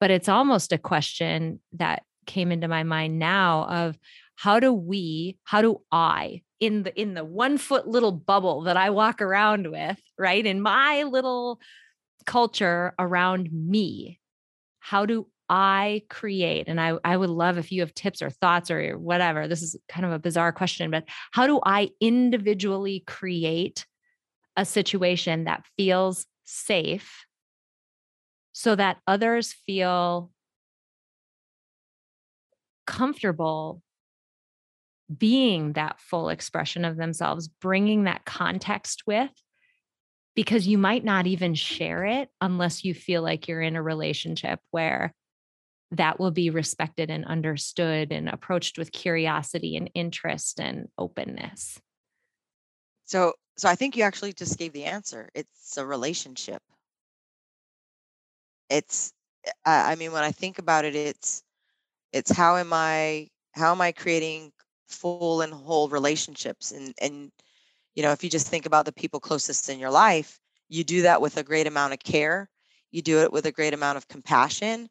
But 0.00 0.10
it's 0.10 0.28
almost 0.28 0.72
a 0.72 0.78
question 0.78 1.60
that 1.74 2.02
came 2.26 2.50
into 2.52 2.68
my 2.68 2.82
mind 2.82 3.18
now 3.18 3.64
of 3.64 3.98
how 4.36 4.58
do 4.58 4.72
we, 4.72 5.36
how 5.44 5.60
do 5.60 5.82
I, 5.92 6.42
in 6.60 6.82
the 6.82 6.98
in 7.00 7.14
the 7.14 7.24
one 7.24 7.58
foot 7.58 7.86
little 7.86 8.12
bubble 8.12 8.62
that 8.62 8.76
I 8.76 8.90
walk 8.90 9.20
around 9.20 9.70
with, 9.70 9.98
right? 10.18 10.44
In 10.44 10.60
my 10.60 11.02
little 11.02 11.60
culture 12.26 12.94
around 12.98 13.50
me, 13.52 14.18
how 14.78 15.06
do 15.06 15.26
I 15.50 16.02
create? 16.08 16.68
And 16.68 16.80
I, 16.80 16.96
I 17.04 17.16
would 17.16 17.28
love 17.28 17.58
if 17.58 17.72
you 17.72 17.80
have 17.80 17.92
tips 17.92 18.22
or 18.22 18.30
thoughts 18.30 18.70
or 18.70 18.96
whatever. 18.96 19.48
This 19.48 19.62
is 19.62 19.76
kind 19.88 20.06
of 20.06 20.12
a 20.12 20.18
bizarre 20.18 20.52
question, 20.52 20.90
but 20.92 21.04
how 21.32 21.46
do 21.48 21.60
I 21.66 21.90
individually 22.00 23.02
create 23.06 23.84
a 24.56 24.64
situation 24.64 25.44
that 25.44 25.66
feels 25.76 26.26
safe 26.44 27.26
so 28.52 28.76
that 28.76 28.98
others 29.06 29.52
feel 29.66 30.30
comfortable 32.86 33.82
being 35.16 35.72
that 35.72 35.98
full 36.00 36.28
expression 36.28 36.84
of 36.84 36.96
themselves, 36.96 37.48
bringing 37.48 38.04
that 38.04 38.24
context 38.24 39.02
with 39.06 39.30
because 40.36 40.66
you 40.66 40.78
might 40.78 41.04
not 41.04 41.26
even 41.26 41.54
share 41.54 42.04
it 42.04 42.28
unless 42.40 42.84
you 42.84 42.94
feel 42.94 43.22
like 43.22 43.48
you're 43.48 43.60
in 43.60 43.76
a 43.76 43.82
relationship 43.82 44.60
where 44.70 45.12
that 45.92 46.20
will 46.20 46.30
be 46.30 46.50
respected 46.50 47.10
and 47.10 47.24
understood 47.24 48.12
and 48.12 48.28
approached 48.28 48.78
with 48.78 48.92
curiosity 48.92 49.76
and 49.76 49.90
interest 49.94 50.60
and 50.60 50.88
openness. 50.96 51.80
So, 53.06 53.32
so 53.56 53.68
I 53.68 53.74
think 53.74 53.96
you 53.96 54.04
actually 54.04 54.32
just 54.32 54.58
gave 54.58 54.72
the 54.72 54.84
answer. 54.84 55.28
It's 55.34 55.76
a 55.76 55.84
relationship. 55.84 56.62
It's, 58.68 59.12
eh, 59.44 59.50
I 59.66 59.96
mean, 59.96 60.12
when 60.12 60.22
I 60.22 60.30
think 60.30 60.58
about 60.58 60.84
it, 60.84 60.94
it's, 60.94 61.42
it's 62.12 62.30
how 62.30 62.56
am 62.56 62.72
I, 62.72 63.28
how 63.52 63.72
am 63.72 63.80
I 63.80 63.90
creating 63.90 64.52
full 64.88 65.40
and 65.40 65.52
whole 65.52 65.88
relationships? 65.88 66.70
And, 66.70 66.94
and, 67.00 67.32
you 67.96 68.04
know, 68.04 68.12
if 68.12 68.22
you 68.22 68.30
just 68.30 68.46
think 68.46 68.64
about 68.64 68.84
the 68.84 68.92
people 68.92 69.18
closest 69.18 69.68
in 69.68 69.80
your 69.80 69.90
life, 69.90 70.38
you 70.68 70.84
do 70.84 71.02
that 71.02 71.20
with 71.20 71.36
a 71.36 71.42
great 71.42 71.66
amount 71.66 71.94
of 71.94 71.98
care. 71.98 72.48
You 72.92 73.02
do 73.02 73.22
it 73.22 73.32
with 73.32 73.46
a 73.46 73.52
great 73.52 73.74
amount 73.74 73.96
of 73.96 74.06
compassion 74.06 74.88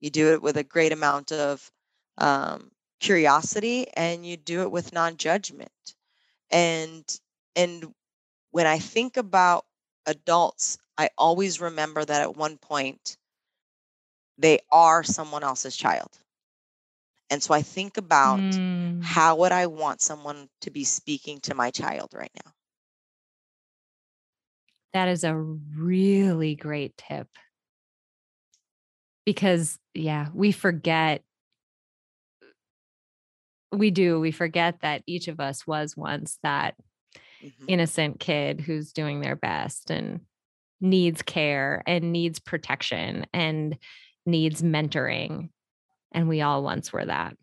you 0.00 0.10
do 0.10 0.32
it 0.32 0.42
with 0.42 0.56
a 0.56 0.64
great 0.64 0.92
amount 0.92 1.32
of 1.32 1.70
um, 2.18 2.70
curiosity 3.00 3.86
and 3.94 4.26
you 4.26 4.36
do 4.36 4.62
it 4.62 4.70
with 4.70 4.92
non-judgment 4.92 5.94
and 6.50 7.04
and 7.56 7.86
when 8.50 8.66
i 8.66 8.78
think 8.78 9.16
about 9.16 9.64
adults 10.06 10.78
i 10.98 11.08
always 11.16 11.60
remember 11.60 12.04
that 12.04 12.22
at 12.22 12.36
one 12.36 12.58
point 12.58 13.16
they 14.36 14.58
are 14.70 15.02
someone 15.02 15.42
else's 15.42 15.76
child 15.76 16.18
and 17.30 17.42
so 17.42 17.54
i 17.54 17.62
think 17.62 17.96
about 17.96 18.40
mm. 18.40 19.02
how 19.02 19.36
would 19.36 19.52
i 19.52 19.66
want 19.66 20.02
someone 20.02 20.48
to 20.60 20.70
be 20.70 20.84
speaking 20.84 21.38
to 21.40 21.54
my 21.54 21.70
child 21.70 22.10
right 22.14 22.32
now 22.44 22.52
That 24.92 25.08
is 25.08 25.24
a 25.24 25.36
really 25.36 26.56
great 26.56 26.96
tip. 26.96 27.28
Because, 29.24 29.78
yeah, 29.94 30.28
we 30.34 30.52
forget. 30.52 31.22
We 33.72 33.90
do. 33.90 34.18
We 34.18 34.32
forget 34.32 34.80
that 34.80 35.02
each 35.06 35.28
of 35.28 35.40
us 35.40 35.66
was 35.66 35.96
once 35.96 36.38
that 36.42 36.74
mm-hmm. 37.42 37.64
innocent 37.68 38.20
kid 38.20 38.60
who's 38.60 38.92
doing 38.92 39.20
their 39.20 39.36
best 39.36 39.90
and 39.90 40.20
needs 40.80 41.22
care 41.22 41.82
and 41.86 42.12
needs 42.12 42.40
protection 42.40 43.26
and 43.32 43.76
needs 44.26 44.62
mentoring. 44.62 45.50
And 46.12 46.28
we 46.28 46.40
all 46.40 46.62
once 46.62 46.92
were 46.92 47.04
that 47.04 47.36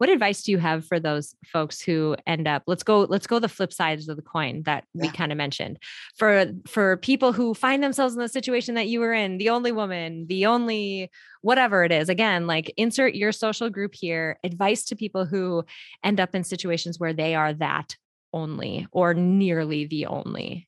what 0.00 0.08
advice 0.08 0.42
do 0.42 0.50
you 0.50 0.56
have 0.56 0.86
for 0.86 0.98
those 0.98 1.34
folks 1.52 1.78
who 1.78 2.16
end 2.26 2.48
up 2.48 2.62
let's 2.66 2.82
go 2.82 3.02
let's 3.02 3.26
go 3.26 3.38
the 3.38 3.50
flip 3.50 3.70
sides 3.70 4.08
of 4.08 4.16
the 4.16 4.22
coin 4.22 4.62
that 4.62 4.84
yeah. 4.94 5.02
we 5.02 5.10
kind 5.10 5.30
of 5.30 5.36
mentioned 5.36 5.78
for 6.16 6.46
for 6.66 6.96
people 6.96 7.34
who 7.34 7.52
find 7.52 7.82
themselves 7.82 8.14
in 8.14 8.20
the 8.20 8.28
situation 8.28 8.76
that 8.76 8.88
you 8.88 8.98
were 8.98 9.12
in 9.12 9.36
the 9.36 9.50
only 9.50 9.72
woman 9.72 10.26
the 10.28 10.46
only 10.46 11.10
whatever 11.42 11.84
it 11.84 11.92
is 11.92 12.08
again 12.08 12.46
like 12.46 12.72
insert 12.78 13.14
your 13.14 13.30
social 13.30 13.68
group 13.68 13.94
here 13.94 14.38
advice 14.42 14.86
to 14.86 14.96
people 14.96 15.26
who 15.26 15.62
end 16.02 16.18
up 16.18 16.34
in 16.34 16.44
situations 16.44 16.98
where 16.98 17.12
they 17.12 17.34
are 17.34 17.52
that 17.52 17.94
only 18.32 18.86
or 18.92 19.12
nearly 19.12 19.84
the 19.84 20.06
only 20.06 20.66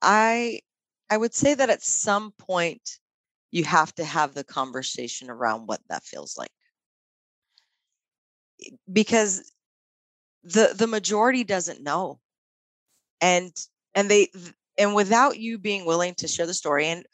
I 0.00 0.60
I 1.10 1.16
would 1.16 1.34
say 1.34 1.54
that 1.54 1.68
at 1.68 1.82
some 1.82 2.30
point 2.30 3.00
you 3.50 3.64
have 3.64 3.94
to 3.96 4.04
have 4.04 4.34
the 4.34 4.44
conversation 4.44 5.30
around 5.30 5.66
what 5.66 5.80
that 5.88 6.04
feels 6.04 6.36
like. 6.36 6.50
Because 8.92 9.52
the 10.42 10.72
the 10.76 10.86
majority 10.86 11.44
doesn't 11.44 11.82
know. 11.82 12.20
And 13.20 13.52
and 13.94 14.10
they 14.10 14.28
and 14.78 14.94
without 14.94 15.38
you 15.38 15.58
being 15.58 15.84
willing 15.84 16.14
to 16.16 16.28
share 16.28 16.46
the 16.46 16.54
story 16.54 16.86
and 16.86 17.04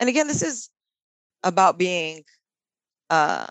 and 0.00 0.08
again 0.08 0.28
this 0.28 0.42
is 0.42 0.70
about 1.42 1.78
being 1.78 2.22
uh 3.10 3.46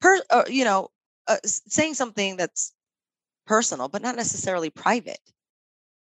per 0.00 0.20
uh, 0.30 0.44
you 0.48 0.64
know 0.64 0.88
uh, 1.28 1.36
saying 1.44 1.94
something 1.94 2.36
that's 2.36 2.72
personal 3.46 3.88
but 3.88 4.02
not 4.02 4.16
necessarily 4.16 4.70
private 4.70 5.20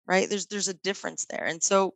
right? 0.08 0.28
There's 0.28 0.46
there's 0.46 0.68
a 0.68 0.74
difference 0.74 1.26
there. 1.26 1.44
And 1.44 1.62
so 1.62 1.94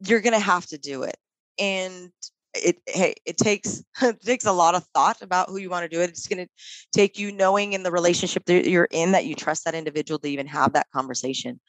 you're 0.00 0.20
going 0.20 0.32
to 0.32 0.38
have 0.38 0.66
to 0.66 0.78
do 0.78 1.02
it 1.02 1.16
and 1.58 2.10
it 2.54 2.80
hey 2.86 3.14
it 3.24 3.36
takes 3.36 3.82
it 4.02 4.20
takes 4.20 4.46
a 4.46 4.52
lot 4.52 4.74
of 4.74 4.84
thought 4.94 5.20
about 5.22 5.48
who 5.48 5.58
you 5.58 5.70
want 5.70 5.88
to 5.88 5.94
do 5.94 6.00
it 6.00 6.10
it's 6.10 6.28
going 6.28 6.44
to 6.44 6.50
take 6.92 7.18
you 7.18 7.32
knowing 7.32 7.72
in 7.72 7.82
the 7.82 7.90
relationship 7.90 8.44
that 8.46 8.68
you're 8.68 8.88
in 8.90 9.12
that 9.12 9.26
you 9.26 9.34
trust 9.34 9.64
that 9.64 9.74
individual 9.74 10.18
to 10.18 10.28
even 10.28 10.46
have 10.46 10.72
that 10.72 10.90
conversation. 10.92 11.60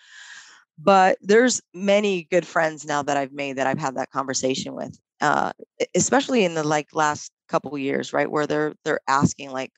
But 0.77 1.17
there's 1.21 1.61
many 1.73 2.27
good 2.29 2.45
friends 2.45 2.85
now 2.85 3.01
that 3.03 3.15
i've 3.15 3.31
made 3.31 3.57
that 3.57 3.67
i've 3.67 3.79
had 3.79 3.95
that 3.95 4.11
conversation 4.11 4.73
with 4.73 4.97
uh, 5.21 5.53
especially 5.95 6.43
in 6.43 6.53
the 6.53 6.63
like 6.63 6.89
last 6.93 7.31
couple 7.47 7.77
years 7.77 8.11
right 8.11 8.29
where 8.29 8.45
they're 8.45 8.73
they're 8.83 8.99
asking 9.07 9.51
like 9.51 9.71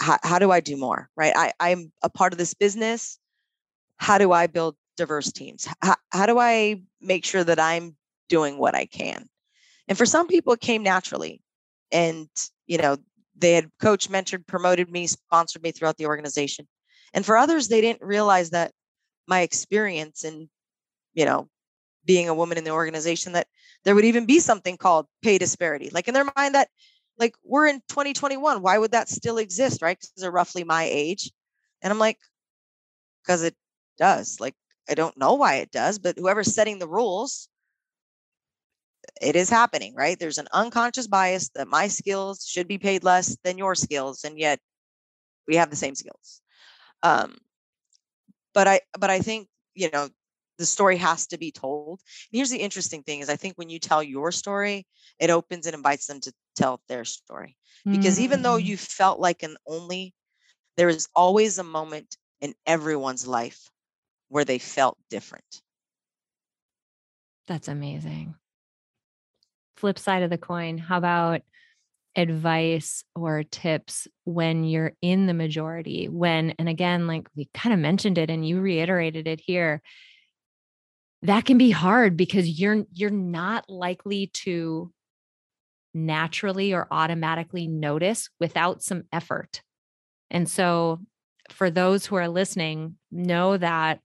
how, 0.00 0.16
how 0.22 0.38
do 0.38 0.50
i 0.50 0.60
do 0.60 0.76
more? 0.78 1.10
right 1.14 1.34
i 1.36 1.52
i'm 1.60 1.92
a 2.02 2.08
part 2.08 2.32
of 2.32 2.38
this 2.38 2.54
business. 2.54 3.18
How 3.98 4.16
do 4.16 4.32
i 4.32 4.46
build 4.46 4.76
diverse 4.96 5.30
teams? 5.30 5.68
How, 5.82 5.96
how 6.10 6.24
do 6.24 6.38
i 6.38 6.80
make 7.02 7.26
sure 7.26 7.44
that 7.44 7.60
i'm 7.60 7.97
doing 8.28 8.58
what 8.58 8.74
I 8.74 8.86
can. 8.86 9.28
And 9.88 9.96
for 9.96 10.06
some 10.06 10.28
people, 10.28 10.52
it 10.52 10.60
came 10.60 10.82
naturally. 10.82 11.40
And, 11.90 12.28
you 12.66 12.78
know, 12.78 12.96
they 13.36 13.52
had 13.52 13.70
coached, 13.80 14.10
mentored, 14.10 14.46
promoted 14.46 14.90
me, 14.90 15.06
sponsored 15.06 15.62
me 15.62 15.72
throughout 15.72 15.96
the 15.96 16.06
organization. 16.06 16.66
And 17.14 17.24
for 17.24 17.36
others, 17.36 17.68
they 17.68 17.80
didn't 17.80 18.02
realize 18.02 18.50
that 18.50 18.72
my 19.26 19.40
experience 19.40 20.24
in, 20.24 20.48
you 21.14 21.24
know, 21.24 21.48
being 22.04 22.28
a 22.28 22.34
woman 22.34 22.58
in 22.58 22.64
the 22.64 22.70
organization, 22.70 23.32
that 23.32 23.46
there 23.84 23.94
would 23.94 24.04
even 24.04 24.26
be 24.26 24.40
something 24.40 24.76
called 24.76 25.06
pay 25.22 25.38
disparity. 25.38 25.90
Like 25.92 26.08
in 26.08 26.14
their 26.14 26.30
mind, 26.36 26.54
that 26.54 26.68
like 27.18 27.34
we're 27.44 27.66
in 27.66 27.80
2021. 27.88 28.62
Why 28.62 28.78
would 28.78 28.92
that 28.92 29.08
still 29.08 29.38
exist? 29.38 29.82
Right. 29.82 29.98
Because 29.98 30.12
they're 30.16 30.30
roughly 30.30 30.64
my 30.64 30.84
age. 30.84 31.30
And 31.82 31.92
I'm 31.92 31.98
like, 31.98 32.18
because 33.22 33.42
it 33.42 33.54
does. 33.98 34.38
Like, 34.40 34.54
I 34.88 34.94
don't 34.94 35.16
know 35.18 35.34
why 35.34 35.56
it 35.56 35.70
does, 35.70 35.98
but 35.98 36.18
whoever's 36.18 36.54
setting 36.54 36.78
the 36.78 36.88
rules 36.88 37.48
it 39.20 39.36
is 39.36 39.50
happening, 39.50 39.94
right? 39.94 40.18
There's 40.18 40.38
an 40.38 40.48
unconscious 40.52 41.06
bias 41.06 41.50
that 41.54 41.68
my 41.68 41.88
skills 41.88 42.46
should 42.46 42.68
be 42.68 42.78
paid 42.78 43.04
less 43.04 43.36
than 43.44 43.58
your 43.58 43.74
skills, 43.74 44.24
and 44.24 44.38
yet 44.38 44.60
we 45.46 45.56
have 45.56 45.70
the 45.70 45.76
same 45.76 45.94
skills. 45.94 46.40
Um, 47.02 47.38
but 48.54 48.66
I, 48.68 48.80
but 48.98 49.10
I 49.10 49.20
think 49.20 49.48
you 49.74 49.90
know 49.92 50.08
the 50.58 50.66
story 50.66 50.96
has 50.96 51.26
to 51.28 51.38
be 51.38 51.52
told. 51.52 52.00
And 52.32 52.38
here's 52.38 52.50
the 52.50 52.58
interesting 52.58 53.02
thing: 53.02 53.20
is 53.20 53.28
I 53.28 53.36
think 53.36 53.54
when 53.56 53.70
you 53.70 53.78
tell 53.78 54.02
your 54.02 54.32
story, 54.32 54.86
it 55.18 55.30
opens 55.30 55.66
and 55.66 55.74
invites 55.74 56.06
them 56.06 56.20
to 56.20 56.32
tell 56.56 56.80
their 56.88 57.04
story. 57.04 57.56
Because 57.84 58.16
mm-hmm. 58.16 58.24
even 58.24 58.42
though 58.42 58.56
mm-hmm. 58.56 58.66
you 58.66 58.76
felt 58.76 59.20
like 59.20 59.42
an 59.42 59.56
only, 59.66 60.14
there 60.76 60.88
is 60.88 61.08
always 61.14 61.58
a 61.58 61.64
moment 61.64 62.16
in 62.40 62.54
everyone's 62.66 63.26
life 63.26 63.70
where 64.28 64.44
they 64.44 64.58
felt 64.58 64.98
different. 65.08 65.62
That's 67.46 67.68
amazing 67.68 68.34
flip 69.78 69.98
side 69.98 70.22
of 70.22 70.30
the 70.30 70.38
coin, 70.38 70.78
how 70.78 70.98
about 70.98 71.40
advice 72.16 73.04
or 73.14 73.44
tips 73.44 74.08
when 74.24 74.64
you're 74.64 74.92
in 75.00 75.26
the 75.26 75.34
majority? 75.34 76.08
When, 76.08 76.54
and 76.58 76.68
again, 76.68 77.06
like 77.06 77.28
we 77.36 77.48
kind 77.54 77.72
of 77.72 77.78
mentioned 77.80 78.18
it 78.18 78.30
and 78.30 78.46
you 78.46 78.60
reiterated 78.60 79.26
it 79.26 79.40
here, 79.40 79.82
that 81.22 81.44
can 81.44 81.58
be 81.58 81.70
hard 81.70 82.16
because 82.16 82.60
you're 82.60 82.84
you're 82.92 83.10
not 83.10 83.68
likely 83.68 84.28
to 84.28 84.92
naturally 85.92 86.72
or 86.72 86.86
automatically 86.90 87.66
notice 87.66 88.28
without 88.38 88.82
some 88.82 89.04
effort. 89.12 89.62
And 90.30 90.48
so 90.48 91.00
for 91.50 91.70
those 91.70 92.06
who 92.06 92.16
are 92.16 92.28
listening, 92.28 92.96
know 93.10 93.56
that 93.56 94.00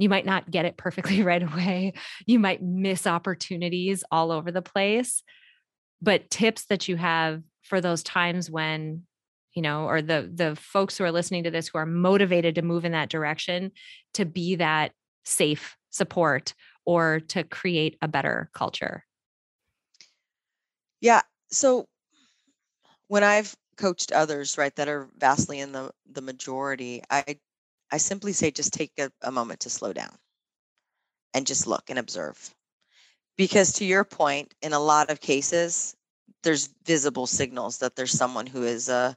you 0.00 0.08
might 0.08 0.24
not 0.24 0.50
get 0.50 0.64
it 0.64 0.76
perfectly 0.76 1.22
right 1.24 1.42
away. 1.42 1.92
You 2.26 2.38
might 2.38 2.62
miss 2.62 3.06
opportunities 3.06 4.02
all 4.10 4.32
over 4.32 4.50
the 4.50 4.62
place. 4.62 5.22
But 6.02 6.30
tips 6.30 6.64
that 6.66 6.88
you 6.88 6.96
have 6.96 7.42
for 7.62 7.80
those 7.80 8.02
times 8.02 8.50
when, 8.50 9.02
you 9.54 9.60
know, 9.60 9.84
or 9.84 10.00
the 10.00 10.30
the 10.32 10.56
folks 10.56 10.96
who 10.96 11.04
are 11.04 11.12
listening 11.12 11.44
to 11.44 11.50
this 11.50 11.68
who 11.68 11.78
are 11.78 11.86
motivated 11.86 12.54
to 12.54 12.62
move 12.62 12.86
in 12.86 12.92
that 12.92 13.10
direction 13.10 13.72
to 14.14 14.24
be 14.24 14.56
that 14.56 14.92
safe 15.24 15.76
support 15.90 16.54
or 16.86 17.20
to 17.20 17.44
create 17.44 17.98
a 18.00 18.08
better 18.08 18.50
culture. 18.54 19.04
Yeah. 21.02 21.20
So 21.50 21.86
when 23.08 23.22
I've 23.24 23.54
coached 23.76 24.12
others, 24.12 24.56
right, 24.56 24.74
that 24.76 24.88
are 24.88 25.10
vastly 25.18 25.60
in 25.60 25.72
the 25.72 25.90
the 26.10 26.22
majority, 26.22 27.02
I 27.10 27.38
I 27.92 27.98
simply 27.98 28.32
say 28.32 28.50
just 28.50 28.72
take 28.72 28.92
a, 28.98 29.10
a 29.22 29.32
moment 29.32 29.60
to 29.60 29.70
slow 29.70 29.92
down 29.92 30.16
and 31.34 31.46
just 31.46 31.66
look 31.66 31.90
and 31.90 31.98
observe. 31.98 32.54
Because 33.36 33.72
to 33.74 33.84
your 33.84 34.04
point, 34.04 34.54
in 34.62 34.72
a 34.72 34.80
lot 34.80 35.10
of 35.10 35.20
cases, 35.20 35.96
there's 36.42 36.68
visible 36.84 37.26
signals 37.26 37.78
that 37.78 37.96
there's 37.96 38.12
someone 38.12 38.46
who 38.46 38.64
is 38.64 38.88
uh, 38.88 39.14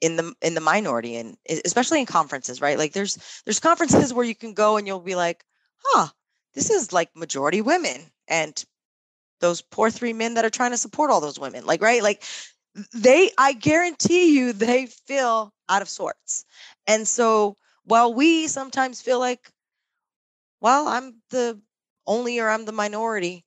in 0.00 0.16
the 0.16 0.34
in 0.42 0.54
the 0.54 0.60
minority 0.60 1.16
and 1.16 1.36
especially 1.64 2.00
in 2.00 2.06
conferences 2.06 2.60
right? 2.60 2.78
Like 2.78 2.92
there's 2.92 3.42
there's 3.44 3.60
conferences 3.60 4.12
where 4.12 4.24
you 4.24 4.34
can 4.34 4.54
go 4.54 4.76
and 4.76 4.86
you'll 4.86 5.00
be 5.00 5.14
like 5.14 5.44
huh 5.84 6.08
this 6.54 6.70
is 6.70 6.92
like 6.92 7.10
majority 7.16 7.60
women 7.60 8.00
and 8.28 8.64
those 9.40 9.62
poor 9.62 9.90
three 9.90 10.12
men 10.12 10.34
that 10.34 10.44
are 10.44 10.50
trying 10.50 10.70
to 10.70 10.76
support 10.76 11.10
all 11.10 11.20
those 11.20 11.38
women. 11.38 11.64
Like 11.66 11.82
right? 11.82 12.02
Like 12.02 12.22
they 12.94 13.30
i 13.36 13.52
guarantee 13.52 14.34
you 14.34 14.52
they 14.52 14.86
feel 14.86 15.52
out 15.68 15.82
of 15.82 15.88
sorts. 15.88 16.44
And 16.86 17.06
so 17.06 17.56
while 17.84 18.14
we 18.14 18.46
sometimes 18.46 19.00
feel 19.00 19.18
like, 19.18 19.50
well, 20.60 20.88
I'm 20.88 21.20
the 21.30 21.60
only 22.06 22.38
or 22.38 22.48
I'm 22.48 22.64
the 22.64 22.72
minority, 22.72 23.44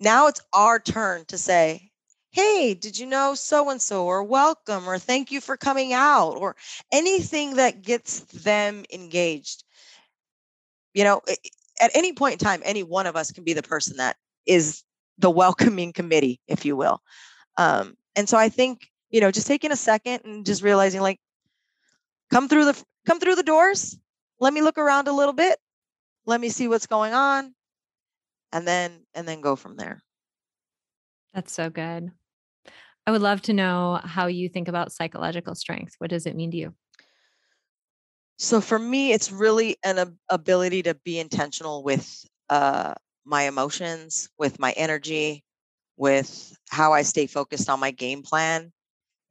now 0.00 0.28
it's 0.28 0.40
our 0.52 0.78
turn 0.78 1.24
to 1.26 1.38
say, 1.38 1.90
hey, 2.30 2.74
did 2.74 2.98
you 2.98 3.06
know 3.06 3.34
so 3.34 3.70
and 3.70 3.80
so, 3.80 4.04
or 4.04 4.22
welcome, 4.22 4.88
or 4.88 4.98
thank 4.98 5.32
you 5.32 5.40
for 5.40 5.56
coming 5.56 5.92
out, 5.92 6.34
or 6.36 6.56
anything 6.92 7.56
that 7.56 7.82
gets 7.82 8.20
them 8.20 8.84
engaged. 8.92 9.64
You 10.94 11.04
know, 11.04 11.22
at 11.80 11.90
any 11.94 12.12
point 12.12 12.34
in 12.34 12.38
time, 12.38 12.60
any 12.64 12.82
one 12.82 13.06
of 13.06 13.16
us 13.16 13.32
can 13.32 13.44
be 13.44 13.54
the 13.54 13.62
person 13.62 13.96
that 13.96 14.16
is 14.46 14.84
the 15.18 15.30
welcoming 15.30 15.92
committee, 15.92 16.40
if 16.46 16.64
you 16.64 16.76
will. 16.76 17.00
Um, 17.56 17.96
and 18.14 18.28
so 18.28 18.36
I 18.36 18.48
think, 18.48 18.88
you 19.10 19.20
know, 19.20 19.30
just 19.30 19.46
taking 19.46 19.72
a 19.72 19.76
second 19.76 20.20
and 20.24 20.46
just 20.46 20.62
realizing 20.62 21.00
like, 21.00 21.18
come 22.30 22.48
through 22.48 22.66
the 22.66 22.84
come 23.08 23.18
through 23.18 23.36
the 23.36 23.42
doors. 23.42 23.98
Let 24.38 24.52
me 24.52 24.60
look 24.60 24.76
around 24.76 25.08
a 25.08 25.12
little 25.12 25.32
bit. 25.32 25.58
Let 26.26 26.40
me 26.40 26.50
see 26.50 26.68
what's 26.68 26.86
going 26.86 27.14
on. 27.14 27.54
And 28.52 28.68
then 28.68 29.06
and 29.14 29.26
then 29.26 29.40
go 29.40 29.56
from 29.56 29.76
there. 29.76 30.02
That's 31.34 31.52
so 31.52 31.70
good. 31.70 32.10
I 33.06 33.10
would 33.10 33.22
love 33.22 33.40
to 33.42 33.54
know 33.54 34.00
how 34.04 34.26
you 34.26 34.50
think 34.50 34.68
about 34.68 34.92
psychological 34.92 35.54
strength. 35.54 35.94
What 35.98 36.10
does 36.10 36.26
it 36.26 36.36
mean 36.36 36.50
to 36.50 36.56
you? 36.58 36.74
So 38.36 38.60
for 38.60 38.78
me, 38.78 39.12
it's 39.12 39.32
really 39.32 39.76
an 39.82 40.18
ability 40.28 40.82
to 40.82 40.94
be 40.94 41.18
intentional 41.18 41.82
with 41.82 42.24
uh, 42.50 42.94
my 43.24 43.42
emotions, 43.44 44.28
with 44.38 44.58
my 44.58 44.72
energy, 44.72 45.42
with 45.96 46.56
how 46.68 46.92
I 46.92 47.02
stay 47.02 47.26
focused 47.26 47.68
on 47.68 47.80
my 47.80 47.90
game 47.90 48.22
plan, 48.22 48.72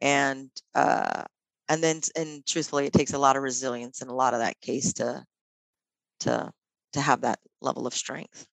and 0.02 0.50
uh, 0.76 1.24
and 1.70 1.84
then 1.84 2.02
and 2.16 2.46
truthfully, 2.46 2.86
it 2.86 2.94
takes 2.94 3.14
a 3.14 3.20
lot 3.20 3.36
of 3.36 3.44
resilience 3.44 4.02
in 4.02 4.08
a 4.08 4.16
lot 4.16 4.34
of 4.34 4.40
that 4.40 4.60
case 4.62 4.94
to 4.94 5.24
to 6.22 6.52
to 6.94 7.02
have 7.02 7.22
that 7.22 7.40
level 7.62 7.88
of 7.88 7.94
strength. 7.94 8.48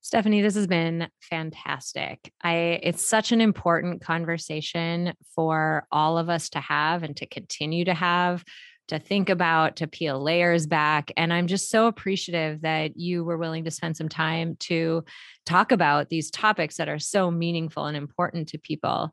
Stephanie, 0.00 0.40
this 0.40 0.54
has 0.54 0.66
been 0.66 1.08
fantastic. 1.20 2.32
I 2.42 2.80
it's 2.82 3.06
such 3.06 3.32
an 3.32 3.40
important 3.40 4.00
conversation 4.00 5.12
for 5.34 5.86
all 5.92 6.16
of 6.16 6.30
us 6.30 6.48
to 6.50 6.60
have 6.60 7.02
and 7.02 7.16
to 7.18 7.26
continue 7.26 7.84
to 7.84 7.94
have, 7.94 8.42
to 8.86 8.98
think 8.98 9.28
about, 9.28 9.76
to 9.76 9.86
peel 9.86 10.22
layers 10.22 10.66
back. 10.66 11.12
And 11.16 11.32
I'm 11.32 11.46
just 11.46 11.68
so 11.68 11.88
appreciative 11.88 12.62
that 12.62 12.96
you 12.96 13.24
were 13.24 13.36
willing 13.36 13.64
to 13.64 13.70
spend 13.70 13.96
some 13.96 14.08
time 14.08 14.56
to 14.60 15.04
talk 15.44 15.72
about 15.72 16.08
these 16.08 16.30
topics 16.30 16.76
that 16.76 16.88
are 16.88 16.98
so 16.98 17.30
meaningful 17.30 17.84
and 17.84 17.96
important 17.96 18.48
to 18.48 18.58
people. 18.58 19.12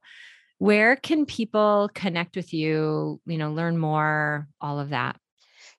Where 0.58 0.96
can 0.96 1.26
people 1.26 1.90
connect 1.94 2.36
with 2.36 2.54
you, 2.54 3.20
you 3.26 3.38
know, 3.38 3.52
learn 3.52 3.78
more, 3.78 4.48
all 4.62 4.80
of 4.80 4.90
that? 4.90 5.18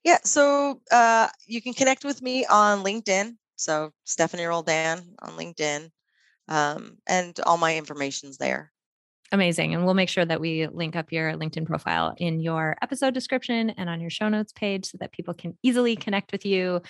Yeah, 0.05 0.19
so 0.23 0.81
uh, 0.93 1.29
you 1.47 1.61
can 1.61 1.73
connect 1.73 2.05
with 2.05 2.23
me 2.23 2.47
on 2.47 2.85
LinkedIn. 2.85 3.37
So 3.57 3.91
Stephanie 4.05 4.45
Roldan 4.45 5.03
on 5.21 5.31
LinkedIn, 5.31 5.91
um, 6.49 6.99
and 7.09 7.39
all 7.47 7.57
my 7.57 7.77
information's 7.77 8.37
there. 8.37 8.71
Amazing. 9.33 9.75
And 9.75 9.85
we'll 9.85 9.95
make 9.95 10.09
sure 10.09 10.25
that 10.25 10.41
we 10.41 10.69
link 10.69 10.95
up 10.95 11.11
your 11.11 11.33
LinkedIn 11.33 11.67
profile 11.67 12.15
in 12.19 12.39
your 12.39 12.77
episode 12.81 13.15
description 13.15 13.71
and 13.71 13.89
on 13.91 14.01
your 14.01 14.11
show 14.11 14.29
notes 14.29 14.53
page 14.53 14.87
so 14.87 14.99
that 15.01 15.11
people 15.11 15.35
can 15.35 15.59
easily 15.63 15.97
connect 15.97 16.31
with 16.31 16.47
you 16.47 16.83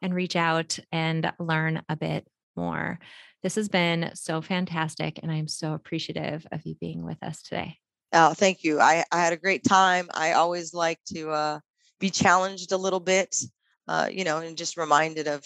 and 0.00 0.14
reach 0.14 0.36
out 0.36 0.78
and 0.90 1.30
learn 1.38 1.82
a 1.88 1.96
bit 1.96 2.26
more. 2.56 2.98
This 3.42 3.56
has 3.56 3.68
been 3.68 4.10
so 4.14 4.40
fantastic. 4.40 5.20
And 5.22 5.30
I'm 5.30 5.48
so 5.48 5.72
appreciative 5.72 6.46
of 6.52 6.64
you 6.64 6.74
being 6.76 7.04
with 7.04 7.22
us 7.22 7.42
today. 7.42 7.78
Oh, 8.12 8.34
thank 8.34 8.62
you. 8.62 8.80
I, 8.80 9.04
I 9.10 9.18
had 9.18 9.32
a 9.32 9.38
great 9.38 9.64
time. 9.64 10.08
I 10.12 10.32
always 10.32 10.74
like 10.74 10.98
to 11.14 11.30
uh, 11.30 11.60
be 11.98 12.10
challenged 12.10 12.72
a 12.72 12.76
little 12.76 13.00
bit, 13.00 13.36
uh, 13.88 14.08
you 14.10 14.24
know, 14.24 14.38
and 14.38 14.56
just 14.56 14.76
reminded 14.76 15.28
of 15.28 15.44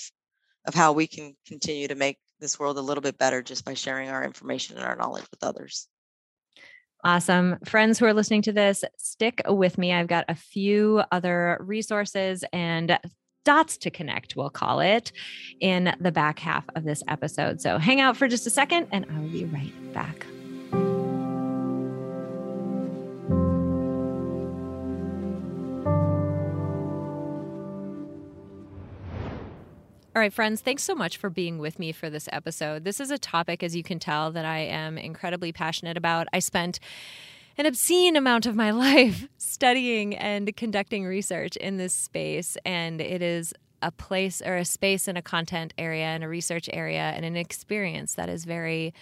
of 0.66 0.74
how 0.74 0.92
we 0.92 1.07
can 1.07 1.36
continue 1.47 1.86
to 1.86 1.94
make 1.94 2.18
this 2.40 2.59
world 2.59 2.76
a 2.76 2.80
little 2.80 3.01
bit 3.01 3.16
better 3.18 3.40
just 3.40 3.64
by 3.64 3.74
sharing 3.74 4.09
our 4.09 4.24
information 4.24 4.76
and 4.76 4.84
our 4.84 4.97
knowledge 4.97 5.24
with 5.30 5.42
others. 5.44 5.86
Awesome. 7.05 7.57
Friends 7.64 7.99
who 8.01 8.07
are 8.07 8.12
listening 8.12 8.42
to 8.42 8.53
this, 8.53 8.82
stick 8.99 9.42
with 9.47 9.78
me. 9.78 9.92
I've 9.92 10.09
got 10.09 10.24
a 10.28 10.34
few 10.34 11.03
other 11.12 11.57
resources 11.61 12.44
and 12.53 12.99
dots 13.47 13.78
to 13.78 13.90
connect, 13.90 14.36
we'll 14.36 14.51
call 14.51 14.80
it, 14.80 15.12
in 15.61 15.97
the 16.01 16.12
back 16.12 16.38
half 16.38 16.64
of 16.74 16.84
this 16.84 17.03
episode. 17.09 17.61
So 17.62 17.78
hang 17.78 18.01
out 18.01 18.16
for 18.16 18.28
just 18.28 18.47
a 18.47 18.51
second 18.51 18.88
and 18.92 19.07
I 19.09 19.20
will 19.20 19.28
be 19.28 19.47
right 19.47 19.72
back. 19.94 20.26
All 30.14 30.20
right, 30.20 30.32
friends, 30.32 30.62
thanks 30.62 30.82
so 30.82 30.94
much 30.94 31.18
for 31.18 31.28
being 31.28 31.59
with 31.59 31.78
me 31.78 31.92
for 31.92 32.09
this 32.09 32.26
episode. 32.32 32.84
This 32.84 33.01
is 33.01 33.11
a 33.11 33.18
topic, 33.18 33.62
as 33.62 33.76
you 33.76 33.82
can 33.82 33.99
tell, 33.99 34.32
that 34.32 34.47
I 34.47 34.61
am 34.61 34.97
incredibly 34.97 35.53
passionate 35.53 35.99
about. 35.99 36.26
I 36.32 36.38
spent 36.38 36.80
an 37.59 37.66
obscene 37.66 38.16
amount 38.16 38.46
of 38.46 38.54
my 38.54 38.70
life 38.86 39.28
studying 39.38 40.14
and 40.14 40.54
conducting 40.57 41.04
research 41.04 41.57
in 41.57 41.76
this 41.76 41.94
space, 41.94 42.57
and 42.64 43.00
it 43.00 43.22
is 43.22 43.52
a 43.82 43.90
place 43.90 44.42
or 44.44 44.57
a 44.57 44.64
space 44.64 45.07
and 45.07 45.18
a 45.18 45.22
content 45.22 45.74
area 45.78 46.07
and 46.07 46.24
a 46.24 46.28
research 46.28 46.68
area 46.72 47.12
and 47.14 47.24
an 47.24 47.36
experience 47.36 48.14
that 48.14 48.28
is 48.28 48.44
very 48.44 48.94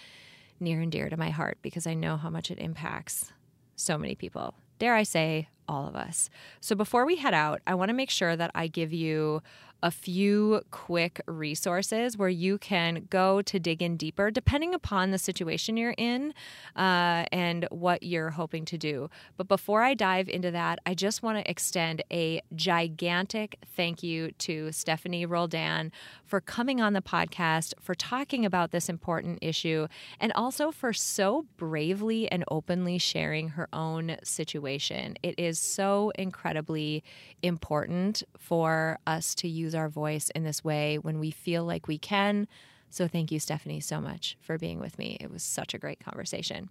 near 0.59 0.81
and 0.81 0.91
dear 0.91 1.09
to 1.09 1.17
my 1.17 1.29
heart 1.29 1.57
because 1.61 1.87
I 1.87 1.93
know 1.93 2.17
how 2.17 2.29
much 2.29 2.51
it 2.51 2.59
impacts 2.59 3.31
so 3.75 3.97
many 3.97 4.15
people. 4.15 4.53
Dare 4.79 4.95
I 4.95 5.03
say, 5.03 5.47
all 5.67 5.87
of 5.87 5.95
us. 5.95 6.29
So 6.61 6.75
before 6.75 7.05
we 7.05 7.15
head 7.15 7.33
out, 7.33 7.61
I 7.65 7.75
want 7.75 7.89
to 7.89 7.93
make 7.93 8.09
sure 8.09 8.35
that 8.35 8.51
I 8.53 8.67
give 8.67 8.93
you 8.93 9.41
a 9.85 9.91
few 9.91 10.61
quick 10.71 11.21
resources 11.27 12.17
where 12.17 12.27
you 12.27 12.57
can 12.57 13.05
go 13.11 13.43
to 13.43 13.59
dig 13.59 13.83
in 13.83 13.97
deeper, 13.97 14.31
depending 14.31 14.73
upon 14.73 15.11
the 15.11 15.19
situation 15.19 15.77
you're 15.77 15.93
in 15.95 16.33
uh, 16.75 17.23
and 17.31 17.67
what 17.69 18.01
you're 18.01 18.31
hoping 18.31 18.65
to 18.65 18.79
do. 18.79 19.11
But 19.37 19.47
before 19.47 19.83
I 19.83 19.93
dive 19.93 20.27
into 20.27 20.49
that, 20.49 20.79
I 20.87 20.95
just 20.95 21.21
want 21.21 21.37
to 21.37 21.47
extend 21.47 22.01
a 22.11 22.41
gigantic 22.55 23.59
thank 23.75 24.01
you 24.01 24.31
to 24.39 24.71
Stephanie 24.71 25.27
Roldan 25.27 25.91
for 26.25 26.41
coming 26.41 26.81
on 26.81 26.93
the 26.93 27.01
podcast, 27.03 27.75
for 27.79 27.93
talking 27.93 28.43
about 28.43 28.71
this 28.71 28.89
important 28.89 29.37
issue, 29.43 29.87
and 30.19 30.31
also 30.33 30.71
for 30.71 30.93
so 30.93 31.45
bravely 31.57 32.27
and 32.31 32.43
openly 32.49 32.97
sharing 32.97 33.49
her 33.49 33.69
own 33.71 34.17
situation. 34.23 35.15
It 35.21 35.35
is 35.37 35.59
so 35.59 36.11
incredibly 36.15 37.03
important 37.43 38.23
for 38.39 38.97
us 39.05 39.35
to 39.35 39.47
use 39.47 39.74
our 39.75 39.89
voice 39.89 40.29
in 40.31 40.43
this 40.43 40.63
way 40.63 40.97
when 40.97 41.19
we 41.19 41.31
feel 41.31 41.63
like 41.63 41.87
we 41.87 41.97
can. 41.97 42.47
So, 42.89 43.07
thank 43.07 43.31
you, 43.31 43.39
Stephanie, 43.39 43.79
so 43.79 43.99
much 43.99 44.37
for 44.39 44.57
being 44.57 44.79
with 44.79 44.97
me. 44.97 45.17
It 45.19 45.31
was 45.31 45.43
such 45.43 45.73
a 45.73 45.77
great 45.77 45.99
conversation. 45.99 46.69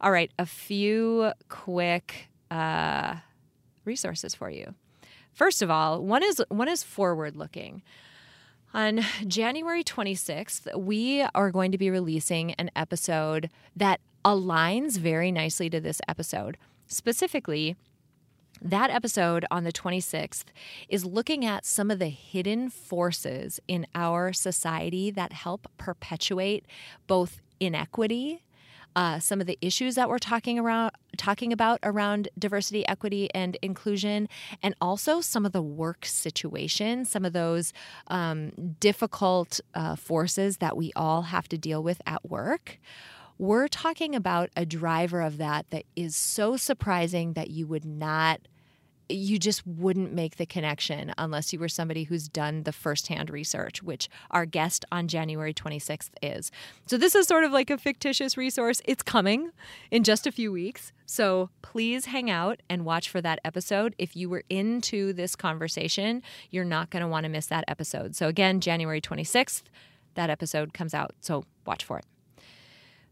All 0.00 0.10
right, 0.10 0.30
a 0.38 0.46
few 0.46 1.32
quick 1.48 2.28
uh, 2.50 3.16
resources 3.84 4.34
for 4.34 4.50
you. 4.50 4.74
First 5.32 5.62
of 5.62 5.70
all, 5.70 6.02
one 6.02 6.22
is 6.22 6.42
one 6.48 6.68
is 6.68 6.82
forward 6.82 7.36
looking. 7.36 7.82
On 8.74 9.00
January 9.26 9.82
26th, 9.82 10.74
we 10.78 11.22
are 11.34 11.50
going 11.50 11.72
to 11.72 11.78
be 11.78 11.90
releasing 11.90 12.52
an 12.54 12.70
episode 12.76 13.48
that 13.74 14.00
aligns 14.24 14.98
very 14.98 15.32
nicely 15.32 15.70
to 15.70 15.80
this 15.80 16.00
episode. 16.08 16.58
Specifically, 16.86 17.76
that 18.62 18.90
episode 18.90 19.44
on 19.50 19.64
the 19.64 19.72
26th 19.72 20.46
is 20.88 21.04
looking 21.04 21.44
at 21.44 21.64
some 21.64 21.90
of 21.90 21.98
the 21.98 22.08
hidden 22.08 22.70
forces 22.70 23.60
in 23.68 23.86
our 23.94 24.32
society 24.32 25.10
that 25.10 25.32
help 25.32 25.68
perpetuate 25.78 26.66
both 27.06 27.40
inequity 27.60 28.42
uh, 28.96 29.18
some 29.18 29.42
of 29.42 29.46
the 29.46 29.58
issues 29.60 29.94
that 29.94 30.08
we're 30.08 30.18
talking 30.18 30.58
around 30.58 30.90
talking 31.18 31.52
about 31.52 31.78
around 31.82 32.28
diversity, 32.38 32.86
equity, 32.88 33.28
and 33.34 33.56
inclusion, 33.62 34.28
and 34.62 34.74
also 34.80 35.20
some 35.20 35.46
of 35.46 35.52
the 35.52 35.62
work 35.62 36.04
situations, 36.06 37.10
some 37.10 37.24
of 37.24 37.32
those 37.34 37.72
um, 38.08 38.50
difficult 38.80 39.60
uh, 39.74 39.96
forces 39.96 40.58
that 40.58 40.76
we 40.76 40.92
all 40.96 41.22
have 41.22 41.46
to 41.48 41.58
deal 41.58 41.82
with 41.82 42.00
at 42.06 42.28
work. 42.28 42.78
We're 43.38 43.68
talking 43.68 44.14
about 44.14 44.50
a 44.56 44.64
driver 44.64 45.20
of 45.20 45.36
that 45.38 45.68
that 45.70 45.84
is 45.94 46.16
so 46.16 46.56
surprising 46.56 47.34
that 47.34 47.50
you 47.50 47.66
would 47.66 47.84
not 47.84 48.40
you 49.08 49.38
just 49.38 49.66
wouldn't 49.66 50.12
make 50.12 50.36
the 50.36 50.46
connection 50.46 51.12
unless 51.18 51.52
you 51.52 51.58
were 51.58 51.68
somebody 51.68 52.04
who's 52.04 52.28
done 52.28 52.64
the 52.64 52.72
firsthand 52.72 53.30
research, 53.30 53.82
which 53.82 54.08
our 54.30 54.46
guest 54.46 54.84
on 54.90 55.08
January 55.08 55.54
26th 55.54 56.10
is. 56.22 56.50
So, 56.86 56.98
this 56.98 57.14
is 57.14 57.26
sort 57.26 57.44
of 57.44 57.52
like 57.52 57.70
a 57.70 57.78
fictitious 57.78 58.36
resource. 58.36 58.82
It's 58.84 59.02
coming 59.02 59.50
in 59.90 60.02
just 60.02 60.26
a 60.26 60.32
few 60.32 60.50
weeks. 60.50 60.92
So, 61.04 61.50
please 61.62 62.06
hang 62.06 62.30
out 62.30 62.60
and 62.68 62.84
watch 62.84 63.08
for 63.08 63.20
that 63.20 63.38
episode. 63.44 63.94
If 63.98 64.16
you 64.16 64.28
were 64.28 64.44
into 64.48 65.12
this 65.12 65.36
conversation, 65.36 66.22
you're 66.50 66.64
not 66.64 66.90
going 66.90 67.02
to 67.02 67.08
want 67.08 67.24
to 67.24 67.30
miss 67.30 67.46
that 67.46 67.64
episode. 67.68 68.16
So, 68.16 68.28
again, 68.28 68.60
January 68.60 69.00
26th, 69.00 69.64
that 70.14 70.30
episode 70.30 70.74
comes 70.74 70.94
out. 70.94 71.14
So, 71.20 71.44
watch 71.64 71.84
for 71.84 71.98
it. 71.98 72.04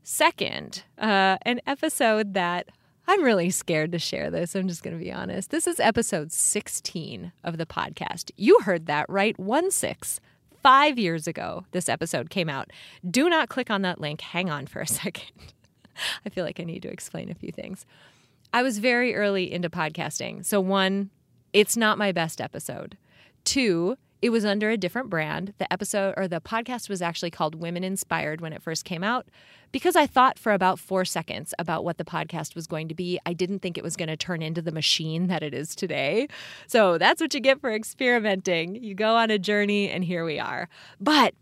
Second, 0.06 0.82
uh, 0.98 1.38
an 1.42 1.62
episode 1.66 2.34
that 2.34 2.68
I'm 3.06 3.24
really 3.24 3.48
scared 3.48 3.90
to 3.92 3.98
share 3.98 4.28
this. 4.30 4.54
I'm 4.54 4.68
just 4.68 4.82
going 4.82 4.96
to 4.96 5.02
be 5.02 5.10
honest. 5.10 5.48
This 5.48 5.66
is 5.66 5.80
episode 5.80 6.30
16 6.30 7.32
of 7.42 7.56
the 7.56 7.64
podcast. 7.64 8.30
You 8.36 8.60
heard 8.60 8.84
that 8.84 9.06
right. 9.08 9.38
One 9.38 9.70
six. 9.70 10.20
Five 10.62 10.98
years 10.98 11.26
ago, 11.26 11.64
this 11.70 11.88
episode 11.88 12.28
came 12.28 12.50
out. 12.50 12.70
Do 13.10 13.30
not 13.30 13.48
click 13.48 13.70
on 13.70 13.80
that 13.82 13.98
link. 13.98 14.20
Hang 14.20 14.50
on 14.50 14.66
for 14.66 14.80
a 14.80 14.86
second. 14.86 15.32
I 16.26 16.28
feel 16.28 16.44
like 16.44 16.60
I 16.60 16.64
need 16.64 16.82
to 16.82 16.90
explain 16.90 17.30
a 17.30 17.34
few 17.34 17.50
things. 17.50 17.86
I 18.52 18.62
was 18.62 18.80
very 18.80 19.14
early 19.14 19.50
into 19.50 19.70
podcasting. 19.70 20.44
So, 20.44 20.60
one, 20.60 21.08
it's 21.54 21.78
not 21.78 21.96
my 21.96 22.12
best 22.12 22.42
episode. 22.42 22.98
Two, 23.44 23.96
it 24.24 24.30
was 24.30 24.46
under 24.46 24.70
a 24.70 24.78
different 24.78 25.10
brand. 25.10 25.52
The 25.58 25.70
episode 25.70 26.14
or 26.16 26.26
the 26.26 26.40
podcast 26.40 26.88
was 26.88 27.02
actually 27.02 27.30
called 27.30 27.54
Women 27.54 27.84
Inspired 27.84 28.40
when 28.40 28.54
it 28.54 28.62
first 28.62 28.86
came 28.86 29.04
out 29.04 29.26
because 29.70 29.96
I 29.96 30.06
thought 30.06 30.38
for 30.38 30.52
about 30.52 30.78
four 30.78 31.04
seconds 31.04 31.52
about 31.58 31.84
what 31.84 31.98
the 31.98 32.06
podcast 32.06 32.54
was 32.54 32.66
going 32.66 32.88
to 32.88 32.94
be. 32.94 33.20
I 33.26 33.34
didn't 33.34 33.58
think 33.58 33.76
it 33.76 33.84
was 33.84 33.96
going 33.96 34.08
to 34.08 34.16
turn 34.16 34.40
into 34.40 34.62
the 34.62 34.72
machine 34.72 35.26
that 35.26 35.42
it 35.42 35.52
is 35.52 35.74
today. 35.74 36.28
So 36.68 36.96
that's 36.96 37.20
what 37.20 37.34
you 37.34 37.40
get 37.40 37.60
for 37.60 37.70
experimenting. 37.70 38.82
You 38.82 38.94
go 38.94 39.14
on 39.14 39.30
a 39.30 39.38
journey, 39.38 39.90
and 39.90 40.02
here 40.02 40.24
we 40.24 40.38
are. 40.38 40.70
But 40.98 41.34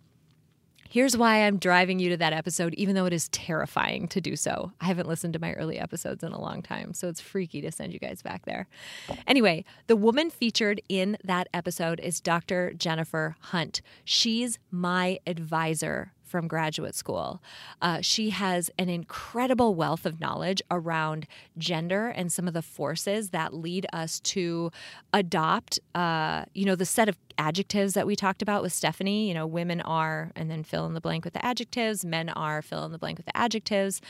Here's 0.93 1.17
why 1.17 1.47
I'm 1.47 1.57
driving 1.57 2.01
you 2.01 2.11
to 2.11 2.19
that 2.19 2.35
episode, 2.35 2.75
even 2.75 2.95
though 2.95 3.07
it 3.07 3.15
is 3.15 3.31
terrifying 3.31 4.09
to 4.09 4.21
do 4.21 4.37
so. 4.37 4.73
I 4.79 4.85
haven't 4.85 5.09
listened 5.09 5.33
to 5.33 5.39
my 5.39 5.55
early 5.55 5.79
episodes 5.79 6.23
in 6.23 6.33
a 6.33 6.39
long 6.39 6.61
time, 6.61 6.93
so 6.93 7.09
it's 7.09 7.19
freaky 7.19 7.63
to 7.63 7.73
send 7.73 7.95
you 7.95 7.99
guys 7.99 8.21
back 8.21 8.45
there. 8.45 8.67
Anyway, 9.27 9.65
the 9.87 9.97
woman 9.97 10.29
featured 10.29 10.83
in 10.91 11.17
that 11.25 11.49
episode 11.55 11.99
is 12.01 12.21
Dr. 12.21 12.75
Jennifer 12.75 13.37
Hunt. 13.41 13.81
She's 14.05 14.59
my 14.71 15.19
advisor 15.27 16.13
from 16.33 16.49
graduate 16.49 16.97
school. 16.97 17.43
Uh, 17.83 18.01
she 18.01 18.31
has 18.31 18.71
an 18.79 18.89
incredible 18.89 19.75
wealth 19.75 20.07
of 20.07 20.19
knowledge 20.19 20.63
around 20.71 21.27
gender 21.59 22.09
and 22.09 22.33
some 22.33 22.49
of 22.49 22.55
the 22.55 22.63
forces 22.63 23.31
that 23.31 23.53
lead 23.53 23.87
us 23.93 24.19
to 24.21 24.73
adopt, 25.13 25.79
uh, 25.95 26.47
you 26.55 26.65
know, 26.65 26.75
the 26.75 26.87
set 26.87 27.09
of 27.09 27.17
adjectives 27.37 27.93
that 27.93 28.07
we 28.07 28.17
talked 28.17 28.41
about 28.41 28.63
with 28.63 28.73
Stephanie. 28.73 29.29
You 29.29 29.35
know, 29.35 29.47
women 29.47 29.83
are, 29.83 30.33
and 30.35 30.51
then 30.51 30.65
fill 30.65 30.87
in 30.87 30.95
the 30.95 31.01
blank 31.03 31.25
with 31.25 31.35
the 31.35 31.45
adjectives, 31.45 32.03
men 32.05 32.31
are, 32.31 32.63
fill 32.63 32.85
in 32.87 32.93
the 32.93 32.99
blank 32.99 33.19
with 33.19 33.27
the 33.27 33.37
adjectives. 33.37 34.01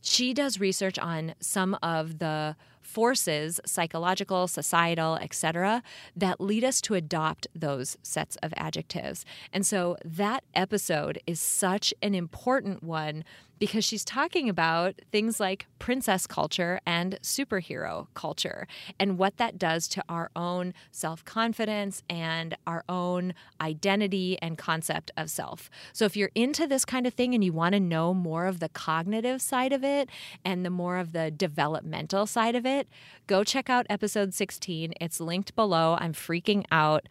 She 0.00 0.32
does 0.32 0.60
research 0.60 0.98
on 0.98 1.34
some 1.40 1.76
of 1.82 2.20
the 2.20 2.56
forces, 2.94 3.60
psychological, 3.66 4.46
societal, 4.46 5.16
etc., 5.16 5.82
that 6.16 6.40
lead 6.40 6.62
us 6.62 6.80
to 6.80 6.94
adopt 6.94 7.48
those 7.54 7.98
sets 8.02 8.36
of 8.36 8.54
adjectives. 8.56 9.24
And 9.52 9.66
so 9.66 9.96
that 10.04 10.44
episode 10.54 11.18
is 11.26 11.40
such 11.40 11.92
an 12.00 12.14
important 12.14 12.84
one 12.84 13.24
because 13.58 13.84
she's 13.84 14.04
talking 14.04 14.48
about 14.48 14.94
things 15.12 15.40
like 15.40 15.66
princess 15.78 16.26
culture 16.26 16.80
and 16.86 17.18
superhero 17.22 18.08
culture 18.14 18.66
and 18.98 19.18
what 19.18 19.36
that 19.36 19.58
does 19.58 19.88
to 19.88 20.02
our 20.08 20.30
own 20.34 20.74
self 20.90 21.24
confidence 21.24 22.02
and 22.08 22.56
our 22.66 22.84
own 22.88 23.34
identity 23.60 24.38
and 24.42 24.58
concept 24.58 25.10
of 25.16 25.30
self. 25.30 25.70
So, 25.92 26.04
if 26.04 26.16
you're 26.16 26.30
into 26.34 26.66
this 26.66 26.84
kind 26.84 27.06
of 27.06 27.14
thing 27.14 27.34
and 27.34 27.44
you 27.44 27.52
want 27.52 27.74
to 27.74 27.80
know 27.80 28.14
more 28.14 28.46
of 28.46 28.60
the 28.60 28.68
cognitive 28.68 29.40
side 29.40 29.72
of 29.72 29.84
it 29.84 30.08
and 30.44 30.64
the 30.64 30.70
more 30.70 30.98
of 30.98 31.12
the 31.12 31.30
developmental 31.30 32.26
side 32.26 32.54
of 32.54 32.66
it, 32.66 32.88
go 33.26 33.44
check 33.44 33.70
out 33.70 33.86
episode 33.88 34.34
16. 34.34 34.94
It's 35.00 35.20
linked 35.20 35.54
below. 35.54 35.96
I'm 36.00 36.12
freaking 36.12 36.64
out. 36.70 37.08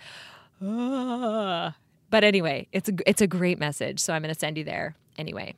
But 2.13 2.23
anyway, 2.23 2.67
it's 2.71 2.89
a, 2.89 2.93
it's 3.07 3.23
a 3.23 3.27
great 3.27 3.57
message. 3.57 3.99
So 3.99 4.13
I'm 4.13 4.21
going 4.21 4.31
to 4.31 4.39
send 4.39 4.55
you 4.55 4.63
there 4.63 4.95
anyway. 5.17 5.55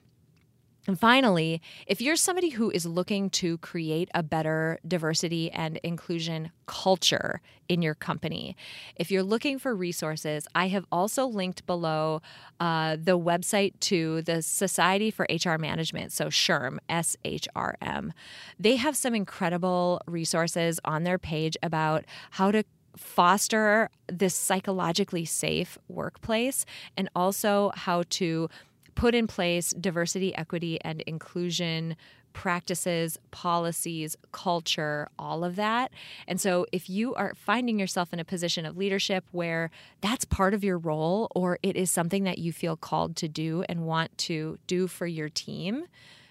And 0.87 0.99
finally, 0.99 1.61
if 1.87 1.99
you're 1.99 2.15
somebody 2.15 2.49
who 2.49 2.69
is 2.69 2.85
looking 2.85 3.29
to 3.31 3.57
create 3.59 4.09
a 4.13 4.21
better 4.21 4.79
diversity 4.87 5.51
and 5.51 5.77
inclusion 5.77 6.51
culture 6.67 7.41
in 7.67 7.81
your 7.81 7.95
company, 7.95 8.55
if 8.95 9.09
you're 9.09 9.23
looking 9.23 9.57
for 9.57 9.75
resources, 9.75 10.47
I 10.53 10.67
have 10.67 10.85
also 10.91 11.25
linked 11.25 11.65
below 11.65 12.21
uh, 12.59 12.97
the 13.01 13.17
website 13.17 13.79
to 13.81 14.21
the 14.21 14.41
Society 14.41 15.09
for 15.09 15.25
HR 15.29 15.57
Management, 15.57 16.11
so 16.11 16.27
SHRM, 16.27 16.77
S 16.87 17.17
H 17.25 17.47
R 17.55 17.75
M. 17.81 18.13
They 18.59 18.75
have 18.75 18.95
some 18.95 19.15
incredible 19.15 20.01
resources 20.05 20.79
on 20.85 21.03
their 21.03 21.17
page 21.17 21.57
about 21.63 22.05
how 22.31 22.51
to 22.51 22.63
foster 22.95 23.89
this 24.07 24.35
psychologically 24.35 25.25
safe 25.25 25.77
workplace 25.89 26.65
and 26.95 27.09
also 27.15 27.71
how 27.75 28.03
to 28.09 28.49
put 28.95 29.13
in 29.13 29.27
place 29.27 29.71
diversity, 29.71 30.35
equity, 30.35 30.79
and 30.81 31.01
inclusion 31.01 31.95
practices, 32.35 33.17
policies, 33.31 34.15
culture, 34.31 35.07
all 35.17 35.43
of 35.43 35.55
that. 35.55 35.91
And 36.27 36.39
so, 36.39 36.65
if 36.71 36.89
you 36.89 37.15
are 37.15 37.33
finding 37.33 37.79
yourself 37.79 38.13
in 38.13 38.19
a 38.19 38.25
position 38.25 38.65
of 38.65 38.77
leadership 38.77 39.25
where 39.31 39.71
that's 40.01 40.25
part 40.25 40.53
of 40.53 40.63
your 40.63 40.77
role, 40.77 41.31
or 41.33 41.57
it 41.63 41.75
is 41.75 41.89
something 41.89 42.23
that 42.25 42.37
you 42.37 42.51
feel 42.51 42.75
called 42.75 43.15
to 43.17 43.27
do 43.27 43.63
and 43.69 43.87
want 43.87 44.15
to 44.19 44.59
do 44.67 44.87
for 44.87 45.07
your 45.07 45.29
team, 45.29 45.85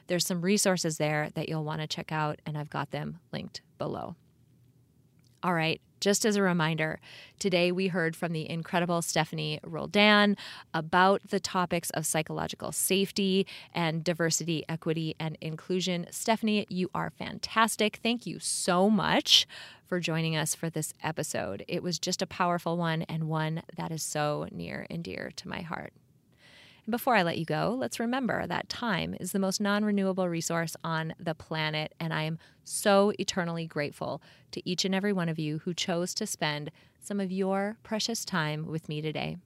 there's 0.07 0.27
some 0.27 0.43
resources 0.43 0.99
there 0.99 1.31
that 1.35 1.49
you'll 1.49 1.65
want 1.65 1.81
to 1.81 1.87
check 1.87 2.13
out, 2.13 2.41
and 2.47 2.57
I've 2.57 2.71
got 2.71 2.91
them 2.91 3.19
linked 3.33 3.63
below. 3.79 4.15
All 5.43 5.55
right, 5.55 5.81
just 6.01 6.27
as 6.27 6.37
a 6.37 6.43
reminder, 6.43 7.01
today 7.39 7.73
we 7.73 7.89
heard 7.89 8.15
from 8.15 8.33
the 8.33 8.49
incredible 8.49 9.03
Stephanie 9.03 9.61
Roldan 9.63 10.37
about 10.73 11.23
the 11.29 11.41
topics 11.41 11.91
of 11.91 12.07
psychological 12.07 12.73
safety 12.73 13.47
and 13.75 14.05
diversity, 14.05 14.65
equity, 14.69 15.15
and 15.19 15.39
inclusion. 15.41 16.07
Stephanie, 16.11 16.67
you 16.69 16.91
are 16.95 17.11
fantastic. 17.11 18.01
Thank 18.03 18.27
you 18.27 18.39
so 18.39 18.91
much 18.91 19.47
for 19.87 20.01
joining 20.01 20.37
us 20.37 20.55
for 20.55 20.71
this 20.71 20.93
episode. 21.03 21.65
It 21.69 21.83
was 21.83 21.99
just 21.99 22.23
a 22.23 22.27
powerful 22.27 22.77
one 22.77 23.03
and 23.03 23.29
one 23.29 23.63
that 23.77 23.91
is 23.91 24.03
so 24.03 24.47
near 24.51 24.87
and 24.91 25.03
dear 25.03 25.33
to 25.37 25.49
my 25.49 25.61
heart. 25.63 25.93
And 26.87 26.93
before 26.93 27.17
I 27.17 27.23
let 27.23 27.39
you 27.39 27.45
go, 27.45 27.75
let's 27.79 28.01
remember 28.01 28.47
that 28.47 28.69
time 28.69 29.17
is 29.19 29.33
the 29.33 29.39
most 29.39 29.61
non 29.61 29.85
renewable 29.85 30.29
resource 30.29 30.77
on 30.85 31.15
the 31.19 31.35
planet. 31.35 31.95
And 31.99 32.13
I 32.13 32.23
am 32.25 32.39
so 32.65 33.13
eternally 33.19 33.67
grateful 33.67 34.23
to 34.53 34.69
each 34.69 34.85
and 34.85 34.95
every 34.95 35.13
one 35.13 35.29
of 35.29 35.39
you 35.39 35.59
who 35.59 35.75
chose 35.75 36.15
to 36.15 36.27
spend 36.27 36.71
some 37.01 37.21
of 37.21 37.33
your 37.33 37.77
precious 37.83 38.25
time 38.25 38.67
with 38.67 38.89
me 38.89 39.01
today. 39.01 39.37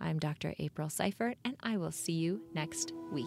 I'm 0.00 0.18
Dr. 0.18 0.54
April 0.58 0.88
Seifert, 0.88 1.36
and 1.44 1.56
I 1.62 1.76
will 1.76 1.92
see 1.92 2.12
you 2.12 2.42
next 2.54 2.92
week. 3.12 3.26